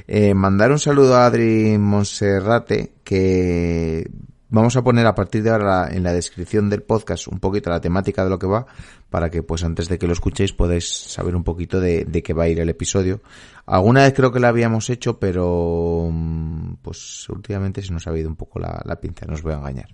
Eh, 0.07 0.35
mandar 0.35 0.71
un 0.71 0.77
saludo 0.77 1.15
a 1.15 1.25
Adri 1.25 1.79
Monserrate, 1.79 2.93
que 3.03 4.07
vamos 4.49 4.75
a 4.75 4.83
poner 4.83 5.07
a 5.07 5.15
partir 5.15 5.41
de 5.41 5.49
ahora 5.49 5.89
en 5.91 6.03
la 6.03 6.13
descripción 6.13 6.69
del 6.69 6.83
podcast 6.83 7.27
un 7.27 7.39
poquito 7.39 7.71
la 7.71 7.81
temática 7.81 8.23
de 8.23 8.29
lo 8.29 8.37
que 8.37 8.45
va, 8.45 8.67
para 9.09 9.31
que 9.31 9.41
pues 9.41 9.63
antes 9.63 9.89
de 9.89 9.97
que 9.97 10.05
lo 10.05 10.13
escuchéis 10.13 10.53
podáis 10.53 10.87
saber 10.87 11.35
un 11.35 11.43
poquito 11.43 11.79
de, 11.79 12.05
de 12.05 12.21
qué 12.21 12.33
va 12.33 12.43
a 12.43 12.49
ir 12.49 12.59
el 12.59 12.69
episodio. 12.69 13.23
Alguna 13.65 14.03
vez 14.03 14.13
creo 14.13 14.31
que 14.31 14.39
lo 14.39 14.47
habíamos 14.47 14.91
hecho, 14.91 15.17
pero 15.17 16.07
mm, 16.11 16.75
pues 16.83 17.27
últimamente 17.29 17.81
se 17.81 17.93
nos 17.93 18.05
ha 18.05 18.15
ido 18.15 18.29
un 18.29 18.35
poco 18.35 18.59
la, 18.59 18.79
la 18.85 19.01
pinza, 19.01 19.25
no 19.25 19.33
os 19.33 19.41
voy 19.41 19.53
a 19.53 19.57
engañar. 19.57 19.89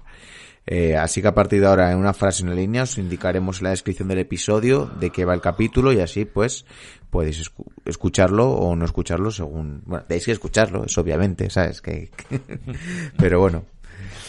Eh, 0.68 0.96
así 0.96 1.22
que 1.22 1.28
a 1.30 1.34
partir 1.34 1.62
de 1.62 1.68
ahora, 1.68 1.92
en 1.92 1.98
una 1.98 2.14
frase 2.14 2.44
en 2.44 2.50
la 2.50 2.56
línea, 2.56 2.84
os 2.84 2.98
indicaremos 3.00 3.58
en 3.60 3.64
la 3.66 3.70
descripción 3.72 4.08
del 4.08 4.20
episodio 4.20 4.86
de 5.00 5.10
qué 5.10 5.26
va 5.26 5.34
el 5.34 5.42
capítulo 5.42 5.92
y 5.92 6.00
así 6.00 6.26
pues 6.26 6.66
podéis 7.10 7.42
escu- 7.50 7.66
escucharlo 7.86 8.52
o 8.52 8.76
no 8.76 8.86
escucharlo 8.86 9.32
según... 9.32 9.82
Bueno, 9.86 10.06
tenéis 10.08 10.26
que 10.26 10.32
escucharlo, 10.34 10.86
es 10.86 10.96
obviamente, 10.98 11.50
¿sabes? 11.50 11.82
Que, 11.82 12.12
Pero 13.18 13.40
bueno, 13.40 13.66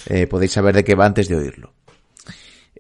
eh, 0.07 0.27
podéis 0.27 0.53
saber 0.53 0.75
de 0.75 0.85
qué 0.85 0.95
va 0.95 1.05
antes 1.05 1.29
de 1.29 1.37
oírlo. 1.37 1.75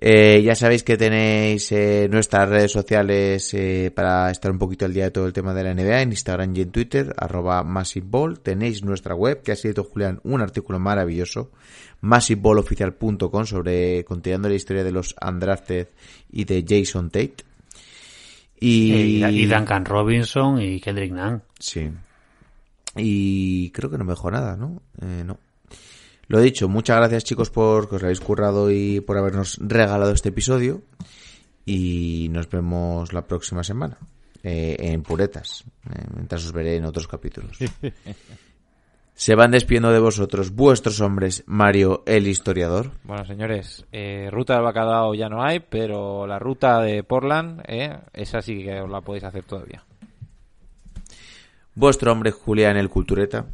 Eh, 0.02 0.40
ya 0.43 0.55
sabéis 0.55 0.82
que 0.82 0.97
tenéis 0.97 1.70
eh, 1.72 2.09
nuestras 2.10 2.48
redes 2.48 2.72
sociales 2.72 3.52
eh, 3.52 3.93
para 3.94 4.31
estar 4.31 4.51
un 4.51 4.59
poquito 4.59 4.86
al 4.86 4.94
día 4.94 5.05
de 5.05 5.10
todo 5.10 5.27
el 5.27 5.35
tema 5.35 5.52
de 5.52 5.62
la 5.62 5.74
NBA 5.74 6.01
en 6.01 6.12
Instagram 6.12 6.56
y 6.56 6.62
en 6.62 6.70
Twitter, 6.70 7.12
arroba 7.18 7.62
MassiveBall. 7.64 8.40
Tenéis 8.40 8.82
nuestra 8.82 9.14
web, 9.14 9.43
que 9.43 9.51
ha 9.51 9.55
escrito 9.55 9.85
Julián 9.85 10.18
un 10.24 10.40
artículo 10.40 10.78
maravilloso, 10.78 11.51
massiveballoficial.com, 12.01 13.44
sobre 13.47 14.05
continuando 14.05 14.48
la 14.48 14.55
historia 14.55 14.85
de 14.85 14.93
los 14.93 15.14
undrafted 15.27 15.89
y 16.31 16.44
de 16.44 16.64
Jason 16.66 17.10
Tate. 17.10 17.36
Y, 18.59 18.93
Y, 18.93 19.24
y 19.24 19.47
Duncan 19.47 19.85
Robinson 19.85 20.60
y 20.60 20.81
Kendrick 20.81 21.12
Nunn. 21.12 21.43
Sí. 21.59 21.90
Y 22.97 23.70
creo 23.70 23.90
que 23.90 23.98
no 23.98 24.05
me 24.05 24.12
dejó 24.12 24.31
nada, 24.31 24.56
¿no? 24.56 24.82
Eh, 25.01 25.22
no. 25.24 25.39
Lo 26.28 26.40
dicho, 26.40 26.68
muchas 26.68 26.97
gracias 26.97 27.24
chicos 27.24 27.51
por 27.51 27.89
que 27.89 27.97
os 27.97 28.02
lo 28.02 28.06
habéis 28.06 28.20
currado 28.20 28.70
y 28.70 29.01
por 29.01 29.16
habernos 29.18 29.59
regalado 29.60 30.12
este 30.12 30.28
episodio. 30.28 30.82
Y 31.66 32.28
nos 32.31 32.48
vemos 32.48 33.12
la 33.12 33.27
próxima 33.27 33.62
semana. 33.64 33.98
eh, 34.43 34.77
en 34.78 35.02
puretas. 35.02 35.64
eh, 35.93 36.05
mientras 36.14 36.44
os 36.47 36.52
veré 36.52 36.77
en 36.77 36.85
otros 36.85 37.06
capítulos. 37.06 37.59
Se 39.20 39.34
van 39.34 39.51
despidiendo 39.51 39.92
de 39.92 39.98
vosotros 39.98 40.55
vuestros 40.55 40.98
hombres, 41.02 41.44
Mario 41.47 42.02
el 42.06 42.26
historiador. 42.26 42.92
Bueno, 43.05 43.26
señores, 43.26 43.84
eh, 43.92 44.30
ruta 44.32 44.55
del 44.55 44.62
bacalao 44.62 45.14
ya 45.14 45.28
no 45.28 45.44
hay, 45.44 45.60
pero 45.60 46.26
la 46.26 46.38
ruta 46.38 46.80
de 46.80 47.02
Portland, 47.02 47.60
eh, 47.68 47.98
esa 48.14 48.40
sí 48.40 48.64
que 48.64 48.80
os 48.80 48.88
la 48.88 49.02
podéis 49.02 49.24
hacer 49.24 49.44
todavía. 49.44 49.84
Vuestro 51.74 52.12
hombre, 52.12 52.30
Julián 52.30 52.78
el 52.78 52.88
cultureta. 52.88 53.44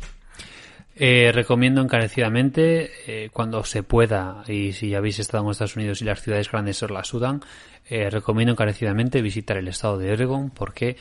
Eh, 0.94 1.32
recomiendo 1.34 1.80
encarecidamente, 1.80 2.92
eh, 3.08 3.30
cuando 3.32 3.64
se 3.64 3.82
pueda, 3.82 4.44
y 4.46 4.72
si 4.72 4.90
ya 4.90 4.98
habéis 4.98 5.18
estado 5.18 5.42
en 5.42 5.50
Estados 5.50 5.74
Unidos 5.74 6.00
y 6.00 6.04
las 6.04 6.22
ciudades 6.22 6.48
grandes 6.48 6.80
os 6.84 6.92
la 6.92 7.02
sudan, 7.02 7.42
eh, 7.90 8.08
recomiendo 8.08 8.52
encarecidamente 8.52 9.20
visitar 9.20 9.56
el 9.56 9.66
estado 9.66 9.98
de 9.98 10.12
Oregon 10.12 10.50
porque 10.50 10.96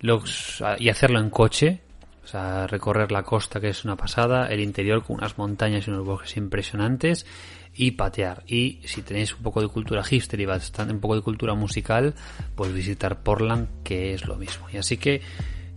los, 0.00 0.64
y 0.78 0.88
hacerlo 0.88 1.20
en 1.20 1.28
coche, 1.28 1.82
o 2.24 2.26
sea, 2.26 2.66
recorrer 2.66 3.12
la 3.12 3.22
costa 3.22 3.60
que 3.60 3.68
es 3.68 3.84
una 3.84 3.96
pasada, 3.96 4.46
el 4.46 4.60
interior 4.60 5.04
con 5.04 5.16
unas 5.16 5.38
montañas 5.38 5.86
y 5.86 5.90
unos 5.90 6.04
bosques 6.04 6.36
impresionantes 6.36 7.26
y 7.74 7.92
patear. 7.92 8.42
Y 8.46 8.80
si 8.84 9.02
tenéis 9.02 9.34
un 9.34 9.42
poco 9.42 9.60
de 9.60 9.68
cultura 9.68 10.04
hipster 10.04 10.40
y 10.40 10.46
bastante 10.46 10.92
un 10.92 11.00
poco 11.00 11.16
de 11.16 11.22
cultura 11.22 11.54
musical, 11.54 12.14
pues 12.54 12.72
visitar 12.72 13.22
Portland, 13.22 13.68
que 13.82 14.14
es 14.14 14.26
lo 14.26 14.36
mismo. 14.36 14.66
Y 14.72 14.76
así 14.76 14.96
que 14.96 15.20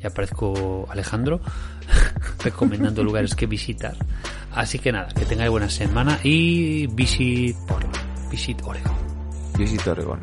ya 0.02 0.10
parezco 0.10 0.88
Alejandro. 0.90 1.42
recomendando 2.44 3.04
lugares 3.04 3.36
que 3.36 3.46
visitar. 3.46 3.96
Así 4.52 4.80
que 4.80 4.92
nada, 4.92 5.08
que 5.14 5.26
tengáis 5.26 5.52
buena 5.52 5.70
semana 5.70 6.20
y 6.24 6.88
visit 6.88 7.56
Portland, 7.68 8.30
visit 8.30 8.62
Oregon. 8.64 8.94
Visit 9.58 9.88
Oregon. 9.88 10.20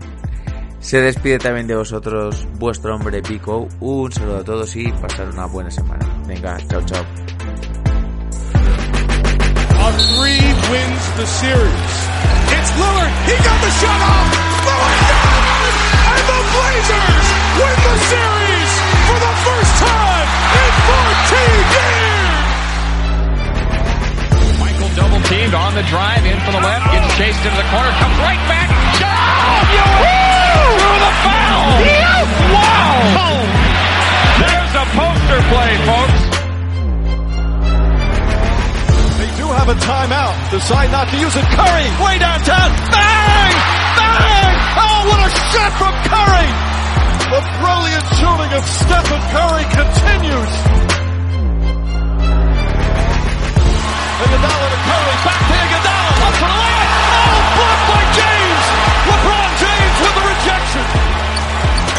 Se 0.82 1.00
despide 1.00 1.38
también 1.38 1.68
de 1.68 1.76
vosotros 1.76 2.46
vuestro 2.58 2.96
hombre 2.96 3.22
Pico. 3.22 3.68
Un 3.80 4.12
saludo 4.12 4.38
a 4.38 4.44
todos 4.44 4.74
y 4.74 4.90
pasar 4.90 5.28
una 5.28 5.46
buena 5.46 5.70
semana. 5.70 6.04
Venga, 6.26 6.58
chao, 6.68 6.82
chao. 6.84 7.04
A 9.78 9.92
three 9.92 10.42
wins 10.70 11.04
the 11.16 11.24
series. 11.24 12.12
It's 12.50 12.70
Lillard. 12.74 13.12
He 13.30 13.36
got 13.46 13.60
the 13.62 13.70
shot 13.78 14.00
off. 14.02 14.26
Lillard 14.66 15.02
does! 15.06 15.74
And 16.12 16.24
the 16.26 16.40
Blazers 16.50 17.26
win 17.62 17.78
the 17.78 17.96
series 18.10 18.72
for 19.06 19.18
the 19.22 19.34
first 19.46 19.72
time 19.86 20.28
in 20.58 20.72
14 20.82 21.78
years. 21.78 22.42
Michael 24.58 24.90
double 24.98 25.22
teamed 25.30 25.54
on 25.54 25.74
the 25.74 25.84
drive 25.84 26.26
in 26.26 26.38
from 26.40 26.54
the 26.54 26.60
left, 26.60 26.90
gets 26.90 27.16
chased 27.16 27.38
into 27.38 27.56
the 27.56 27.68
corner, 27.70 27.90
comes 28.02 28.18
right 28.18 28.42
back. 28.50 28.68
Shot! 28.98 30.21
Through 30.52 31.00
the 31.02 31.12
foul! 31.24 31.68
Wow! 32.52 32.92
Oh. 33.24 33.40
There's 34.42 34.74
a 34.76 34.84
poster 34.92 35.40
play, 35.52 35.72
folks. 35.88 36.20
They 39.18 39.30
do 39.40 39.46
have 39.52 39.68
a 39.68 39.78
timeout. 39.80 40.34
Decide 40.50 40.90
not 40.92 41.08
to 41.08 41.16
use 41.16 41.36
it. 41.36 41.46
Curry, 41.56 41.86
way 42.04 42.18
downtown. 42.18 42.70
Bang! 42.92 43.54
Bang! 43.96 44.54
Oh, 44.76 44.98
what 45.08 45.20
a 45.24 45.30
shot 45.52 45.72
from 45.80 45.94
Curry! 46.10 46.50
The 47.32 47.40
brilliant 47.62 48.06
shooting 48.18 48.52
of 48.52 48.64
Stephen 48.68 49.22
Curry 49.32 49.64
continues. 49.72 50.52
Iguodala 54.22 54.66
to 54.68 54.78
Curry, 54.86 55.14
back 55.24 55.40
to 55.48 55.54
Iguodala, 55.62 56.12
up 56.22 56.34
for 56.36 56.46
the 56.46 56.58
layup. 56.62 56.90
Oh, 56.92 57.40
blocked 57.56 57.84
by 57.88 58.02
James. 58.18 58.64
LeBron 59.08 59.41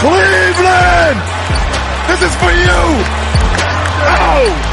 Cleveland! 0.04 1.20
This 2.10 2.22
is 2.24 2.36
for 2.36 2.52
you! 2.52 2.84
Oh! 4.04 4.73